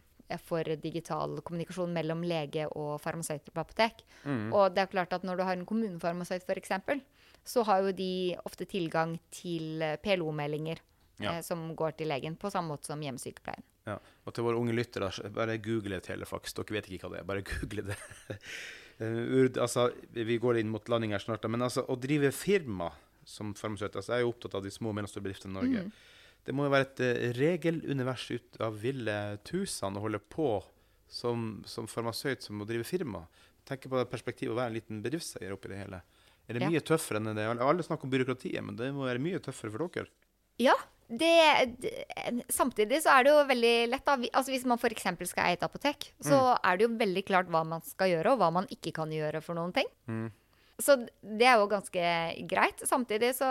for 0.45 0.63
digital 0.81 1.41
kommunikasjon 1.45 1.91
mellom 1.93 2.23
lege 2.25 2.65
og 2.71 2.99
farmasøyter 3.01 3.53
på 3.53 3.61
apotek. 3.61 4.03
Mm. 4.25 4.53
Og 4.53 4.73
det 4.73 4.83
er 4.83 4.91
klart 4.93 5.13
at 5.13 5.25
når 5.27 5.37
du 5.37 5.43
har 5.43 5.57
en 5.57 5.65
kommunefarmasøyt 5.65 6.45
f.eks., 6.47 6.71
så 7.45 7.63
har 7.67 7.83
jo 7.83 7.91
de 7.95 8.35
ofte 8.47 8.65
tilgang 8.69 9.17
til 9.33 9.81
eh, 9.83 9.97
PLO-meldinger 10.03 10.79
Ja. 11.21 11.35
eh, 11.37 11.41
som 11.45 11.75
går 11.75 11.97
til 11.99 12.07
legen, 12.09 12.35
på 12.39 12.49
samme 12.51 12.73
måte 12.73 12.87
som 12.89 13.01
hjemmesykepleien. 13.03 13.63
Ja. 13.85 13.97
Og 14.25 14.33
til 14.33 14.45
våre 14.45 14.57
unge 14.57 14.73
lyttere, 14.73 15.09
bare 15.35 15.57
google 15.59 15.99
telefax. 16.01 16.53
Dere 16.55 16.77
vet 16.77 16.87
ikke 16.89 17.09
hva 17.09 17.17
det 17.17 17.21
er, 17.23 17.27
bare 17.27 17.43
google 17.49 17.89
det. 17.91 17.99
Eh, 19.01 19.07
Urd, 19.09 19.57
altså, 19.57 19.87
vi 20.13 20.35
går 20.37 20.59
inn 20.59 20.69
mot 20.69 20.85
landing 20.87 21.15
her 21.15 21.19
snart, 21.23 21.41
men 21.49 21.63
altså, 21.65 21.81
å 21.89 21.95
drive 21.97 22.29
firma 22.31 22.91
som 23.25 23.55
farmasøyt 23.57 23.95
altså, 23.97 24.11
Jeg 24.13 24.19
er 24.19 24.21
jo 24.21 24.29
opptatt 24.29 24.53
av 24.59 24.61
de 24.61 24.69
små 24.69 24.91
og 24.91 24.95
mellomstore 24.99 25.23
bedriftene 25.25 25.49
i 25.49 25.55
Norge. 25.57 25.81
Det 26.45 26.53
må 26.53 26.67
jo 26.67 26.73
være 26.75 26.85
et 26.85 27.01
eh, 27.01 27.31
regelunivers 27.39 28.27
ut 28.35 28.59
av 28.61 28.77
ville 28.83 29.15
tusen 29.49 29.97
å 29.97 30.03
holde 30.03 30.19
på 30.21 30.45
som, 31.09 31.63
som 31.65 31.89
farmasøyt 31.89 32.45
som 32.45 32.61
må 32.61 32.69
drive 32.69 32.85
firma. 32.85 33.23
Tenk 33.65 33.89
på 33.89 33.97
det 33.97 34.05
perspektivet 34.13 34.53
å 34.53 34.59
være 34.61 34.75
en 34.75 34.77
liten 34.77 35.01
bedriftseier 35.01 35.57
oppi 35.57 35.73
det 35.73 35.81
hele. 35.81 36.03
Er 36.49 36.53
det 36.57 36.61
Ja. 36.65 36.69
mye 36.69 36.81
tøffere 36.83 37.17
enn 37.21 37.35
det? 37.35 37.45
Alle 37.61 37.83
snakker 37.83 38.03
om 38.03 38.11
byråkratiet, 38.11 38.61
men 38.63 38.75
det 38.75 38.91
må 38.93 39.05
være 39.07 39.19
mye 39.23 39.39
tøffere 39.39 39.71
for 39.71 39.87
dere. 39.87 40.07
Ja. 40.59 40.75
Det, 41.13 41.75
det, 41.79 41.91
samtidig 42.49 43.01
så 43.03 43.11
er 43.19 43.23
det 43.25 43.31
jo 43.33 43.41
veldig 43.45 43.73
lett. 43.91 44.05
da. 44.05 44.15
Altså 44.33 44.51
Hvis 44.51 44.65
man 44.65 44.77
f.eks. 44.79 45.03
skal 45.29 45.45
eie 45.45 45.53
et 45.57 45.63
apotek, 45.63 46.11
så 46.23 46.57
er 46.63 46.77
det 46.77 46.87
jo 46.87 46.95
veldig 46.97 47.23
klart 47.27 47.47
hva 47.51 47.61
man 47.67 47.81
skal 47.85 48.09
gjøre, 48.09 48.31
og 48.33 48.39
hva 48.39 48.51
man 48.55 48.65
ikke 48.71 48.93
kan 48.95 49.11
gjøre 49.11 49.41
for 49.43 49.53
noen 49.55 49.73
ting. 49.75 49.85
Så 50.79 50.95
det 51.21 51.45
er 51.45 51.59
jo 51.61 51.67
ganske 51.69 52.47
greit. 52.49 52.79
Samtidig 52.87 53.35
så 53.37 53.45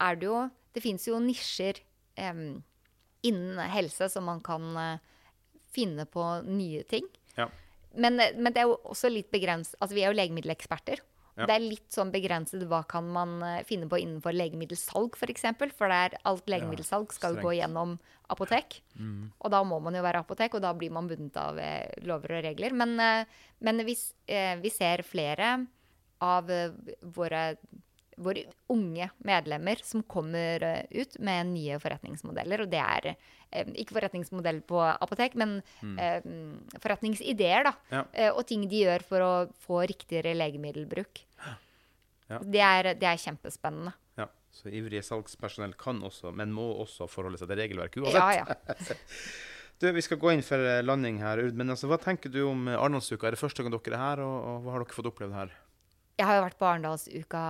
er 0.00 0.16
det 0.16 0.26
jo 0.26 0.50
Det 0.74 0.82
fins 0.82 1.04
jo 1.06 1.20
nisjer 1.22 1.78
eh, 2.18 2.34
innen 3.22 3.58
helse 3.70 4.08
som 4.10 4.24
man 4.26 4.40
kan 4.42 4.76
eh, 4.76 4.98
finne 5.70 6.04
på 6.10 6.24
nye 6.48 6.82
ting. 6.82 7.06
Ja. 7.38 7.46
Men, 7.94 8.16
men 8.16 8.52
det 8.52 8.58
er 8.64 8.66
jo 8.66 8.80
også 8.90 9.06
litt 9.12 9.30
begrenset 9.30 9.76
Altså, 9.80 9.94
vi 9.94 10.02
er 10.02 10.10
jo 10.10 10.18
legemiddeleksperter. 10.18 10.98
Ja. 11.34 11.48
Det 11.48 11.54
er 11.56 11.64
litt 11.64 11.90
sånn 11.90 12.12
begrenset 12.14 12.62
hva 12.70 12.84
kan 12.86 13.08
man 13.10 13.40
eh, 13.42 13.62
finne 13.66 13.88
på 13.90 13.98
innenfor 13.98 14.36
legemiddelsalg, 14.36 15.16
f.eks. 15.16 15.20
For, 15.24 15.32
eksempel, 15.34 15.72
for 15.74 15.90
det 15.90 15.96
er, 16.06 16.18
alt 16.30 16.46
legemiddelsalg 16.50 17.14
skal 17.14 17.34
jo 17.34 17.48
gå 17.48 17.56
gjennom 17.58 17.96
apotek. 18.30 18.78
Og 19.42 19.50
da 19.50 19.62
må 19.66 19.80
man 19.82 19.98
jo 19.98 20.04
være 20.06 20.22
apotek, 20.22 20.54
og 20.54 20.62
da 20.64 20.70
blir 20.78 20.94
man 20.94 21.08
bundet 21.10 21.36
av 21.40 21.58
eh, 21.58 21.90
lover 22.06 22.38
og 22.38 22.44
regler. 22.46 22.76
Men, 22.78 22.94
eh, 23.02 23.40
men 23.66 23.82
vi, 23.88 23.96
eh, 24.30 24.54
vi 24.62 24.70
ser 24.70 25.02
flere 25.02 25.56
av 26.22 26.48
våre, 27.18 27.42
våre 28.22 28.44
unge 28.72 29.08
medlemmer 29.26 29.80
som 29.84 30.02
kommer 30.02 30.62
eh, 30.62 31.00
ut 31.02 31.16
med 31.24 31.50
nye 31.52 31.78
forretningsmodeller. 31.82 32.64
Og 32.64 32.70
det 32.72 32.80
er 32.82 33.08
eh, 33.14 33.72
ikke 33.82 33.96
forretningsmodell 33.98 34.60
på 34.68 34.80
apotek, 34.82 35.36
men 35.40 35.56
eh, 35.98 36.20
forretningsideer, 36.82 37.68
da. 37.70 37.74
Ja. 37.92 38.04
Eh, 38.12 38.30
og 38.32 38.44
ting 38.50 38.66
de 38.70 38.84
gjør 38.84 39.06
for 39.08 39.24
å 39.24 39.32
få 39.66 39.82
riktigere 39.90 40.36
legemiddelbruk. 40.38 41.24
Ja. 41.44 42.38
Det, 42.40 42.62
er, 42.62 42.92
det 42.98 43.08
er 43.08 43.20
kjempespennende. 43.20 43.92
Ja, 44.18 44.30
Så 44.54 44.70
ivrige 44.72 45.04
salgspersonell 45.04 45.74
kan 45.80 46.00
også, 46.06 46.32
men 46.32 46.54
må 46.56 46.70
også 46.84 47.08
forholde 47.10 47.40
seg 47.40 47.50
til 47.50 47.60
regelverket 47.60 48.04
uansett. 48.04 48.40
Ja, 48.40 48.46
ja. 48.46 48.94
Du, 49.82 49.88
Vi 49.90 50.04
skal 50.06 50.20
gå 50.22 50.30
inn 50.30 50.42
for 50.46 50.62
landing 50.86 51.16
her, 51.18 51.40
Urd, 51.42 51.56
men 51.58 51.72
altså, 51.74 51.88
hva 51.90 51.96
tenker 52.00 52.30
du 52.30 52.44
om 52.46 52.68
Arendalsuka? 52.70 53.26
Er 53.26 53.34
det 53.34 53.40
første 53.40 53.64
gang 53.64 53.74
dere 53.74 53.96
er 53.96 53.98
her, 53.98 54.22
og, 54.22 54.36
og 54.46 54.60
hva 54.62 54.76
har 54.76 54.84
dere 54.84 54.94
fått 54.94 55.08
opplevd 55.10 55.34
her? 55.34 55.50
Jeg 56.14 56.28
har 56.28 56.36
jo 56.38 56.42
vært 56.44 56.58
på 56.60 56.66
Arendalsuka 56.68 57.40